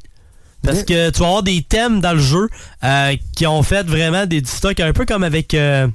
Parce 0.63 0.81
que 0.83 1.11
tu 1.11 1.19
vas 1.19 1.27
avoir 1.27 1.43
des 1.43 1.61
thèmes 1.61 2.01
dans 2.01 2.13
le 2.13 2.19
jeu 2.19 2.49
euh, 2.83 3.15
qui 3.35 3.45
ont 3.45 3.61
fait 3.61 3.85
vraiment 3.85 4.25
des 4.25 4.41
du 4.41 4.49
stock 4.49 4.79
un 4.79 4.93
peu 4.93 5.05
comme 5.05 5.23
avec 5.23 5.53
euh, 5.53 5.87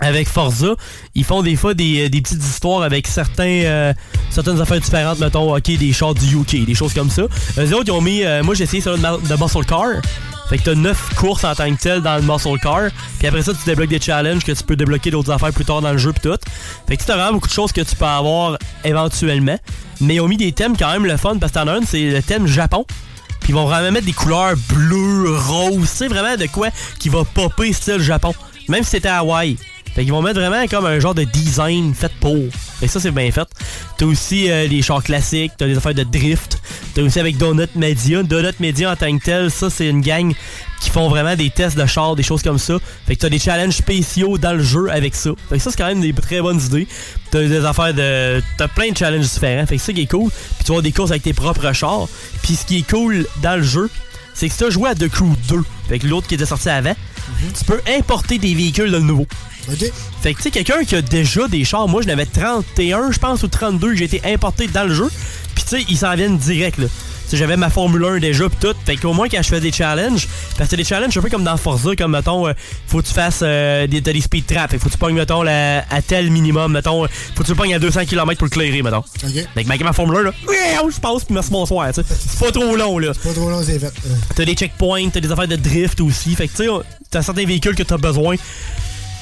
avec 0.00 0.28
Forza. 0.28 0.74
Ils 1.14 1.24
font 1.24 1.42
des 1.42 1.56
fois 1.56 1.74
des, 1.74 2.08
des 2.08 2.20
petites 2.20 2.42
histoires 2.42 2.82
avec 2.82 3.06
certains 3.06 3.44
euh, 3.64 3.92
certaines 4.30 4.60
affaires 4.60 4.80
différentes, 4.80 5.18
mettons, 5.18 5.56
ok, 5.56 5.78
des 5.78 5.92
chars 5.92 6.14
du 6.14 6.36
UK, 6.36 6.66
des 6.66 6.74
choses 6.74 6.92
comme 6.92 7.10
ça. 7.10 7.22
Eux 7.58 7.74
autres, 7.74 7.86
ils 7.86 7.92
ont 7.92 8.02
mis, 8.02 8.22
euh, 8.22 8.42
moi 8.42 8.54
j'ai 8.54 8.64
essayé 8.64 8.82
celui 8.82 9.00
de, 9.00 9.42
Muscle 9.42 9.64
Car. 9.64 10.02
Fait 10.48 10.58
que 10.58 10.62
t'as 10.62 10.74
9 10.76 11.14
courses 11.16 11.42
en 11.42 11.54
tant 11.56 11.74
que 11.74 11.80
tel 11.80 12.02
dans 12.02 12.16
le 12.16 12.22
Muscle 12.22 12.58
Car. 12.62 12.90
Puis 13.18 13.26
après 13.26 13.42
ça, 13.42 13.52
tu 13.52 13.64
débloques 13.64 13.88
des 13.88 14.00
challenges 14.00 14.44
que 14.44 14.52
tu 14.52 14.62
peux 14.62 14.76
débloquer 14.76 15.10
d'autres 15.10 15.32
affaires 15.32 15.52
plus 15.52 15.64
tard 15.64 15.80
dans 15.80 15.90
le 15.90 15.98
jeu 15.98 16.12
pis 16.12 16.20
tout. 16.20 16.38
Fait 16.86 16.96
que 16.96 17.04
tu 17.04 17.10
as 17.10 17.16
vraiment 17.16 17.32
beaucoup 17.32 17.48
de 17.48 17.52
choses 17.52 17.72
que 17.72 17.80
tu 17.80 17.96
peux 17.96 18.04
avoir 18.04 18.58
éventuellement. 18.84 19.58
Mais 20.00 20.16
ils 20.16 20.20
ont 20.20 20.28
mis 20.28 20.36
des 20.36 20.52
thèmes 20.52 20.76
quand 20.76 20.92
même 20.92 21.06
le 21.06 21.16
fun 21.16 21.38
parce 21.38 21.52
que 21.52 21.58
t'en 21.58 21.66
as 21.66 21.72
un, 21.72 21.80
c'est 21.84 22.10
le 22.10 22.22
thème 22.22 22.46
Japon. 22.46 22.84
Puis 23.40 23.50
ils 23.50 23.54
vont 23.54 23.66
vraiment 23.66 23.90
mettre 23.90 24.06
des 24.06 24.12
couleurs 24.12 24.54
bleues, 24.68 25.36
roses. 25.36 25.88
C'est 25.88 26.08
vraiment 26.08 26.36
de 26.36 26.46
quoi 26.46 26.68
qui 27.00 27.08
va 27.08 27.24
popper 27.24 27.72
style 27.72 28.00
Japon. 28.00 28.34
Même 28.68 28.84
si 28.84 28.90
c'était 28.90 29.08
Hawaï. 29.08 29.56
Fait 29.96 30.02
qu'ils 30.02 30.12
vont 30.12 30.20
mettre 30.20 30.38
vraiment 30.38 30.66
comme 30.66 30.84
un 30.84 31.00
genre 31.00 31.14
de 31.14 31.24
design 31.24 31.94
fait 31.94 32.12
pour. 32.20 32.36
Et 32.82 32.86
ça, 32.86 33.00
c'est 33.00 33.12
bien 33.12 33.32
fait. 33.32 33.48
T'as 33.96 34.04
aussi 34.04 34.50
euh, 34.50 34.66
les 34.66 34.82
chars 34.82 35.02
classiques, 35.02 35.52
t'as 35.56 35.66
des 35.66 35.78
affaires 35.78 35.94
de 35.94 36.02
drift. 36.02 36.60
T'as 36.94 37.00
aussi 37.00 37.18
avec 37.18 37.38
Donut 37.38 37.74
Media. 37.74 38.22
Donut 38.22 38.60
Media 38.60 38.92
en 38.92 38.96
tant 38.96 39.16
que 39.16 39.24
tel, 39.24 39.50
ça, 39.50 39.70
c'est 39.70 39.88
une 39.88 40.02
gang 40.02 40.34
qui 40.82 40.90
font 40.90 41.08
vraiment 41.08 41.34
des 41.34 41.48
tests 41.48 41.78
de 41.78 41.86
chars, 41.86 42.14
des 42.14 42.22
choses 42.22 42.42
comme 42.42 42.58
ça. 42.58 42.74
Fait 43.06 43.16
que 43.16 43.22
t'as 43.22 43.30
des 43.30 43.38
challenges 43.38 43.76
spéciaux 43.76 44.36
dans 44.36 44.52
le 44.52 44.62
jeu 44.62 44.90
avec 44.90 45.14
ça. 45.14 45.30
Fait 45.48 45.56
que 45.56 45.62
ça, 45.62 45.70
c'est 45.70 45.78
quand 45.78 45.86
même 45.86 46.02
des 46.02 46.12
très 46.12 46.42
bonnes 46.42 46.60
idées. 46.60 46.86
T'as 47.30 47.40
des 47.40 47.64
affaires 47.64 47.94
de. 47.94 48.42
T'as 48.58 48.68
plein 48.68 48.90
de 48.90 48.96
challenges 48.98 49.30
différents. 49.30 49.64
Fait 49.64 49.78
que 49.78 49.82
ça 49.82 49.94
qui 49.94 50.02
est 50.02 50.10
cool. 50.10 50.30
Puis 50.30 50.64
tu 50.66 50.74
vas 50.74 50.82
des 50.82 50.92
courses 50.92 51.10
avec 51.10 51.22
tes 51.22 51.32
propres 51.32 51.72
chars. 51.72 52.06
Puis 52.42 52.56
ce 52.56 52.66
qui 52.66 52.80
est 52.80 52.90
cool 52.90 53.26
dans 53.42 53.56
le 53.56 53.62
jeu, 53.62 53.88
c'est 54.36 54.50
que 54.50 54.54
t'as 54.54 54.68
joué 54.68 54.90
à 54.90 54.94
The 54.94 55.08
Crew 55.08 55.34
2, 55.48 55.62
fait 55.88 55.98
que 55.98 56.06
l'autre 56.06 56.26
qui 56.26 56.34
était 56.34 56.44
sorti 56.44 56.68
avant, 56.68 56.94
tu 57.58 57.64
peux 57.64 57.80
importer 57.98 58.38
des 58.38 58.54
véhicules 58.54 58.90
le 58.90 59.00
nouveau. 59.00 59.26
Fait 60.22 60.32
que 60.32 60.38
tu 60.38 60.44
sais, 60.44 60.50
quelqu'un 60.50 60.84
qui 60.84 60.94
a 60.94 61.02
déjà 61.02 61.48
des 61.48 61.64
chars, 61.64 61.88
moi 61.88 62.02
je 62.02 62.06
n'avais 62.06 62.26
31, 62.26 63.10
je 63.10 63.18
pense, 63.18 63.42
ou 63.42 63.48
32 63.48 63.90
que 63.90 63.96
j'ai 63.96 64.04
été 64.04 64.22
importé 64.24 64.68
dans 64.68 64.84
le 64.84 64.94
jeu. 64.94 65.10
Puis 65.54 65.64
tu 65.64 65.70
sais, 65.70 65.84
ils 65.88 65.98
s'en 65.98 66.14
viennent 66.14 66.38
direct 66.38 66.78
là. 66.78 66.86
J'avais 67.32 67.56
ma 67.56 67.70
Formule 67.70 68.04
1 68.04 68.18
déjà 68.18 68.48
pis 68.48 68.56
tout. 68.60 68.74
Fait 68.84 68.96
qu'au 68.96 69.12
moins 69.12 69.28
quand 69.28 69.42
je 69.42 69.48
fais 69.48 69.60
des 69.60 69.72
challenges, 69.72 70.28
parce 70.56 70.68
que 70.68 70.70
c'est 70.70 70.76
des 70.76 70.84
challenges 70.84 71.16
un 71.16 71.20
peu 71.22 71.28
comme 71.28 71.44
dans 71.44 71.56
Forza, 71.56 71.94
comme 71.96 72.12
mettons, 72.12 72.46
euh, 72.46 72.52
faut 72.86 73.00
que 73.02 73.06
tu 73.06 73.12
fasses 73.12 73.40
euh, 73.42 73.86
des, 73.86 74.00
t'as 74.02 74.12
des 74.12 74.20
speed 74.20 74.46
traps. 74.46 74.70
Fait 74.70 74.78
faut 74.78 74.86
que 74.86 74.92
tu 74.92 74.98
pognes, 74.98 75.14
mettons, 75.14 75.42
la- 75.42 75.84
à 75.90 76.02
tel 76.02 76.30
minimum, 76.30 76.72
mettons, 76.72 77.04
euh, 77.04 77.08
faut 77.34 77.42
que 77.42 77.48
tu 77.48 77.54
pognes 77.54 77.74
à 77.74 77.78
200 77.78 78.04
km 78.06 78.38
pour 78.38 78.46
le 78.46 78.50
clairer, 78.50 78.82
mettons. 78.82 78.98
OK. 78.98 79.32
Fait 79.54 79.64
que 79.64 79.68
ma, 79.68 79.76
ma 79.76 79.92
Formule 79.92 80.16
1, 80.18 80.22
là, 80.22 80.30
je 80.94 81.00
passe 81.00 81.24
pis 81.24 81.32
merci 81.32 81.50
bonsoir, 81.50 81.88
tu 81.88 81.94
sais. 82.02 82.02
C'est 82.08 82.38
pas 82.38 82.52
trop 82.52 82.76
long, 82.76 82.98
là. 82.98 83.12
Pas 83.22 83.32
trop 83.32 83.50
long, 83.50 83.62
c'est 83.64 83.78
fait. 83.78 83.92
T'as 84.34 84.44
des 84.44 84.54
checkpoints, 84.54 85.08
t'as 85.10 85.20
des 85.20 85.30
affaires 85.32 85.48
de 85.48 85.56
drift 85.56 86.00
aussi. 86.00 86.34
Fait 86.36 86.48
que 86.48 86.56
tu 86.56 86.64
sais, 86.64 86.70
t'as 87.10 87.22
certains 87.22 87.44
véhicules 87.46 87.74
que 87.74 87.82
t'as 87.82 87.96
besoin 87.98 88.36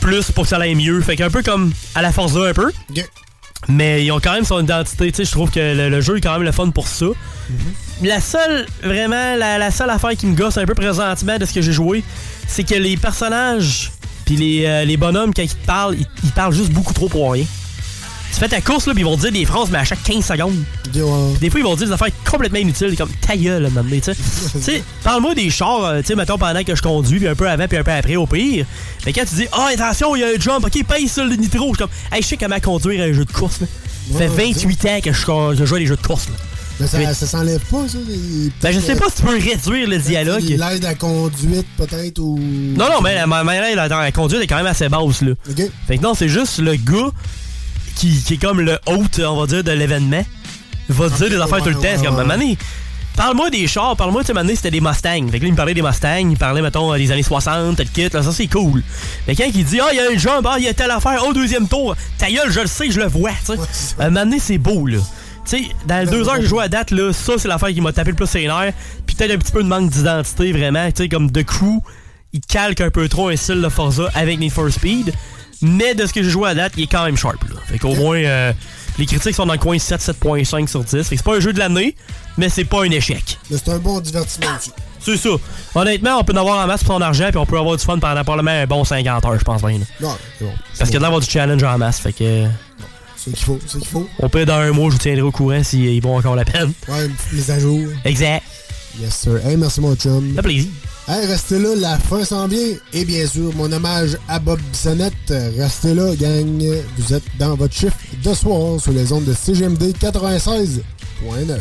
plus 0.01 0.31
pour 0.31 0.45
que 0.45 0.51
ça 0.51 0.59
aille 0.59 0.75
mieux. 0.75 1.01
Fait 1.01 1.17
qu'un 1.17 1.31
peu 1.31 1.43
comme 1.43 1.73
à 1.95 2.03
la 2.03 2.13
Forza 2.13 2.41
un 2.49 2.53
peu. 2.53 2.71
Mais 3.69 4.05
ils 4.05 4.13
ont 4.13 4.21
quand 4.21 4.33
même 4.33 4.45
son 4.45 4.63
identité, 4.63 5.11
tu 5.11 5.17
sais, 5.17 5.25
je 5.25 5.31
trouve 5.31 5.51
que 5.51 5.61
le, 5.61 5.89
le 5.89 6.01
jeu 6.01 6.17
est 6.19 6.21
quand 6.21 6.33
même 6.35 6.43
le 6.43 6.53
fun 6.53 6.71
pour 6.71 6.89
ça. 6.89 7.07
La 8.03 8.21
seule, 8.21 8.67
vraiment, 8.83 9.37
la, 9.37 9.59
la 9.59 9.71
seule 9.71 9.91
affaire 9.91 10.17
qui 10.17 10.27
me 10.27 10.35
gosse 10.35 10.59
un 10.59 10.67
peu 10.67 10.75
présentement 10.75 11.39
de 11.39 11.45
ce 11.45 11.53
que 11.53 11.63
j'ai 11.63 11.73
joué, 11.73 12.03
c'est 12.47 12.65
que 12.65 12.75
les 12.75 12.97
personnages 12.97 13.91
puis 14.25 14.37
les, 14.37 14.65
euh, 14.67 14.85
les 14.85 14.97
bonhommes, 14.97 15.35
quand 15.35 15.43
ils 15.43 15.49
te 15.49 15.67
parlent, 15.67 15.97
ils, 15.99 16.07
ils 16.25 16.31
parlent 16.33 16.55
juste 16.55 16.71
beaucoup 16.73 16.95
trop 16.95 17.09
pour 17.09 17.33
rien. 17.33 17.45
Tu 18.35 18.41
fais 18.41 18.49
ta 18.49 18.61
course, 18.61 18.89
là, 18.89 18.95
puis 18.95 19.03
ils 19.03 19.05
vont 19.05 19.15
te 19.17 19.21
dire 19.21 19.31
des 19.31 19.45
phrases, 19.45 19.71
mais 19.71 19.79
à 19.79 19.85
chaque 19.85 20.03
15 20.03 20.25
secondes. 20.25 20.57
Puis 20.83 21.01
Des 21.41 21.51
fois, 21.51 21.61
ils 21.61 21.63
vont 21.63 21.75
te 21.75 21.79
dire 21.79 21.87
des 21.87 21.93
affaires 21.93 22.09
complètement 22.29 22.59
inutiles, 22.59 22.97
comme 22.97 23.11
ta 23.21 23.37
gueule, 23.37 23.63
là, 23.63 23.69
tu 23.93 24.01
sais. 24.03 24.15
Tu 24.55 24.61
sais, 24.61 24.83
parle-moi 25.05 25.37
des 25.37 25.51
chars, 25.51 25.85
euh, 25.85 26.01
tu 26.01 26.07
sais, 26.09 26.15
mettons, 26.17 26.37
pendant 26.37 26.65
que 26.65 26.75
je 26.75 26.83
conduis, 26.83 27.19
puis 27.21 27.29
un 27.29 27.37
peu 27.37 27.49
avant, 27.49 27.69
puis 27.69 27.79
un 27.79 27.85
peu 27.85 27.93
après, 27.93 28.17
au 28.17 28.27
pire. 28.27 28.67
Mais 29.07 29.13
quand 29.13 29.25
tu 29.25 29.37
dis, 29.37 29.47
ah, 29.53 29.69
attention, 29.73 30.17
il 30.17 30.21
y 30.21 30.25
a 30.25 30.29
un 30.37 30.41
jump, 30.41 30.65
ok, 30.67 30.85
paye 30.85 31.07
ça 31.07 31.25
le 31.25 31.37
nitro, 31.37 31.61
je 31.61 31.69
suis 31.69 31.77
comme, 31.79 31.91
hey, 32.13 32.23
je 32.23 32.27
sais 32.27 32.37
comment 32.37 32.59
conduire 32.59 33.05
un 33.05 33.13
jeu 33.13 33.25
de 33.25 33.33
course, 33.33 33.61
là. 33.61 33.69
Ça 34.13 34.19
fait 34.19 34.29
Ouais, 34.29 34.53
28 34.53 34.85
ans 34.87 35.01
que 35.03 35.13
je, 35.13 35.65
joue 35.65 35.75
à 35.77 35.79
des 35.79 35.87
jeux 35.87 35.97
de 35.97 36.05
course, 36.07 36.27
là. 36.27 36.35
Mais 36.81 37.15
ça, 37.15 37.27
s'enlève 37.29 37.61
pas, 37.71 37.87
ça? 37.89 37.99
les- 38.05 38.51
Ben, 38.61 38.73
je 38.75 38.81
sais 38.81 38.97
pas 38.97 39.05
si 39.11 39.17
tu 39.17 39.23
peux 39.23 39.39
réduire 39.39 39.89
le 39.89 39.99
dialogue. 39.99 40.43
L'aide 40.43 40.85
à 40.85 40.97
conduite, 40.97 41.67
peut-être, 41.77 42.19
ou... 42.19 42.37
Non, 42.37 42.87
non, 42.91 43.01
mais 43.01 43.15
la 43.15 43.27
manière 43.29 43.77
la, 43.77 43.87
la 43.87 44.11
conduite 44.11 44.43
est 44.43 44.49
quand 44.49 44.57
même 44.57 44.67
assez 44.67 44.89
basse, 44.89 45.23
là. 45.23 45.35
Fait 45.87 45.99
que 45.99 46.03
non, 46.03 46.15
c'est 46.15 46.29
juste 46.29 46.59
le 46.59 46.75
gars 46.75 47.13
qui, 47.95 48.23
qui 48.23 48.35
est 48.35 48.39
comme 48.39 48.61
le 48.61 48.79
hôte, 48.87 49.21
on 49.21 49.41
va 49.41 49.47
dire, 49.47 49.65
de 49.65 49.73
l'événement. 49.73 50.25
Va 50.89 51.09
dire 51.09 51.31
des 51.31 51.41
affaires 51.41 51.63
tout 51.63 51.71
le 51.71 51.75
temps. 51.77 51.83
C'est 51.97 52.05
comme, 52.05 52.17
ouais. 52.17 52.25
Mané, 52.25 52.59
parle-moi 53.17 53.51
des 53.51 53.67
chars, 53.67 53.97
parle-moi, 53.97 54.23
tu 54.23 54.29
sais, 54.29 54.33
Mané, 54.33 54.55
c'était 54.55 54.71
des 54.71 54.81
Mustangs. 54.81 55.29
Fait 55.31 55.39
que 55.39 55.45
là, 55.45 55.49
il 55.49 55.53
me 55.53 55.57
parlait 55.57 55.75
des 55.75 55.83
Mustangs, 55.83 56.31
il 56.31 56.37
parlait, 56.37 56.63
mettons, 56.63 56.95
des 56.95 57.11
années 57.11 57.23
60, 57.23 57.77
tel 57.77 57.89
kit, 57.89 58.09
là, 58.11 58.23
ça 58.23 58.33
c'est 58.33 58.49
cool. 58.49 58.83
Mais 59.27 59.35
quand 59.35 59.47
il 59.53 59.65
dit, 59.65 59.81
ah, 59.81 59.89
il 59.93 59.97
y 59.97 60.01
a 60.01 60.11
un 60.11 60.19
jump, 60.19 60.47
ah, 60.47 60.57
il 60.59 60.65
y 60.65 60.69
a 60.69 60.75
telle 60.75 60.91
affaire, 60.91 61.27
au 61.27 61.33
deuxième 61.33 61.69
tour, 61.69 61.97
ta 62.19 62.31
gueule, 62.31 62.51
je 62.51 62.61
le 62.61 62.67
sais, 62.67 62.91
je 62.91 63.01
le 63.01 63.07
vois, 63.07 63.31
tu 63.47 63.53
sais. 63.55 63.95
Un 63.99 64.11
Mané, 64.11 64.39
c'est 64.39 64.59
beau, 64.59 64.87
là. 64.87 64.99
Tu 65.47 65.59
sais, 65.59 65.65
dans 65.87 66.05
les 66.05 66.11
deux 66.11 66.27
heures 66.29 66.37
que 66.37 66.43
j'ai 66.43 66.49
joué 66.49 66.65
à 66.65 66.69
date, 66.69 66.91
là, 66.91 67.13
ça, 67.13 67.35
c'est 67.37 67.49
l'affaire 67.49 67.69
qui 67.69 67.81
m'a 67.81 67.93
tapé 67.93 68.11
le 68.11 68.17
plus 68.17 68.27
ses 68.27 68.47
nerfs. 68.47 68.73
Puis 69.07 69.15
peut-être 69.15 69.33
un 69.33 69.39
petit 69.39 69.53
peu 69.53 69.63
de 69.63 69.69
manque 69.69 69.91
d'identité, 69.91 70.53
vraiment. 70.53 70.87
Tu 70.91 71.03
sais, 71.03 71.09
comme 71.09 71.31
The 71.31 71.45
Crew, 71.45 71.83
il 72.33 72.41
calque 72.41 72.81
un 72.81 72.91
peu 72.91 73.09
trop 73.09 73.29
un 73.29 73.37
style 73.37 73.61
de 73.61 73.69
Forza 73.69 74.11
avec 74.15 74.39
Need 74.39 74.53
for 74.53 74.71
Speed. 74.71 75.13
Mais 75.63 75.95
de 75.95 76.07
ce 76.07 76.13
que 76.13 76.23
j'ai 76.23 76.31
joué 76.31 76.49
à 76.51 76.55
date, 76.55 76.73
il 76.77 76.85
est 76.85 76.87
quand 76.87 77.05
même 77.05 77.17
sharp, 77.17 77.43
là. 77.49 77.57
Fait 77.67 77.79
qu'au 77.79 77.95
moins, 77.95 78.19
euh, 78.19 78.53
les 78.99 79.07
critiques 79.07 79.35
sont 79.35 79.47
dans 79.47 79.53
le 79.55 79.59
coin 79.59 79.79
7, 79.79 80.01
7.5 80.01 80.69
sur 80.69 80.85
10. 80.85 80.91
Fait 80.91 80.99
que 81.03 81.05
c'est 81.17 81.23
pas 81.23 81.37
un 81.37 81.41
jeu 81.41 81.53
de 81.53 81.59
l'année, 81.59 81.95
mais 82.37 82.49
c'est 82.49 82.65
pas 82.65 82.83
un 82.85 82.91
échec. 82.91 83.39
Mais 83.51 83.57
c'est 83.59 83.71
un 83.73 83.79
bon 83.79 84.01
divertissement 84.01 84.47
aussi. 84.59 84.71
C'est 85.01 85.17
ça. 85.19 85.31
Honnêtement, 85.75 86.19
on 86.19 86.25
peut 86.25 86.33
en 86.33 86.37
avoir 86.37 86.65
en 86.65 86.67
masse 86.67 86.83
pour 86.83 86.95
son 86.95 87.03
argent, 87.03 87.29
puis 87.29 87.37
on 87.39 87.45
peut 87.47 87.59
avoir 87.59 87.77
du 87.77 87.85
fun 87.85 87.99
pendant 87.99 88.23
probablement 88.25 88.51
un 88.53 88.67
bon 88.67 88.85
50 88.85 89.25
heures, 89.25 89.39
je 89.39 89.45
pense 89.45 89.61
bien. 89.63 89.79
là. 89.79 89.85
Non, 90.01 90.17
c'est 90.39 90.45
bon. 90.45 90.53
Parce 90.79 90.91
qu'il 90.91 90.95
y 90.95 90.97
a 90.97 90.99
de 91.01 91.03
l'avoir 91.03 91.21
du 91.21 91.29
challenge 91.31 91.63
en 91.63 91.77
masse, 91.79 91.99
fait 91.99 92.13
que. 92.13 92.47
C'est 93.17 93.33
qu'il 93.33 93.45
faut, 93.45 93.59
c'est 93.67 93.79
qu'il 93.79 93.89
faut. 93.89 94.09
On 94.19 94.29
peut 94.29 94.45
dans 94.45 94.57
un 94.57 94.71
mois, 94.73 94.89
je 94.89 94.93
vous 94.95 94.99
tiendrai 94.99 95.23
au 95.23 95.31
courant 95.31 95.63
s'ils 95.63 96.03
vont 96.03 96.17
encore 96.17 96.37
la 96.37 96.45
peine. 96.45 96.73
Ouais, 96.89 97.09
à 97.49 97.59
jour. 97.59 97.81
Exact. 98.05 98.43
Yes, 99.01 99.15
sir. 99.15 99.41
Hey, 99.45 99.57
merci, 99.57 99.81
mon 99.81 99.95
chum. 99.97 100.35
Ça 100.37 100.43
plaisir. 100.43 100.71
Hey, 101.09 101.27
restez 101.27 101.59
là, 101.59 101.75
la 101.77 101.99
fin 101.99 102.25
s'en 102.25 102.49
vient. 102.49 102.77
Et 102.93 103.05
bien 103.05 103.27
sûr, 103.27 103.53
mon 103.57 103.71
hommage 103.71 104.17
à 104.29 104.39
Bob 104.39 104.61
Bissonnette. 104.73 105.13
Restez 105.59 105.95
là, 105.95 106.15
gang. 106.15 106.63
Vous 106.97 107.13
êtes 107.13 107.25
dans 107.39 107.57
votre 107.57 107.75
chiffre 107.75 107.99
de 108.23 108.35
soir 108.35 108.81
sur 108.81 108.93
les 108.93 109.13
ondes 109.13 109.25
de 109.25 109.35
CGMD 109.35 109.93
96.9. 110.01 111.61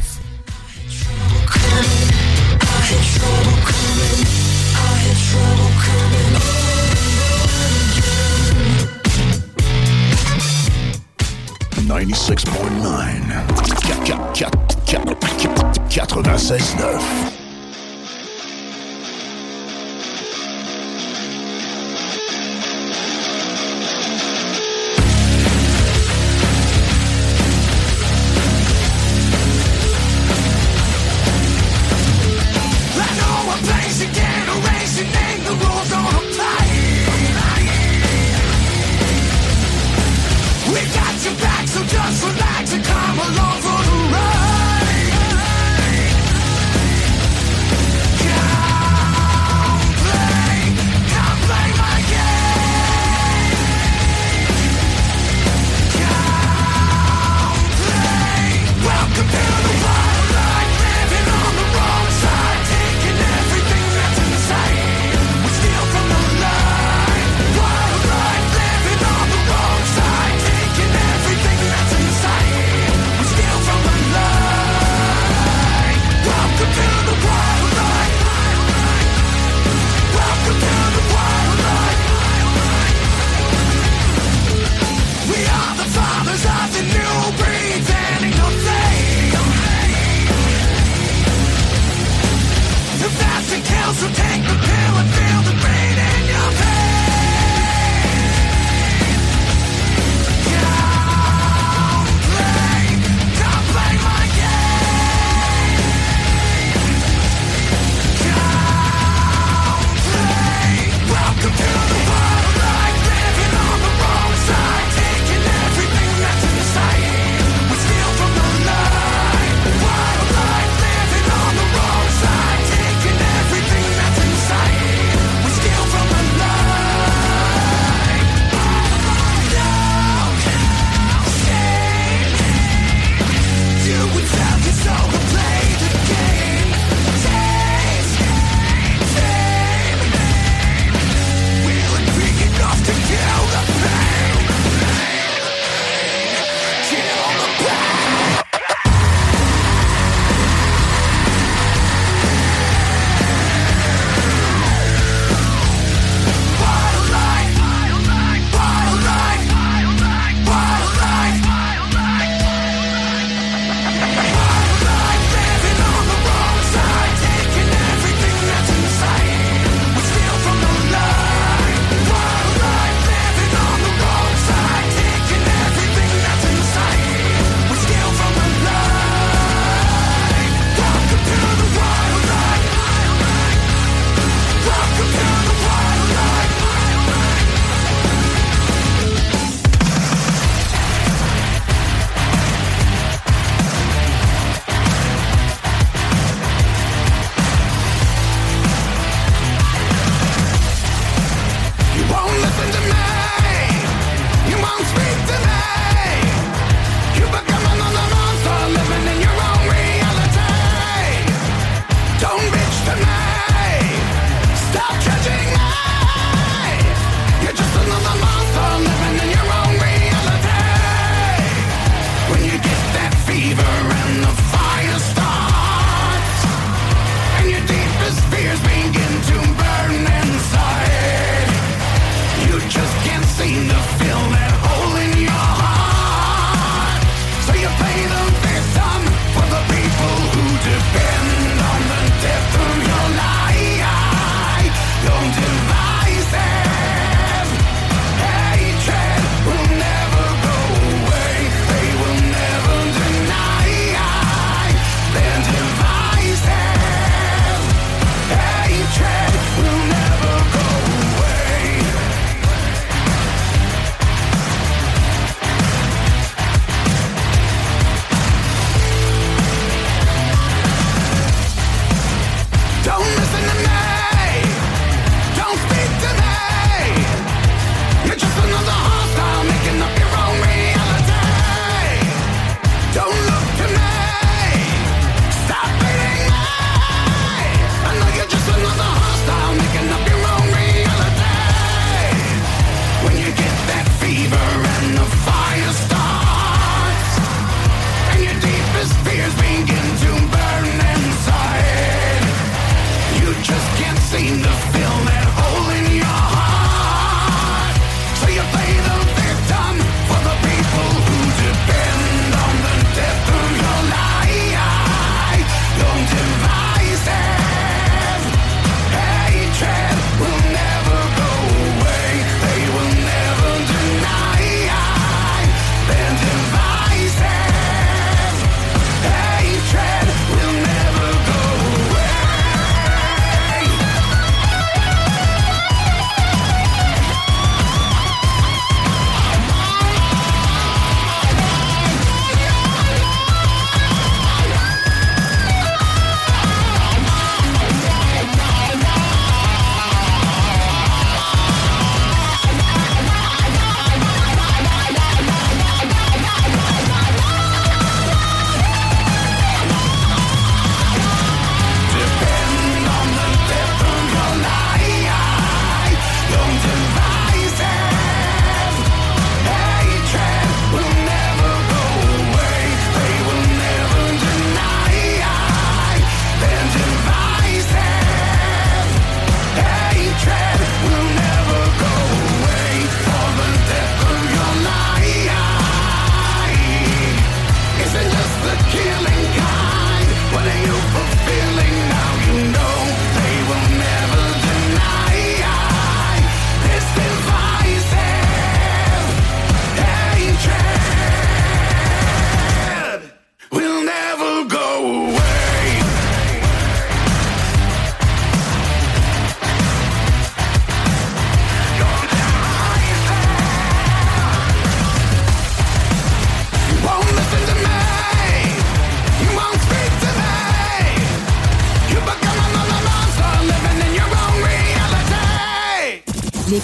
96.9. 11.88 13.43
96.9. 15.89 17.43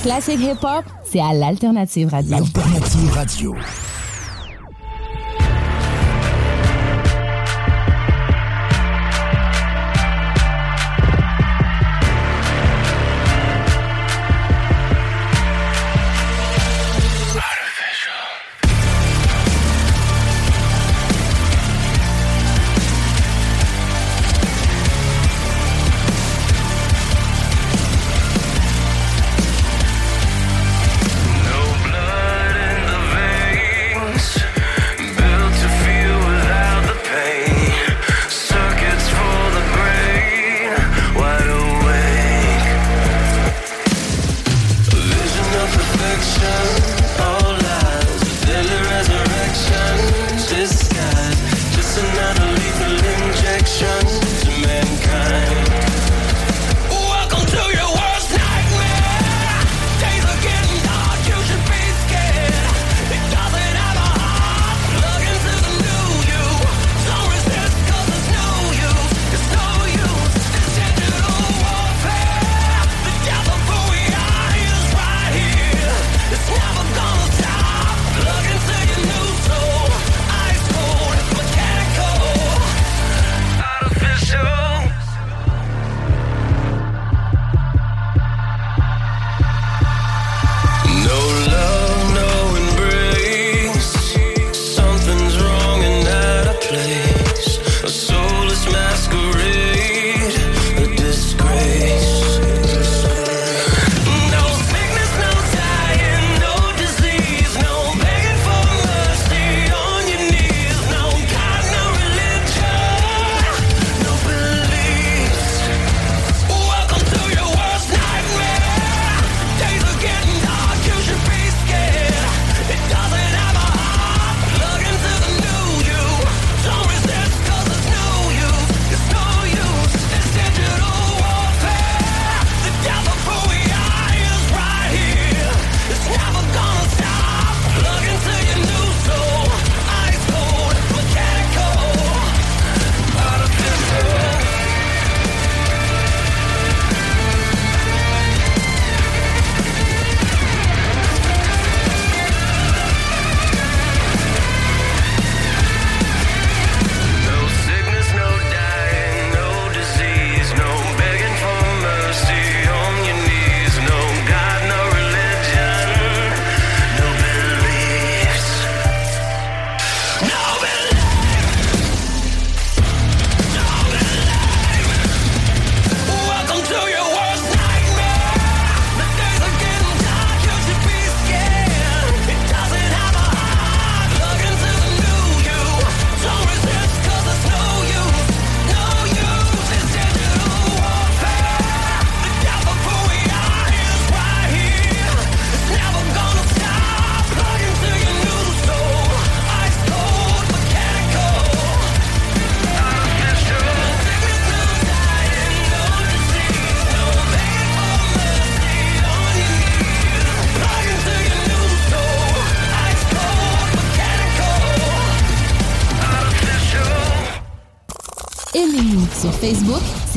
classique 0.10 0.40
hip-hop, 0.40 0.84
c'est 1.03 1.19
à 1.19 1.34
l'Alternative 1.34 2.10
Radio. 2.10 2.31
L'Alternative 2.31 3.11
Radio. 3.14 3.56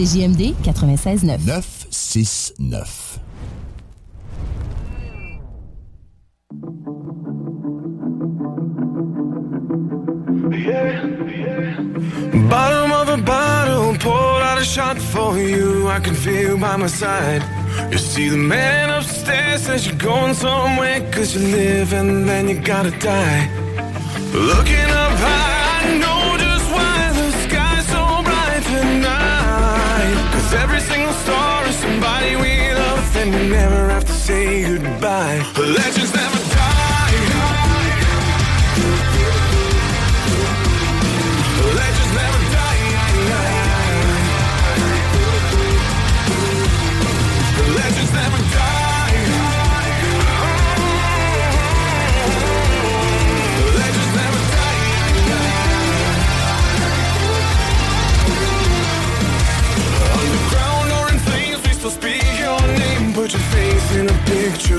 CJMD 0.02 0.54
96.9. 0.64 1.46
969. 1.46 3.20
Yeah, 10.50 11.06
yeah. 11.24 12.48
Bottom 12.50 12.90
of 12.90 13.08
a 13.10 13.22
bottle, 13.22 13.94
poured 13.98 14.42
out 14.42 14.58
a 14.58 14.64
shot 14.64 14.98
for 14.98 15.38
you. 15.38 15.86
I 15.86 16.00
can 16.00 16.16
feel 16.16 16.58
by 16.58 16.76
my 16.76 16.88
side. 16.88 17.42
You 17.92 17.98
see, 17.98 18.28
the 18.28 18.36
man 18.36 18.90
upstairs 18.90 19.62
says 19.62 19.86
you're 19.86 19.94
going 19.98 20.34
somewhere, 20.34 21.00
cause 21.12 21.36
you 21.36 21.42
live 21.46 21.92
and 21.92 22.28
then 22.28 22.48
you 22.48 22.58
gotta 22.58 22.90
die. 22.98 23.48
and 33.22 33.50
never 33.50 33.88
have 33.88 34.04
to 34.04 34.12
say 34.12 34.62
goodbye. 34.64 35.38
Legends 35.56 36.12
never 36.12 36.31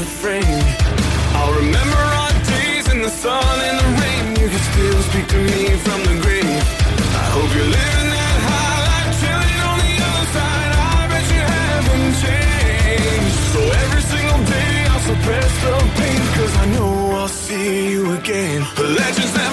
refrain. 0.03 0.59
I'll 1.39 1.55
remember 1.63 2.01
our 2.21 2.33
days 2.51 2.85
in 2.93 2.99
the 3.07 3.13
sun 3.23 3.55
and 3.67 3.77
the 3.81 3.89
rain. 4.01 4.25
You 4.41 4.47
can 4.53 4.63
still 4.71 4.99
speak 5.09 5.27
to 5.35 5.39
me 5.51 5.61
from 5.85 5.99
the 6.09 6.15
grave. 6.23 6.63
I 7.23 7.25
hope 7.35 7.49
you're 7.55 7.71
living 7.79 8.09
that 8.17 8.37
high 8.47 8.79
life 8.91 9.11
Chilling 9.21 9.59
on 9.69 9.77
the 9.87 9.95
other 10.09 10.27
side. 10.35 10.71
I 10.87 10.99
bet 11.11 11.25
you 11.35 11.43
haven't 11.57 12.11
changed. 12.23 13.37
So 13.53 13.59
every 13.83 14.03
single 14.13 14.41
day 14.55 14.73
I'll 14.91 15.05
suppress 15.11 15.51
the 15.63 15.73
pain 15.97 16.21
Cause 16.37 16.53
I 16.63 16.65
know 16.75 16.91
I'll 17.19 17.35
see 17.47 17.91
you 17.93 18.03
again. 18.19 18.59
The 18.75 18.87
legends 18.99 19.33
never 19.39 19.52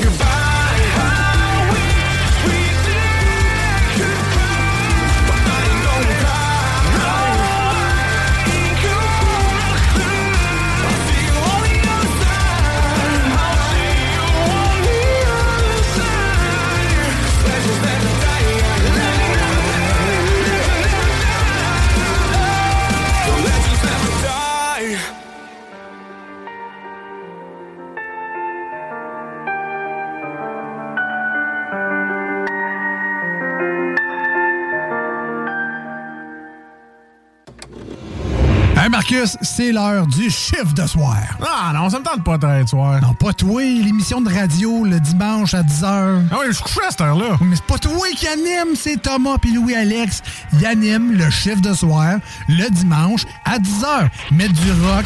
C'est 39.25 39.71
l'heure 39.71 40.07
du 40.07 40.29
chiffre 40.29 40.73
de 40.73 40.87
soir. 40.87 41.17
Ah 41.41 41.71
non, 41.73 41.89
ça 41.89 41.99
me 41.99 42.03
tente 42.03 42.23
pas 42.23 42.37
de 42.37 42.67
soir. 42.67 42.99
Non, 43.01 43.13
pas 43.13 43.33
toi, 43.33 43.61
l'émission 43.61 44.21
de 44.21 44.33
radio 44.33 44.83
le 44.83 44.99
dimanche 44.99 45.53
à 45.53 45.61
10h. 45.61 46.23
Ah 46.31 46.37
oui, 46.39 46.45
je 46.47 46.53
suis 46.53 46.63
couché 46.63 46.79
à 46.87 46.91
cette 46.91 47.01
heure-là. 47.01 47.37
Mais 47.41 47.55
c'est 47.55 47.65
pas 47.65 47.77
toi 47.77 48.07
qui 48.15 48.27
anime, 48.27 48.75
c'est 48.75 49.01
Thomas 49.01 49.37
puis 49.39 49.53
Louis-Alex. 49.53 50.21
Ils 50.53 50.65
animent 50.65 51.11
le 51.11 51.29
chiffre 51.29 51.61
de 51.61 51.73
soir 51.73 52.15
le 52.47 52.69
dimanche 52.69 53.25
à 53.45 53.59
10h. 53.59 54.09
Mettre 54.31 54.53
du 54.53 54.71
rock. 54.71 55.05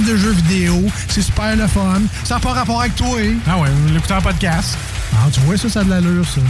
Parle 0.00 0.12
de 0.12 0.16
jeux 0.16 0.32
vidéo, 0.32 0.82
c'est 1.08 1.20
super 1.20 1.56
le 1.56 1.66
fun. 1.66 2.00
Ça 2.24 2.34
n'a 2.34 2.40
pas 2.40 2.52
rapport 2.52 2.80
avec 2.80 2.94
toi. 2.94 3.18
Ah 3.46 3.58
ouais, 3.58 3.68
l'écouter 3.92 4.14
en 4.14 4.22
podcast. 4.22 4.78
Ah, 5.12 5.28
tu 5.32 5.40
vois, 5.40 5.56
ça, 5.56 5.68
ça 5.68 5.80
a 5.80 5.84
de 5.84 5.90
l'allure, 5.90 6.24
ça. 6.26 6.40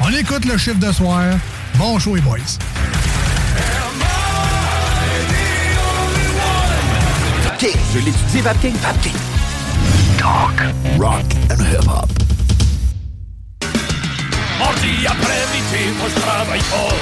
On 0.00 0.10
écoute 0.10 0.44
le 0.44 0.56
chiffre 0.56 0.78
de 0.78 0.92
soir. 0.92 1.22
Bon 1.76 1.98
show, 1.98 2.14
les 2.14 2.20
boys. 2.20 2.38
Vapking, 7.44 7.76
je 7.94 7.98
l'étudie, 7.98 8.40
Vapking. 8.42 8.74
Vapking. 8.76 9.12
Talk, 10.18 10.62
rock 10.98 11.24
and 11.50 11.62
hip-hop. 11.64 12.08
Mardi 14.58 15.06
après-midi, 15.06 15.94
moi 15.98 16.08
je 16.14 16.20
travaille 16.20 16.60
fort. 16.60 16.94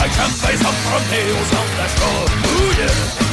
Avec 0.00 0.12
champagne, 0.12 0.56
ça 0.56 0.68
me 0.68 0.90
promener 0.90 1.24
au 1.32 1.44
centre 1.54 1.74
d'achat. 1.78 3.27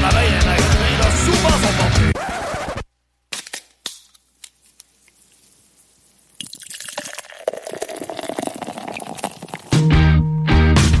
La 0.00 0.10
magasin, 0.12 0.92
là, 0.98 1.08
souvent 1.24 1.56
sont 1.56 1.74
pompées. 1.78 2.12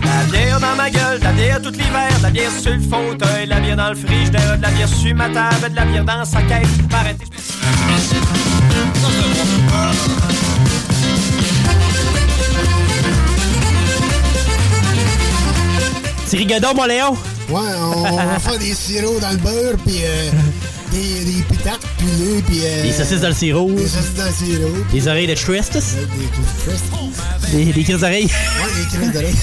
La 0.04 0.20
bière 0.30 0.60
dans 0.60 0.76
ma 0.76 0.90
gueule, 0.90 1.20
la 1.22 1.32
bière 1.32 1.62
tout 1.62 1.70
l'hiver, 1.70 2.18
de 2.18 2.22
la 2.22 2.30
bière 2.30 2.50
sur 2.50 2.72
le 2.72 2.80
fauteuil, 2.80 3.46
la 3.46 3.60
bière 3.60 3.76
dans 3.76 3.90
le 3.90 3.96
frigidaire, 3.96 4.56
de 4.56 4.62
la 4.62 4.70
bière 4.70 4.88
sur 4.88 5.14
ma 5.14 5.28
table, 5.30 5.70
de 5.70 5.76
la 5.76 5.84
bière 5.84 6.04
dans 6.04 6.24
sa 6.24 6.42
caisse. 6.42 6.68
Arrêtez. 6.92 7.26
C'est 16.30 16.36
rigadon, 16.36 16.72
mon 16.76 16.84
Léon? 16.84 17.10
Ouais, 17.48 17.60
on 17.80 18.02
va 18.14 18.38
faire 18.38 18.56
des 18.58 18.72
sirops 18.72 19.18
dans 19.20 19.30
le 19.32 19.36
beurre, 19.38 19.74
puis 19.84 19.96
euh, 20.04 20.30
des, 20.92 21.24
des 21.24 21.42
pitates 21.42 21.80
pilées, 21.98 22.40
puis... 22.46 22.60
euh, 22.64 22.82
Des 22.84 22.92
saucisses 22.92 23.20
dans 23.20 23.28
le 23.30 23.34
sirop. 23.34 23.68
Des 23.72 23.88
saucisses 23.88 24.14
dans 24.16 24.26
le 24.26 24.32
sirop. 24.32 24.76
Des 24.92 25.08
oreilles 25.08 25.26
de 25.26 25.34
Tristus. 25.34 25.82
Des, 27.50 27.64
Des, 27.64 27.72
des 27.72 27.82
crises 27.82 27.98
d'oreilles. 27.98 28.26
Ouais, 28.26 28.70
des 28.78 28.86
crises 28.96 29.12
d'oreilles. 29.12 29.34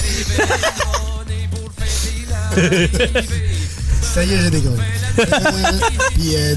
Ça 4.00 4.24
y 4.24 4.32
est, 4.32 4.38
j'ai. 4.50 4.56
Euh, 4.56 5.24
puis 6.14 6.36
euh, 6.36 6.54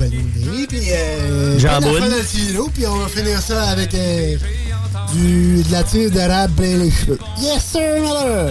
ballonné, 0.00 0.66
puis 0.68 0.80
euh, 0.90 1.56
Jambon. 1.60 1.92
dans 2.00 2.06
le 2.06 2.22
sirop, 2.24 2.68
puis 2.74 2.84
on 2.88 2.96
va 2.96 3.06
finir 3.08 3.40
ça 3.40 3.62
avec 3.68 3.94
euh, 3.94 4.36
du, 5.14 5.62
de 5.62 5.70
la 5.72 5.84
tire 5.84 6.10
d'érable 6.10 6.54
plein 6.54 6.76
les 6.78 6.90
cheveux. 6.90 7.18
Yes, 7.40 7.62
sir, 7.70 8.00
Miller! 8.02 8.50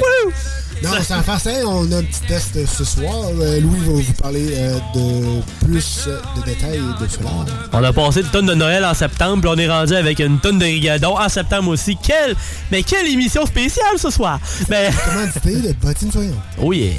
Non, 0.84 0.92
sans 1.02 1.24
faire 1.24 1.40
ça, 1.40 1.50
on 1.66 1.92
a 1.92 1.98
un 1.98 2.04
petit 2.04 2.22
test 2.28 2.66
ce 2.66 2.84
soir. 2.84 3.14
Euh, 3.40 3.60
Louis 3.60 3.80
va 3.80 3.94
vous 3.94 4.14
parler 4.14 4.48
euh, 4.54 4.80
de 4.94 5.66
plus 5.66 6.08
de 6.08 6.46
détails 6.46 6.80
de 7.02 7.08
cela. 7.08 7.30
On 7.74 7.84
a 7.84 7.92
passé 7.92 8.22
une 8.22 8.28
tonne 8.28 8.46
de 8.46 8.54
Noël 8.54 8.86
en 8.86 8.94
septembre, 8.94 9.42
puis 9.42 9.50
on 9.50 9.58
est 9.58 9.70
rendu 9.70 9.96
avec 9.96 10.20
une 10.20 10.40
tonne 10.40 10.60
de 10.60 10.66
rigadon 10.66 11.18
en 11.18 11.30
septembre 11.30 11.70
aussi. 11.70 11.98
Quelle, 12.02 12.36
mais 12.72 12.84
quelle 12.84 13.08
émission 13.08 13.46
spéciale 13.46 13.98
ce 13.98 14.12
soir! 14.12 14.40
Ben... 14.70 14.94
Commandité 14.94 15.56
de 15.68 15.74
bottines 15.74 16.12
soyantes. 16.12 16.36
Oh 16.62 16.72
yeah! 16.72 16.92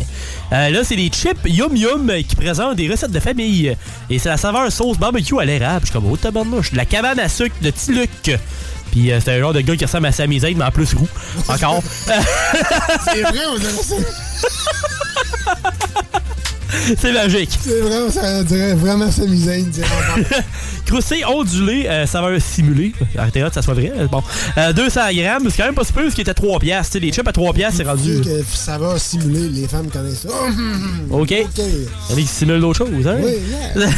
Euh, 0.52 0.70
là, 0.70 0.82
c'est 0.82 0.96
des 0.96 1.08
chips 1.08 1.38
Yum 1.44 1.76
Yum 1.76 2.10
qui 2.26 2.34
présentent 2.34 2.76
des 2.76 2.88
recettes 2.88 3.12
de 3.12 3.20
famille. 3.20 3.76
Et 4.10 4.18
c'est 4.18 4.28
la 4.28 4.38
saveur 4.38 4.72
sauce 4.72 4.98
barbecue 4.98 5.38
à 5.38 5.44
l'érable. 5.44 5.82
Je 5.82 5.90
suis 5.90 5.92
comme, 5.92 6.10
oh 6.10 6.16
tabarnouche. 6.16 6.72
De 6.72 6.76
la 6.76 6.84
cabane 6.84 7.20
à 7.20 7.28
sucre 7.28 7.54
de 7.62 7.70
Tiluc. 7.70 8.30
Puis 8.90 9.12
euh, 9.12 9.20
c'est 9.22 9.32
un 9.32 9.38
genre 9.40 9.52
de 9.52 9.60
gars 9.60 9.76
qui 9.76 9.84
ressemble 9.84 10.06
à 10.06 10.12
Sami 10.12 10.40
Zayn, 10.40 10.56
mais 10.56 10.64
en 10.64 10.70
plus 10.70 10.94
roux. 10.94 11.08
Encore. 11.48 11.82
C'est 13.04 13.22
vrai, 13.22 13.40
on 13.52 13.58
dirait 13.58 13.72
ça. 13.82 13.94
C'est 16.98 17.12
magique. 17.12 17.50
C'est 17.60 17.80
vraiment, 17.80 18.10
ça 18.10 18.42
dirait 18.44 18.74
vraiment 18.74 19.10
semi-zen. 19.10 19.70
Crousté 20.86 21.24
ondulé, 21.24 21.86
euh, 21.86 22.06
saveur 22.06 22.40
simulée. 22.40 22.92
Arrêtez 23.16 23.40
là 23.40 23.48
que 23.48 23.54
ça 23.54 23.62
soit 23.62 23.74
vrai. 23.74 23.92
Bon. 24.10 24.22
Euh, 24.56 24.72
200 24.72 25.00
grammes, 25.14 25.48
c'est 25.50 25.56
quand 25.56 25.64
même 25.64 25.74
pas 25.74 25.84
super 25.84 26.04
parce 26.04 26.14
qu'il 26.14 26.22
était 26.22 26.30
à 26.30 26.34
3 26.34 26.58
piastres. 26.60 26.98
Les 26.98 27.12
chips 27.12 27.26
à 27.26 27.32
3 27.32 27.52
piastres, 27.52 27.78
c'est 27.78 27.88
rendu. 27.88 28.20
que 28.22 28.42
ça 28.52 28.78
va 28.78 28.98
simuler, 28.98 29.48
les 29.48 29.68
femmes 29.68 29.90
connaissent 29.90 30.22
ça. 30.22 30.28
OK. 31.10 31.30
Il 31.30 31.38
y 31.38 31.42
en 31.42 32.16
a 32.16 32.20
qui 32.20 32.26
simulent 32.26 32.60
d'autres 32.60 32.78
choses, 32.86 33.06
hein? 33.06 33.18
Oui, 33.22 33.32
yeah. 33.76 33.88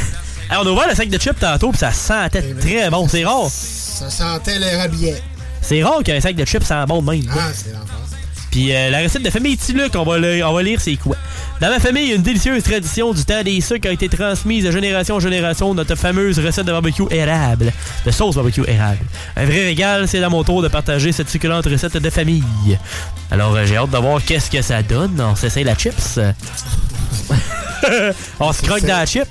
Alors, 0.49 0.65
on 0.65 0.69
a 0.69 0.73
ouvert 0.73 0.89
le 0.89 0.95
sac 0.97 1.09
de 1.09 1.19
chips 1.19 1.39
tantôt, 1.39 1.71
puis 1.71 1.79
ça 1.79 1.93
sentait 1.93 2.55
très 2.55 2.91
bon. 2.91 3.07
C'est 3.07 3.25
rare. 3.25 3.49
Ça 4.01 4.11
sentait 4.11 4.59
les 4.59 4.77
rabiais. 4.77 5.23
C'est 5.63 5.83
rare 5.83 6.03
qu'un 6.03 6.21
sac 6.21 6.35
de 6.35 6.45
chips 6.47 6.65
sent 6.65 6.75
bon 6.89 7.03
de 7.03 7.11
même. 7.11 7.23
Ah, 7.33 7.51
c'est 7.55 7.73
l'enfer. 7.73 7.97
Puis 8.51 8.75
euh, 8.75 8.91
la 8.91 9.03
recette 9.03 9.23
de 9.23 9.31
famille 9.31 9.57
Tiluc, 9.57 9.95
on 9.95 10.03
va, 10.05 10.19
le- 10.19 10.45
on 10.45 10.53
va 10.53 10.63
lire 10.63 10.81
c'est 10.81 10.97
quoi. 10.97 11.17
Dans 11.61 11.69
ma 11.69 11.79
famille, 11.79 12.11
une 12.13 12.23
délicieuse 12.23 12.65
tradition 12.65 13.13
du 13.13 13.25
temps 13.25 13.43
des 13.45 13.61
sucres 13.61 13.89
a 13.89 13.93
été 13.93 14.09
transmise 14.09 14.65
de 14.65 14.73
génération 14.73 15.15
en 15.17 15.21
génération 15.21 15.73
notre 15.73 15.95
fameuse 15.95 16.39
recette 16.41 16.67
de 16.67 16.73
barbecue 16.73 17.05
érable, 17.11 17.73
de 18.05 18.11
sauce 18.11 18.35
barbecue 18.35 18.65
érable. 18.67 18.99
Un 19.37 19.45
vrai 19.45 19.67
régal, 19.67 20.09
c'est 20.09 20.21
à 20.25 20.29
mon 20.29 20.43
tour 20.43 20.63
de 20.63 20.69
partager 20.69 21.13
cette 21.13 21.29
succulente 21.29 21.67
recette 21.67 21.97
de 21.99 22.11
famille. 22.11 22.43
Alors 23.31 23.55
euh, 23.55 23.65
j'ai 23.67 23.77
hâte 23.77 23.91
de 23.91 23.99
voir 23.99 24.21
qu'est-ce 24.25 24.51
que 24.51 24.63
ça 24.63 24.83
donne. 24.83 25.21
On 25.21 25.37
s'essaye 25.37 25.63
la 25.65 25.77
chips. 25.77 26.19
on 28.41 28.53
se 28.53 28.63
croque 28.63 28.83
dans 28.83 28.97
la 28.99 29.07
chip. 29.07 29.27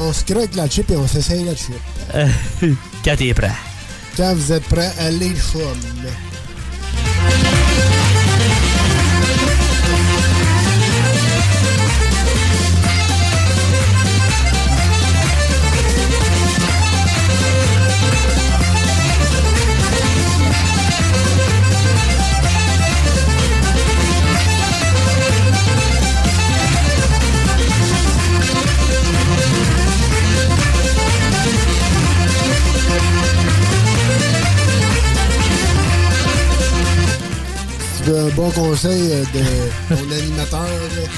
On 0.00 0.12
se 0.12 0.24
croque 0.24 0.54
la 0.54 0.68
chip 0.68 0.88
et 0.90 0.96
on 0.96 1.08
s'essaye 1.08 1.42
la 1.44 1.56
chip. 1.56 2.76
Quand 3.04 3.16
t'es 3.16 3.32
prêt. 3.32 3.50
Quand 4.16 4.34
vous 4.34 4.52
êtes 4.52 4.64
prêts, 4.64 4.92
allez 4.98 5.34
chum. 5.34 5.78
Tu 7.40 7.49
bon 38.40 38.50
conseil 38.52 39.12
euh, 39.12 39.24
de 39.34 39.94
mon 39.94 40.12
animateur? 40.16 40.66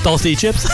Tasse 0.02 0.22
tes 0.22 0.34
chips? 0.34 0.66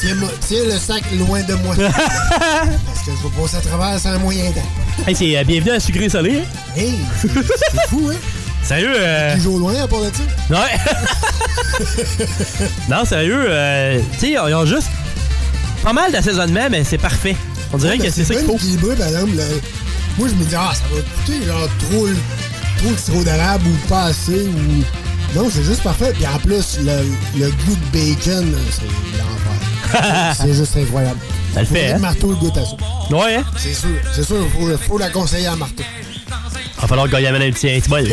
Tiens, 0.00 0.64
le 0.64 0.78
sac 0.78 1.02
loin 1.16 1.42
de 1.42 1.54
moi. 1.54 1.74
Parce 1.76 3.00
que 3.06 3.10
je 3.10 3.22
vais 3.28 3.40
passer 3.42 3.56
à 3.56 3.60
travers 3.60 3.98
sans 3.98 4.18
moyen 4.18 4.50
temps. 4.52 5.06
Hey, 5.06 5.14
c'est 5.16 5.36
euh, 5.38 5.44
bienvenue 5.44 5.70
à 5.72 5.80
Sucré 5.80 6.08
Salé. 6.10 6.40
hein? 6.40 6.76
Hey, 6.76 6.94
c'est 7.20 7.28
fou, 7.88 8.10
hein? 8.12 8.16
Sérieux? 8.62 8.92
euh, 8.96 9.36
au 9.46 9.58
loin 9.58 9.74
à 9.82 9.88
part 9.88 10.00
de 10.00 10.10
ça? 10.12 10.60
Ouais. 10.60 12.26
non, 12.90 13.04
sérieux, 13.06 13.46
euh, 13.48 13.98
tu 14.12 14.18
sais, 14.18 14.30
ils 14.32 14.38
ont 14.54 14.66
juste 14.66 14.88
pas 15.82 15.92
mal 15.94 16.12
d'assaisonnement, 16.12 16.68
mais 16.70 16.84
c'est 16.84 16.98
parfait. 16.98 17.36
On 17.72 17.78
dirait 17.78 17.98
Ouais, 17.98 18.06
que 18.06 18.10
c'est 18.10 18.24
ça 18.24 18.34
qu'il 18.34 18.44
faut. 18.44 18.54
équilibré, 18.56 18.92
exemple. 18.92 19.36
là. 19.36 19.44
Moi, 20.18 20.28
je 20.28 20.34
me 20.34 20.44
dis, 20.44 20.54
ah, 20.54 20.72
ça 20.74 20.82
va 20.94 21.00
coûter 21.00 21.46
genre 21.46 21.68
trop, 21.78 22.06
le- 22.06 22.16
trop 22.78 22.92
de 22.92 22.96
sirop 22.98 23.24
d'arabe 23.24 23.62
ou 23.66 23.88
pas 23.88 24.04
assez. 24.04 24.48
Ou... 24.48 24.84
Non, 25.34 25.48
c'est 25.52 25.62
juste 25.64 25.82
parfait. 25.82 26.12
Puis 26.14 26.26
en 26.26 26.38
plus, 26.38 26.78
le, 26.80 27.04
le 27.38 27.50
goût 27.50 27.76
de 27.76 27.92
bacon, 27.92 28.54
c'est 28.70 29.18
l'enfer. 29.18 30.34
c'est 30.40 30.54
juste 30.54 30.76
incroyable. 30.76 31.20
Ça 31.54 31.60
le 31.60 31.66
fait, 31.66 31.92
hein? 31.92 31.98
Marteau 31.98 32.34
goûte 32.34 32.56
à 32.56 32.64
ça. 32.64 32.76
Ouais, 33.14 33.36
hein? 33.36 33.44
C'est 33.56 33.74
sûr, 33.74 33.88
c'est 34.14 34.22
sûr, 34.24 34.46
faut, 34.52 34.76
faut 34.78 34.98
la 34.98 35.10
conseiller 35.10 35.46
à 35.46 35.56
Marteau. 35.56 35.82
Va 36.80 36.86
falloir 36.86 37.10
qu'on 37.10 37.18
y 37.18 37.26
amène 37.26 37.42
un 37.42 37.50
petit, 37.50 37.70
un 37.70 37.80
petit 37.80 37.88
bol. 37.88 38.02
Ouais, 38.02 38.10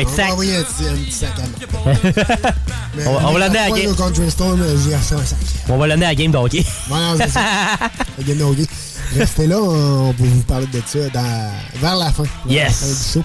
Un 0.00 0.02
on 0.06 0.10
va 0.10 0.32
envoyer 0.32 0.56
un 0.56 0.62
petit, 0.62 0.88
un 0.88 0.94
petit 0.96 1.12
sac 1.12 1.30
à 1.38 1.88
Marteau. 1.88 2.00
Mais 2.96 3.06
On 3.06 3.28
on 3.28 3.32
va 3.32 3.38
l'amener 3.38 3.58
à 3.60 3.68
la 3.70 3.76
game. 3.80 3.94
Country 3.94 4.30
Storm, 4.30 4.60
euh, 4.60 4.76
j'ai 4.84 4.94
acheté 4.94 5.14
un 5.14 5.24
sac. 5.24 5.38
On 5.68 5.78
va 5.78 5.86
l'amener 5.86 6.06
à 6.06 6.08
la 6.10 6.14
game 6.16 6.32
de 6.32 6.36
hockey. 6.36 6.64
Ouais, 6.90 6.98
non, 6.98 7.14
c'est 7.18 7.28
ça. 7.30 7.40
La 8.18 8.24
game 8.24 8.38
de 8.38 8.42
hockey. 8.44 8.66
Restez 9.16 9.46
là, 9.46 9.58
on 9.60 10.06
va 10.10 10.14
vous 10.18 10.42
parler 10.42 10.66
de 10.66 10.80
ça 10.86 10.98
dans- 11.12 11.50
vers 11.80 11.96
la 11.96 12.10
fin. 12.12 12.24
vers 12.46 12.52
Yes. 12.52 12.66
la 12.66 12.72
fin 12.72 12.86
du 12.86 13.24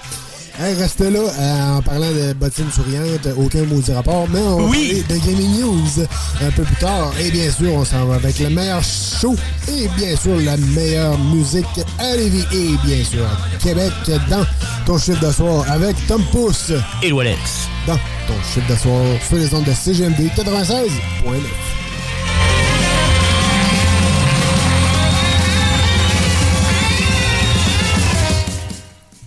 Hey, 0.58 0.72
restez 0.74 1.10
là 1.10 1.18
euh, 1.20 1.76
en 1.76 1.82
parlant 1.82 2.10
de 2.10 2.32
bottines 2.32 2.70
souriantes, 2.70 3.28
aucun 3.36 3.62
maudit 3.64 3.92
rapport, 3.92 4.26
mais 4.30 4.40
on 4.40 4.56
va 4.56 4.64
Oui. 4.70 5.02
parler 5.06 5.20
de 5.20 5.26
Gaming 5.26 5.60
News 5.60 6.04
un 6.42 6.50
peu 6.50 6.62
plus 6.62 6.76
tard. 6.76 7.12
Et 7.20 7.30
bien 7.30 7.50
sûr, 7.50 7.74
on 7.74 7.84
s'en 7.84 8.06
va 8.06 8.14
avec 8.14 8.38
le 8.38 8.48
meilleur 8.48 8.82
show 8.82 9.36
et 9.68 9.86
bien 9.98 10.16
sûr 10.16 10.36
la 10.40 10.56
meilleure 10.56 11.18
musique 11.18 11.66
à 11.98 12.16
Lévis 12.16 12.46
et 12.54 12.70
bien 12.86 13.04
sûr 13.04 13.24
à 13.26 13.58
Québec 13.62 13.92
dans 14.30 14.46
ton 14.86 14.96
chiffre 14.98 15.20
de 15.26 15.30
soir 15.30 15.64
avec 15.70 15.94
Tom 16.06 16.22
Pousse. 16.32 16.72
Et 17.02 17.10
Alex. 17.12 17.38
Dans 17.86 17.96
ton 18.26 18.34
chiffre 18.54 18.72
de 18.72 18.76
soir 18.78 19.02
sur 19.28 19.36
les 19.36 19.52
ondes 19.54 19.64
de 19.64 19.72
CGMD 19.74 20.30
96.9. 20.36 21.75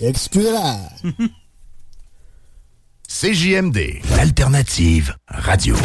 Excusez-la. 0.01 0.89
CJMD, 3.07 3.99
l'alternative 4.15 5.15
radio. 5.27 5.75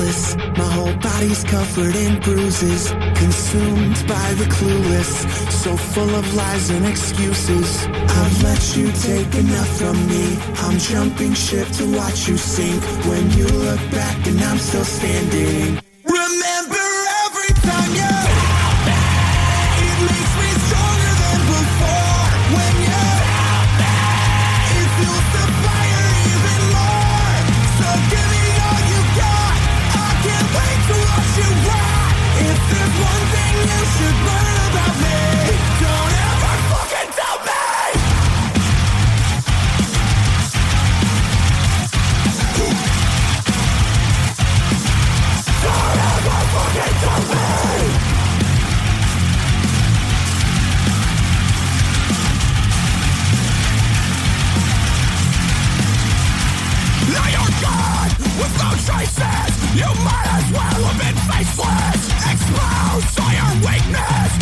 My 0.00 0.70
whole 0.76 0.94
body's 0.94 1.44
covered 1.44 1.94
in 1.94 2.20
bruises. 2.20 2.90
Consumed 3.14 3.98
by 4.08 4.28
the 4.40 4.48
clueless. 4.56 5.12
So 5.50 5.76
full 5.76 6.14
of 6.14 6.34
lies 6.34 6.70
and 6.70 6.86
excuses. 6.86 7.86
I've 7.86 8.42
let 8.42 8.76
you 8.76 8.90
take 8.92 9.34
enough 9.34 9.70
from 9.78 9.96
me. 10.08 10.38
I'm 10.64 10.78
jumping 10.78 11.34
ship 11.34 11.68
to 11.78 11.84
watch 11.96 12.28
you 12.28 12.36
sink. 12.38 12.82
When 13.06 13.30
you 13.32 13.46
look 13.46 13.80
back 13.90 14.26
and 14.26 14.40
I'm 14.40 14.58
still 14.58 14.84
standing. 14.84 15.89
Traces. 58.90 59.74
You 59.74 59.86
might 60.02 60.26
as 60.38 60.50
well 60.50 60.82
have 60.88 60.98
been 60.98 61.18
faceless. 61.30 62.10
Exposed 62.26 63.16
to 63.16 63.24
your 63.38 63.52
weakness. 63.66 64.39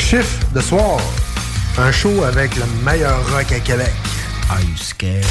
chiffre 0.00 0.38
de 0.54 0.60
soir. 0.60 0.98
Un 1.78 1.92
show 1.92 2.24
avec 2.24 2.56
le 2.56 2.64
meilleur 2.84 3.18
rock 3.30 3.52
à 3.52 3.60
Québec. 3.60 3.92
Are 4.50 4.60
you 4.62 4.76
scared? 4.76 5.24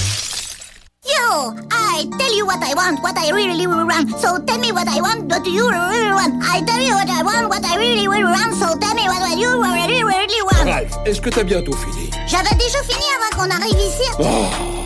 Yo, 1.04 1.54
I 1.72 2.08
tell 2.18 2.34
you 2.38 2.46
what 2.46 2.60
I 2.64 2.74
want, 2.76 3.02
what 3.02 3.18
I 3.18 3.32
really, 3.32 3.66
really 3.66 3.84
want. 3.84 4.10
So 4.22 4.38
tell 4.46 4.60
me 4.60 4.72
what 4.72 4.88
I 4.88 5.02
want, 5.02 5.28
what 5.30 5.46
you 5.46 5.68
really 5.70 6.12
want. 6.12 6.42
I 6.44 6.62
tell 6.62 6.80
you 6.80 6.94
what 6.94 7.10
I 7.10 7.24
want, 7.24 7.50
what 7.50 7.66
I 7.66 7.78
really, 7.78 8.08
really 8.08 8.24
want. 8.24 8.54
So 8.56 8.78
tell 8.78 8.94
me 8.94 9.08
what 9.08 9.38
you 9.38 9.62
really, 9.62 10.04
really 10.04 10.42
want. 10.44 10.66
Ralph, 10.66 10.98
est-ce 11.06 11.20
que 11.20 11.30
t'as 11.30 11.44
bientôt 11.44 11.76
fini? 11.76 12.12
J'avais 12.28 12.56
déjà 12.56 12.80
fini 12.84 13.06
avant 13.18 13.44
qu'on 13.44 13.50
arrive 13.50 13.80
ici. 13.80 14.08
Oh. 14.20 14.79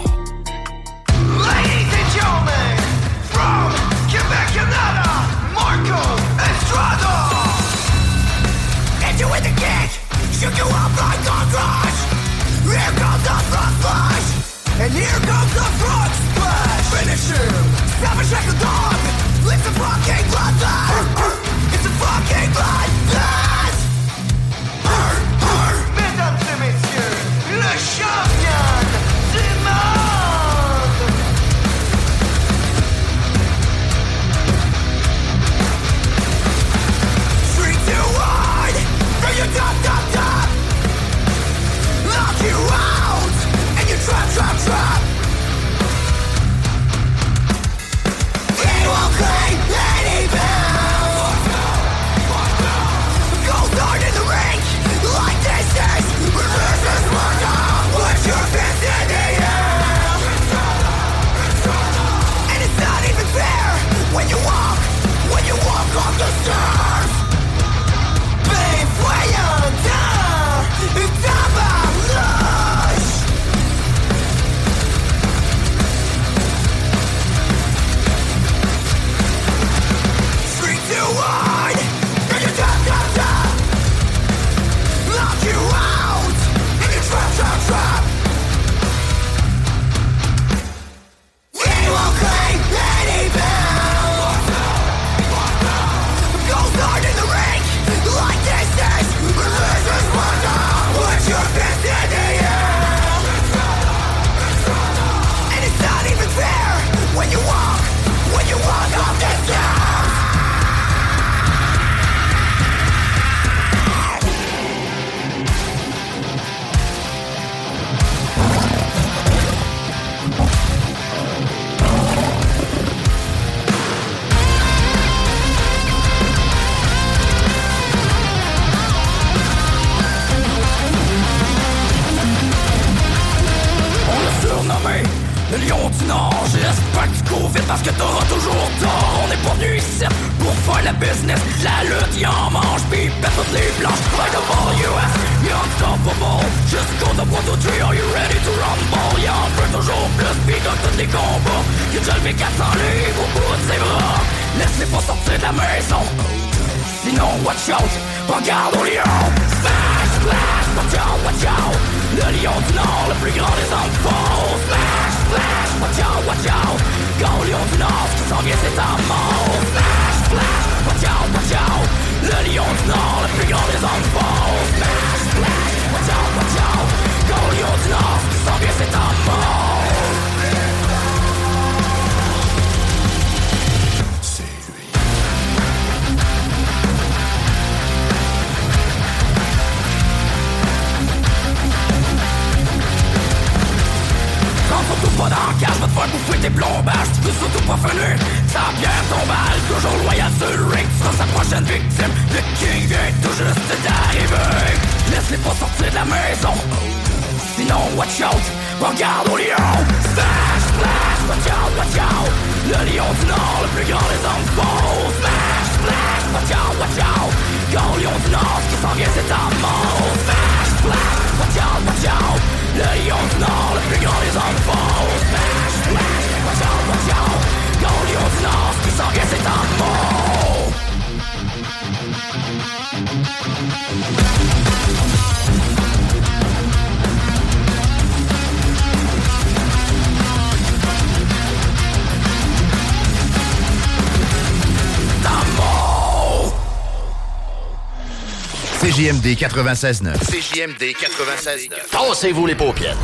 CJMD 249.04 249.36
96.9. 249.36 250.18
CJMD 250.32 250.96
96.9. 250.96 251.90
Tassez-vous 251.92 252.46
les 252.46 252.56
paupières. 252.56 252.96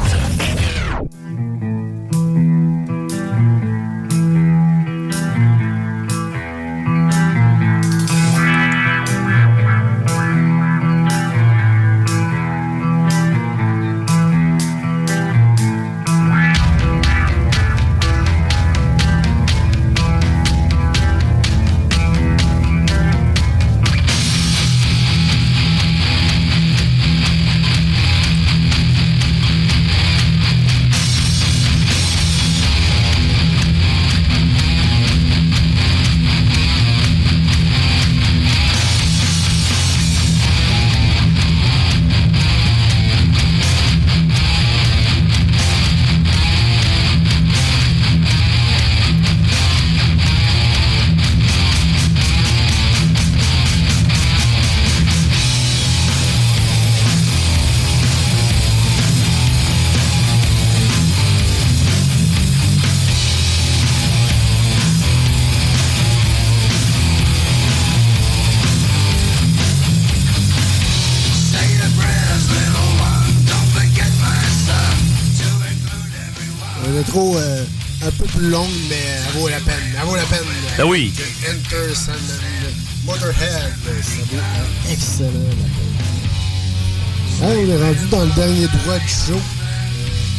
Dernier 88.40 88.68
droit 88.68 88.98
du 88.98 89.08
show. 89.10 89.42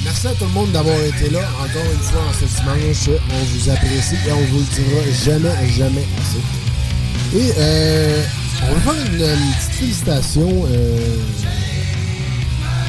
Merci 0.05 0.28
à 0.28 0.32
tout 0.32 0.44
le 0.44 0.51
monde 0.52 0.72
d'avoir 0.72 0.98
été 1.02 1.28
là 1.28 1.40
encore 1.59 1.93
une 1.93 2.01
fois 2.01 2.22
en 2.22 2.32
ce 2.32 2.47
dimanche. 2.47 3.20
On 3.31 3.44
vous 3.44 3.68
apprécie 3.68 4.14
et 4.27 4.32
on 4.32 4.44
vous 4.47 4.60
le 4.60 4.64
dira 4.74 5.02
jamais, 5.12 5.68
jamais 5.68 6.06
assez. 6.18 7.36
Et 7.36 7.52
euh, 7.59 8.22
on 8.62 8.74
va 8.74 8.81
faire 8.81 9.05
une, 9.05 9.18
petite 9.18 9.72
félicitation 9.74 10.48
euh, 10.70 11.16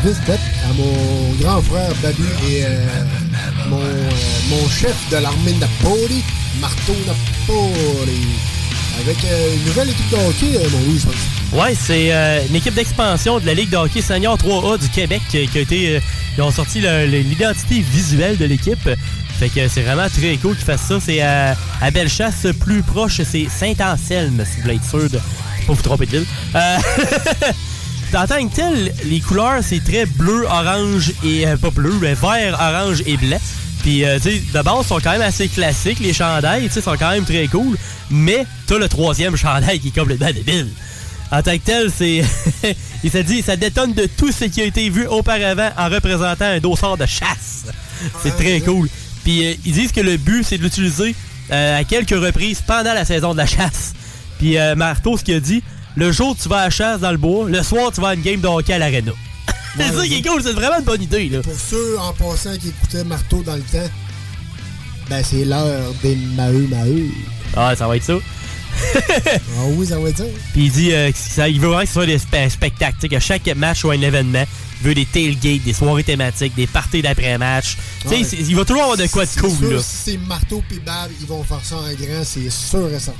à 0.06 0.74
mon 0.78 1.34
grand 1.42 1.62
frère 1.62 1.94
Babu 2.02 2.24
et 2.50 2.64
euh, 2.64 3.04
mon, 3.68 3.82
euh, 3.82 4.10
mon 4.50 4.70
chef 4.70 4.96
de 5.12 5.18
l'armée 5.18 5.56
Napoli, 5.60 6.24
Marteau 6.62 6.96
Napoli. 7.06 8.28
Avec 9.02 9.18
euh, 9.26 9.56
une 9.56 9.66
nouvelle 9.66 9.90
équipe 9.90 10.10
de 10.10 10.70
mon 10.70 10.80
Louis, 10.86 11.00
je 11.00 11.06
pense. 11.06 11.31
Ouais, 11.52 11.76
c'est 11.76 12.14
euh, 12.14 12.42
une 12.48 12.56
équipe 12.56 12.74
d'expansion 12.74 13.40
de 13.40 13.46
la 13.46 13.54
Ligue 13.54 13.70
de 13.72 13.76
hockey 13.78 14.02
senior 14.02 14.38
3A 14.38 14.80
du 14.80 14.88
Québec 14.90 15.22
euh, 15.36 15.46
qui 15.52 15.58
a 15.58 15.62
été. 15.62 15.96
euh, 15.98 16.00
ils 16.38 16.42
ont 16.42 16.52
sorti 16.52 16.80
l'identité 16.80 17.82
visuelle 17.82 18.38
de 18.38 18.46
l'équipe. 18.46 18.90
Fait 19.38 19.50
que 19.50 19.68
c'est 19.68 19.82
vraiment 19.82 20.08
très 20.08 20.38
cool 20.38 20.56
qu'ils 20.56 20.64
fassent 20.66 20.88
ça. 20.88 21.00
C'est 21.04 21.20
à, 21.22 21.58
à 21.82 21.92
Bellechasse, 21.92 22.48
plus 22.60 22.84
proche, 22.84 23.22
c'est 23.30 23.48
Saint-Anselme, 23.50 24.44
si 24.46 24.58
vous 24.58 24.62
voulez 24.62 24.76
être 24.76 24.90
sûr 24.90 25.10
de 25.10 25.18
pas 25.68 25.74
vous 25.74 25.82
tromper 25.82 26.06
de 26.06 26.12
ville. 26.12 26.26
Euh, 26.56 26.78
tant 28.14 28.26
que 28.28 29.08
les 29.10 29.20
couleurs, 29.20 29.60
c'est 29.62 29.84
très 29.84 30.06
bleu, 30.06 30.46
orange 30.46 31.12
et. 31.26 31.46
euh, 31.48 31.58
pas 31.58 31.70
bleu, 31.70 31.92
vert, 32.00 32.58
orange 32.62 33.04
et 33.06 33.18
blanc. 33.18 33.40
Puis, 33.82 34.06
euh, 34.06 34.20
tu 34.20 34.32
sais, 34.32 34.42
de 34.54 34.62
base, 34.62 34.86
sont 34.88 35.00
quand 35.04 35.12
même 35.12 35.22
assez 35.22 35.48
classiques, 35.50 36.00
les 36.00 36.14
chandails, 36.14 36.68
tu 36.68 36.74
sais, 36.76 36.82
sont 36.82 36.96
quand 36.98 37.10
même 37.10 37.26
très 37.26 37.48
cool. 37.48 37.78
Mais, 38.10 38.46
t'as 38.68 38.78
le 38.78 38.88
troisième 38.88 39.36
chandail 39.36 39.80
qui 39.80 39.90
est 39.90 40.00
complètement 40.00 40.32
débile. 40.32 40.70
En 41.32 41.42
tant 41.42 41.54
que 41.58 41.64
tel, 41.64 41.92
c'est. 41.96 42.24
il 43.04 43.12
s'est 43.12 43.24
dit, 43.24 43.42
ça 43.42 43.56
détonne 43.56 43.94
de 43.94 44.06
tout 44.06 44.32
ce 44.32 44.46
qui 44.46 44.62
a 44.62 44.66
été 44.66 44.90
vu 44.90 45.08
auparavant 45.08 45.70
en 45.78 45.90
représentant 45.90 46.46
un 46.46 46.60
dossard 46.60 46.98
de 46.98 47.06
chasse. 47.06 47.66
C'est 48.22 48.36
très 48.36 48.60
cool. 48.60 48.90
Puis 49.24 49.46
euh, 49.46 49.54
ils 49.66 49.74
disent 49.74 49.92
que 49.92 50.02
le 50.02 50.18
but, 50.18 50.44
c'est 50.44 50.58
de 50.58 50.64
l'utiliser 50.64 51.16
euh, 51.52 51.80
à 51.80 51.84
quelques 51.84 52.10
reprises 52.12 52.62
pendant 52.66 52.94
la 52.94 53.06
saison 53.06 53.34
de 53.34 53.38
la 53.38 53.46
chasse. 53.46 53.94
Puis 54.40 54.58
euh, 54.58 54.76
Marteau, 54.76 55.18
ce 55.18 55.24
qu'il 55.24 55.36
a 55.36 55.40
dit, 55.40 55.64
le 55.96 56.12
jour 56.12 56.36
tu 56.42 56.50
vas 56.50 56.60
à 56.60 56.64
la 56.66 56.70
chasse 56.70 57.00
dans 57.00 57.12
le 57.12 57.18
bois, 57.18 57.48
le 57.50 57.62
soir 57.64 57.92
tu 57.92 58.02
vas 58.02 58.10
à 58.10 58.14
une 58.16 58.22
game 58.22 58.42
de 58.42 58.48
hockey 58.48 58.74
à 58.74 58.80
l'arena. 58.80 59.12
c'est 59.78 59.92
ça 59.92 60.06
qui 60.06 60.16
est 60.16 60.28
cool, 60.28 60.42
c'est 60.42 60.54
vraiment 60.54 60.80
une 60.80 60.86
bonne 60.86 61.02
idée. 61.02 61.30
Là. 61.30 61.42
Pour 61.42 61.54
ceux 61.54 62.00
en 62.00 62.14
passant 62.14 62.58
qui 62.58 62.70
écoutaient 62.70 63.04
Marteau 63.04 63.44
dans 63.44 63.56
le 63.56 63.62
temps, 63.62 63.90
ben 65.10 65.24
c'est 65.24 65.46
l'heure 65.46 65.94
des 66.02 66.16
Maheu 66.16 66.68
Maheu. 66.68 67.10
Ah, 67.56 67.76
ça 67.76 67.88
va 67.88 67.98
être 67.98 68.04
ça. 68.04 68.16
ah 69.58 69.64
oui, 69.68 69.86
ça. 69.88 69.96
Puis 70.54 70.66
il 70.66 70.72
dit 70.72 70.92
euh, 70.94 71.12
que 71.12 71.18
ça, 71.18 71.48
il 71.48 71.60
veut 71.60 71.68
vraiment 71.68 71.82
que 71.82 71.88
ce 71.88 71.94
soit 71.94 72.06
des 72.06 72.18
spe- 72.18 72.50
spectacles, 72.50 73.08
que 73.08 73.20
chaque 73.20 73.46
match 73.56 73.80
soit 73.82 73.94
un 73.96 74.02
événement. 74.02 74.44
Il 74.82 74.88
veut 74.88 74.96
des 74.96 75.06
tailgates, 75.06 75.64
des 75.64 75.74
soirées 75.74 76.04
thématiques, 76.04 76.56
des 76.56 76.66
parties 76.68 77.02
d'après-match. 77.02 77.78
Ouais. 78.08 78.22
il 78.22 78.56
va 78.56 78.66
toujours 78.66 78.82
avoir 78.84 78.98
de 78.98 79.06
quoi 79.08 79.26
de 79.26 79.30
cool. 79.40 79.52
sûr, 79.52 79.72
là. 79.72 79.80
Si 79.80 79.96
c'est 80.12 80.18
Marteau 80.18 80.64
et 80.74 80.80
Bab, 80.80 81.10
ils 81.22 81.28
vont 81.28 81.44
faire 81.44 81.60
ça 81.64 81.76
en 81.76 81.82
grand, 81.94 82.24
c'est 82.24 82.50
sûr 82.50 82.88
et 82.90 83.00
certain. 83.00 83.20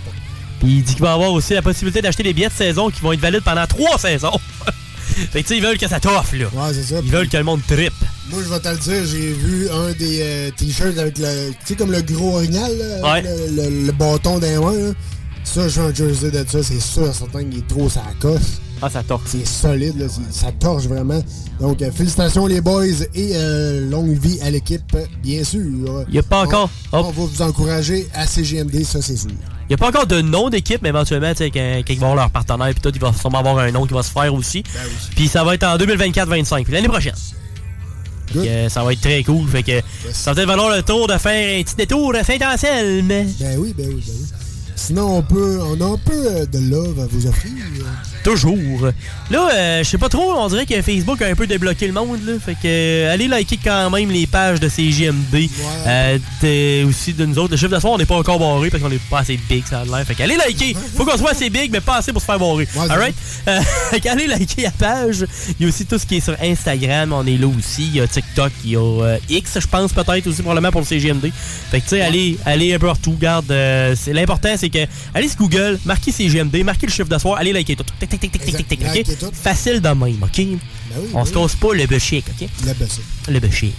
Puis 0.60 0.70
il 0.70 0.84
dit 0.84 0.94
qu'il 0.94 1.04
va 1.04 1.14
avoir 1.14 1.32
aussi 1.32 1.54
la 1.54 1.62
possibilité 1.62 2.02
d'acheter 2.02 2.24
des 2.24 2.34
billets 2.34 2.50
de 2.50 2.54
saison 2.54 2.90
qui 2.90 3.00
vont 3.02 3.12
être 3.14 3.20
valides 3.20 3.44
pendant 3.44 3.66
trois 3.68 3.98
saisons. 4.00 4.40
fait 5.32 5.44
que 5.44 5.48
tu 5.48 5.54
sais, 5.54 5.58
ils 5.58 5.64
veulent 5.64 5.78
que 5.78 5.88
ça 5.88 6.00
t'offre, 6.00 6.36
là. 6.36 6.46
Ouais, 6.54 6.74
c'est 6.74 6.84
ça. 6.96 7.02
Ils 7.04 7.12
veulent 7.12 7.30
que 7.30 7.38
le 7.38 7.44
monde 7.44 7.62
trippe. 7.68 7.94
Moi, 8.32 8.40
je 8.44 8.50
vais 8.50 8.60
te 8.60 8.70
le 8.70 8.78
dire, 8.78 9.06
j'ai 9.06 9.34
vu 9.34 9.70
un 9.70 9.92
des 9.92 10.20
euh, 10.22 10.52
t-shirts 10.56 10.98
avec 10.98 11.18
le. 11.18 11.50
Tu 11.52 11.56
sais, 11.66 11.76
comme 11.76 11.92
le 11.92 12.02
gros 12.02 12.36
orignal, 12.38 12.72
là, 12.78 13.10
avec 13.12 13.26
Ouais. 13.26 13.36
le, 13.50 13.70
le- 13.70 13.86
le 13.88 13.92
bâton 13.92 14.40
d'un 14.40 14.60
main, 14.62 14.72
là. 14.74 14.92
Ça, 15.54 15.68
j'ai 15.68 15.82
un 15.82 15.94
jersey 15.94 16.32
de 16.32 16.46
ça, 16.48 16.64
c'est 16.64 16.80
sûr 16.80 17.14
certain 17.14 17.44
qu'il 17.44 17.58
est 17.58 17.68
trop 17.68 17.90
sa 17.90 18.04
coche. 18.22 18.40
Ah, 18.82 18.90
ça 18.90 19.04
torche. 19.04 19.24
C'est 19.26 19.46
solide, 19.46 20.00
là, 20.00 20.06
ça 20.32 20.50
torche 20.54 20.86
vraiment. 20.86 21.22
Donc, 21.60 21.82
euh, 21.82 21.92
félicitations 21.92 22.48
les 22.48 22.62
boys 22.62 22.86
et 23.14 23.32
euh, 23.36 23.90
longue 23.90 24.18
vie 24.18 24.40
à 24.42 24.50
l'équipe, 24.50 24.96
bien 25.22 25.44
sûr. 25.44 25.60
Il 26.08 26.14
n'y 26.14 26.20
a 26.20 26.24
pas 26.24 26.44
encore. 26.44 26.70
On, 26.94 27.00
on 27.00 27.12
va 27.12 27.26
vous 27.26 27.42
encourager 27.42 28.08
à 28.14 28.26
CGMD, 28.26 28.84
ça 28.86 29.02
c'est 29.02 29.18
sûr. 29.18 29.30
Il 29.30 29.68
n'y 29.70 29.74
a 29.76 29.78
pas 29.78 29.90
encore 29.90 30.08
de 30.08 30.22
nom 30.22 30.50
d'équipe, 30.50 30.82
mais 30.82 30.90
éventuellement, 30.90 31.32
tu 31.32 31.40
sais, 31.40 31.52
quand, 31.52 31.82
quand 31.86 31.94
ils 31.94 32.00
vont 32.00 32.12
avoir 32.12 32.16
leur 32.16 32.32
partenaire, 32.32 32.70
puis 32.74 32.82
tout, 32.82 32.92
il 32.96 33.02
va 33.02 33.12
sûrement 33.12 33.40
avoir 33.40 33.58
un 33.60 33.72
nom 33.72 33.86
qui 33.86 33.94
va 33.94 34.04
se 34.04 34.12
faire 34.12 34.34
aussi. 34.34 34.64
Puis 35.18 35.28
ça 35.28 35.44
va 35.44 35.56
être 35.56 35.64
en 35.64 35.76
2024-25, 35.78 36.64
puis 36.64 36.74
l'année 36.74 36.88
prochaine. 36.88 37.16
Que, 38.34 38.40
euh, 38.40 38.70
ça 38.70 38.86
va 38.86 38.94
être 38.94 39.02
très 39.02 39.22
cool. 39.24 39.46
Fait 39.50 39.64
que 39.64 39.82
ça 40.14 40.32
va 40.32 40.36
peut-être 40.36 40.48
valoir 40.48 40.74
le 40.74 40.82
tour 40.82 41.08
de 41.08 41.18
faire 41.18 41.60
un 41.60 41.64
petit 41.64 41.76
détour 41.76 42.16
à 42.16 42.24
Saint-Anselme. 42.24 43.08
Ben 43.08 43.28
oui, 43.58 43.74
ben 43.78 43.88
oui, 43.90 44.04
ben 44.08 44.14
oui. 44.16 44.28
Sinon, 44.84 45.18
on 45.18 45.22
peut, 45.22 45.60
on 45.62 45.80
a 45.80 45.94
un 45.94 45.98
peu 45.98 46.26
euh, 46.26 46.46
de 46.48 46.58
love 46.58 47.00
à 47.00 47.06
vous 47.06 47.28
offrir. 47.28 47.52
Toujours. 48.24 48.58
Là, 49.32 49.50
euh, 49.54 49.84
je 49.84 49.90
sais 49.90 49.98
pas 49.98 50.10
trop, 50.10 50.34
on 50.38 50.48
dirait 50.48 50.66
que 50.66 50.80
Facebook 50.82 51.22
a 51.22 51.28
un 51.28 51.36
peu 51.36 51.48
débloqué 51.48 51.88
le 51.88 51.94
monde. 51.94 52.20
Là, 52.26 52.34
fait 52.44 52.54
que 52.54 52.60
euh, 52.66 53.14
allez 53.14 53.28
liker 53.28 53.58
quand 53.64 53.90
même 53.90 54.12
les 54.12 54.28
pages 54.28 54.60
de 54.60 54.70
CGMD. 54.70 55.50
Euh, 55.88 56.18
de- 56.44 56.84
aussi 56.86 57.14
de 57.14 57.26
nous 57.26 57.38
autres. 57.40 57.52
Le 57.52 57.58
chiffre 57.58 57.80
soir, 57.80 57.94
on 57.94 57.98
n'est 57.98 58.06
pas 58.06 58.16
encore 58.18 58.38
barré 58.40 58.70
parce 58.70 58.82
qu'on 58.84 58.90
n'est 58.90 59.00
pas 59.10 59.20
assez 59.20 59.38
big, 59.50 59.64
ça 59.66 59.80
a 59.82 59.86
l'air. 59.86 60.06
Fait 60.06 60.14
que 60.16 60.24
allez 60.24 60.38
liker. 60.38 60.76
Faut 60.96 61.06
qu'on 61.06 61.18
soit 61.18 61.32
assez 61.32 61.50
big, 61.50 61.72
mais 61.72 61.82
pas 61.82 61.98
assez 61.98 62.12
pour 62.12 62.22
se 62.22 62.26
faire 62.28 62.40
barrer. 62.40 62.68
Alright? 62.92 63.16
Euh, 63.48 63.60
fait 63.92 64.00
que 64.00 64.10
allez 64.10 64.28
liker 64.28 64.64
la 64.64 64.72
page. 64.72 65.26
Il 65.60 65.64
y 65.64 65.66
a 65.66 65.70
aussi 65.70 65.86
tout 65.86 65.98
ce 65.98 66.06
qui 66.06 66.18
est 66.18 66.20
sur 66.22 66.36
Instagram. 66.42 67.14
On 67.14 67.26
est 67.26 67.38
là 67.38 67.48
aussi. 67.48 67.88
Il 67.88 67.96
y 67.96 68.02
a 68.02 68.08
TikTok. 68.08 68.52
Il 68.64 68.72
y 68.72 68.76
a 68.76 68.80
euh, 68.80 69.18
X, 69.30 69.58
je 69.60 69.68
pense, 69.68 69.94
peut-être 69.94 70.28
aussi, 70.28 70.42
probablement 70.42 70.72
pour 70.72 70.82
le 70.82 70.86
CGMD. 70.88 71.32
Fait 71.72 71.80
que 71.80 71.84
tu 71.84 71.90
sais, 71.90 72.02
allez, 72.02 72.38
allez 72.46 72.74
un 72.76 72.80
peu 72.80 72.88
partout. 72.88 73.16
Garde. 73.20 73.50
euh, 73.52 73.96
c'est- 73.98 74.14
L'important, 74.14 74.54
c'est 74.58 74.70
que 74.70 74.86
allez 75.14 75.28
sur 75.30 75.38
Google, 75.38 75.80
marquez 75.86 76.12
CGMD, 76.12 76.64
marquez 76.64 76.86
le 76.88 76.92
chiffre 76.92 77.18
soir, 77.18 77.38
allez 77.40 77.54
liker 77.54 77.76
tout. 77.76 77.86
Tic, 78.12 78.20
tic, 78.20 78.32
tic, 78.32 78.44
tic, 78.44 78.56
tic, 78.58 78.68
tic, 78.68 78.80
tic, 78.80 78.82
ok? 78.88 78.96
Liker 78.96 79.16
tout. 79.16 79.32
Facile 79.34 79.82
de 79.82 79.88
même, 79.90 80.22
OK? 80.24 80.42
On 81.14 81.26
se 81.26 81.32
casse 81.34 81.56
pas 81.56 81.74
le 81.74 81.86
bullshit, 81.88 82.24
OK? 82.30 82.48
Le 83.30 83.40
bullshit. 83.40 83.74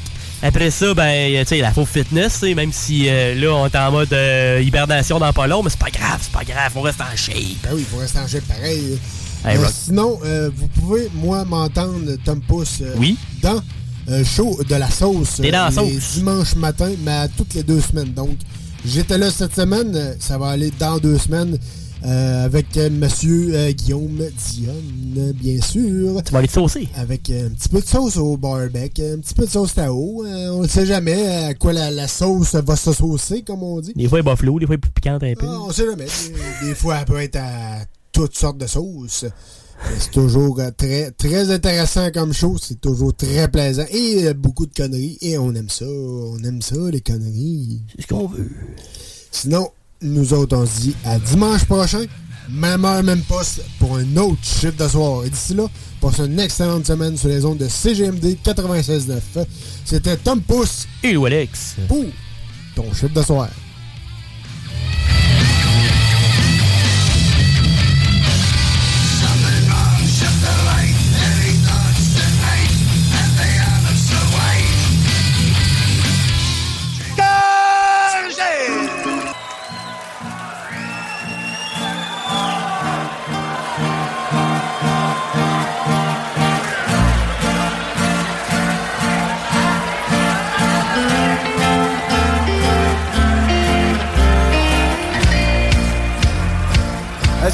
Après 0.45 0.71
ça, 0.73 0.93
ben, 0.95 1.41
tu 1.43 1.47
sais, 1.49 1.59
la 1.61 1.71
faux 1.73 1.85
fitness, 1.87 2.43
même 2.43 2.73
si 2.73 3.09
euh, 3.09 3.35
là, 3.37 3.55
on 3.55 3.67
est 3.67 3.77
en 3.77 3.93
mode 3.93 4.13
euh, 4.13 4.61
hibernation 4.65 5.21
dans 5.21 5.33
pas 5.33 5.47
long, 5.47 5.63
mais 5.63 5.71
c'est 5.71 5.79
pas 5.79 5.91
grave, 5.91 6.19
c'est 6.21 6.33
pas 6.33 6.43
grave, 6.43 6.73
on 6.75 6.81
reste 6.81 7.01
en 7.01 7.15
shape. 7.15 7.37
Ben 7.63 7.71
oui, 7.75 7.87
faut 7.89 7.99
rester 7.99 8.19
en 8.19 8.27
shape 8.27 8.45
pareil. 8.49 8.99
Hey, 9.45 9.57
Euh, 9.59 9.67
sinon, 9.73 10.19
euh, 10.25 10.51
vous 10.57 10.67
pouvez, 10.69 11.09
moi, 11.15 11.45
m'entendre, 11.45 12.17
Tom 12.25 12.41
Pouce, 12.41 12.79
euh, 12.83 12.95
Oui. 12.97 13.17
dans 13.41 13.61
euh, 14.09 14.25
show 14.25 14.59
de 14.69 14.75
la 14.75 14.91
sauce. 14.91 15.37
T'es 15.41 15.53
dans 15.53 15.67
la 15.67 15.71
sauce. 15.71 16.15
dimanches 16.15 16.57
matin, 16.57 16.91
mais 17.05 17.13
à 17.13 17.29
toutes 17.29 17.55
les 17.55 17.63
deux 17.63 17.81
semaines. 17.81 18.13
Donc, 18.13 18.37
j'étais 18.85 19.19
là 19.19 19.31
cette 19.31 19.55
semaine, 19.55 19.93
euh, 19.95 20.15
ça 20.19 20.39
va 20.39 20.49
aller 20.49 20.73
dans 20.77 20.99
deux 20.99 21.19
semaines. 21.19 21.57
Euh, 22.05 22.45
avec 22.45 22.77
euh, 22.77 22.91
Monsieur 22.91 23.55
euh, 23.55 23.71
Guillaume 23.71 24.19
Dionne, 24.37 25.33
bien 25.33 25.61
sûr. 25.61 26.23
Tu 26.25 26.33
vas 26.33 26.39
aller 26.41 26.49
te 26.49 26.53
saucer. 26.53 26.89
Avec 26.97 27.31
euh, 27.31 27.47
un 27.47 27.51
petit 27.51 27.69
peu 27.69 27.81
de 27.81 27.87
sauce 27.87 28.17
au 28.17 28.37
barbecue, 28.37 29.03
un 29.03 29.19
petit 29.19 29.35
peu 29.35 29.45
de 29.45 29.51
sauce 29.51 29.75
Tao. 29.75 30.25
On 30.25 30.63
ne 30.63 30.67
sait 30.67 30.87
jamais 30.87 31.27
à 31.45 31.55
quoi 31.55 31.73
la, 31.73 31.91
la 31.91 32.09
sauce 32.09 32.57
va 32.57 32.75
se 32.75 32.93
saucer, 32.93 33.43
comme 33.43 33.63
on 33.63 33.81
dit. 33.81 33.93
Des 33.95 34.09
fois, 34.09 34.19
il 34.19 34.27
est 34.27 34.31
buffalo, 34.31 34.59
des 34.59 34.67
fois, 34.67 34.75
il 34.75 34.79
est 34.79 34.81
plus 34.81 34.91
piquante 34.91 35.23
un 35.23 35.35
peu. 35.35 35.47
Ah, 35.49 35.61
on 35.61 35.71
sait 35.71 35.87
jamais. 35.87 36.07
Des, 36.63 36.75
fois, 36.75 36.99
elle 36.99 37.05
peut 37.05 37.21
être 37.21 37.37
à 37.37 37.85
toutes 38.11 38.37
sortes 38.37 38.59
de 38.59 38.67
sauces. 38.67 39.27
C'est 39.99 40.11
toujours 40.11 40.61
très, 40.77 41.11
très 41.13 41.51
intéressant 41.51 42.11
comme 42.13 42.33
chose. 42.33 42.63
C'est 42.65 42.81
toujours 42.81 43.15
très 43.15 43.49
plaisant. 43.49 43.85
Et 43.93 44.33
beaucoup 44.35 44.67
de 44.67 44.75
conneries. 44.75 45.19
Et 45.21 45.39
on 45.39 45.55
aime 45.55 45.69
ça. 45.69 45.87
On 45.87 46.39
aime 46.45 46.63
ça, 46.63 46.77
les 46.91 47.01
conneries. 47.01 47.83
C'est 47.95 48.03
ce 48.03 48.07
qu'on 48.09 48.27
veut. 48.27 48.51
Sinon, 49.31 49.71
nous 50.03 50.33
autres, 50.33 50.57
on 50.57 50.67
se 50.67 50.81
dit 50.81 50.97
à 51.05 51.19
dimanche 51.19 51.65
prochain. 51.65 52.05
Même 52.51 52.85
heure, 52.85 53.03
même 53.03 53.23
poste 53.23 53.63
pour 53.79 53.97
un 53.97 54.17
autre 54.17 54.43
chiffre 54.43 54.77
de 54.77 54.89
soir. 54.89 55.25
Et 55.25 55.31
d'ici 55.31 55.55
là, 55.55 55.67
passe 56.01 56.19
une 56.19 56.39
excellente 56.39 56.85
semaine 56.87 57.17
sur 57.17 57.29
les 57.29 57.45
ondes 57.45 57.59
de 57.59 57.69
CGMD 57.69 58.37
96.9. 58.45 59.47
C'était 59.85 60.17
Tom 60.17 60.41
Pouce. 60.41 60.87
Et 61.03 61.13
Lou 61.13 61.27
Alex. 61.27 61.77
Pour 61.89 62.05
ton 62.75 62.93
chiffre 62.93 63.15
de 63.15 63.23
soir. 63.23 63.49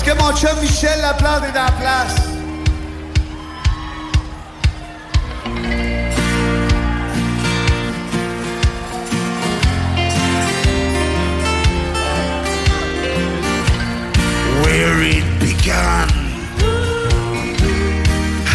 que 0.08 0.14
mon 0.14 0.32
Michel 0.62 1.00
Laplante 1.02 1.44
est 1.44 1.52
place. 1.78 2.16
Where 14.62 15.02
it 15.02 15.24
began, 15.40 16.08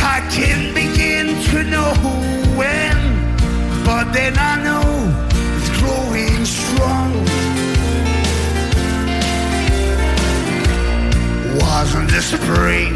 I 0.01 0.21
can't 0.31 0.73
begin 0.73 1.39
to 1.49 1.63
know 1.65 1.93
when, 2.57 2.97
but 3.85 4.11
then 4.11 4.34
I 4.39 4.63
know. 4.63 4.82
was 11.84 11.95
in 11.95 12.07
the 12.07 12.22
spring. 12.22 12.95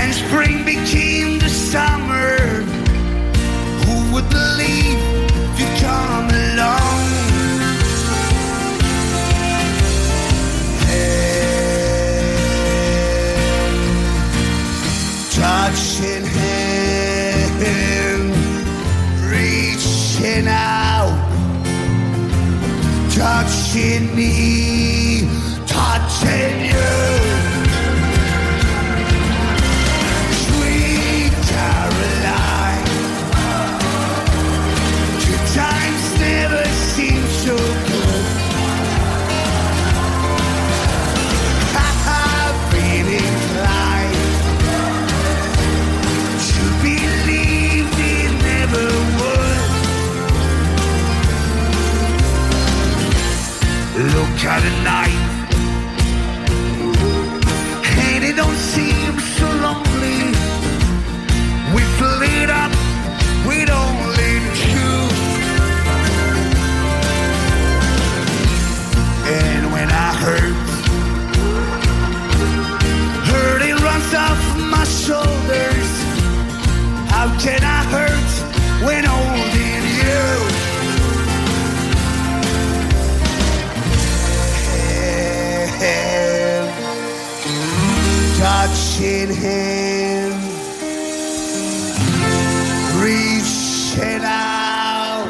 And 0.00 0.14
spring 0.14 0.64
became 0.64 1.38
the 1.38 1.48
summer. 1.48 2.38
Who 3.84 3.96
would 4.12 4.28
believe 4.30 5.00
you 5.58 5.66
come 5.86 6.28
along? 6.44 7.02
Hey, 10.88 11.52
touching 15.38 16.24
him, 16.40 18.20
reaching 19.28 20.46
out, 20.48 21.14
touching 23.10 24.14
me 24.16 25.41
watching 25.82 26.60
you. 26.70 27.31
in 89.22 89.30
Him. 89.30 90.32
Reaching 93.00 94.24
out, 94.24 95.26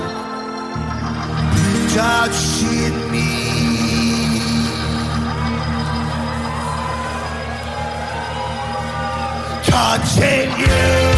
touching 1.94 3.10
me. 3.10 4.40
Touching 9.62 10.50
you. 10.58 11.11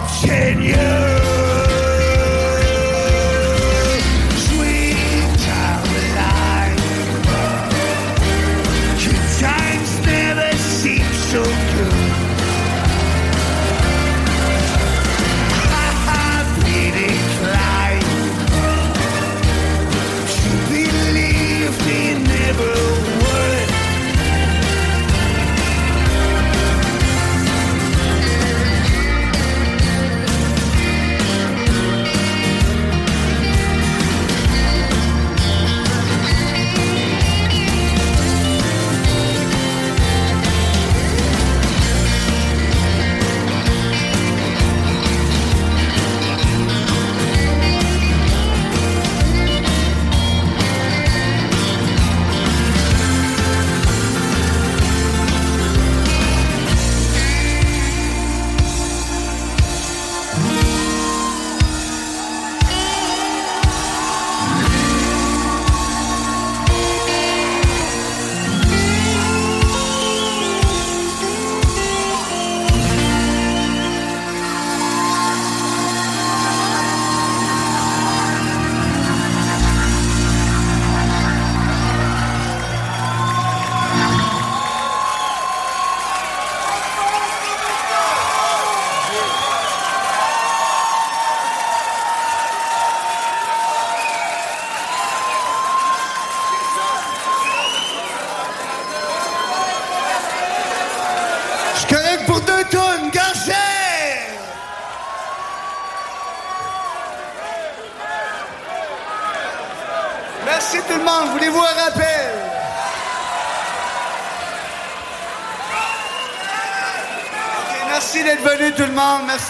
watching 0.00 0.62
you. 0.62 1.07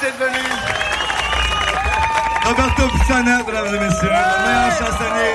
D'être 0.08 0.18
venu. 0.18 0.38
Roberto 2.44 2.88
Pisana, 2.88 3.42
mesdames 3.44 3.66
et 3.66 3.78
messieurs, 3.78 4.08
le 4.08 4.46
meilleur 4.46 4.70
chansonnier 4.78 5.34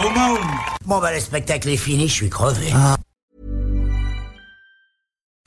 au 0.00 0.10
monde. 0.10 0.46
Bon, 0.84 1.00
bah, 1.00 1.12
le 1.12 1.20
spectacle 1.20 1.68
est 1.68 1.76
fini, 1.76 2.08
je 2.08 2.14
suis 2.14 2.30
crevé. 2.30 2.72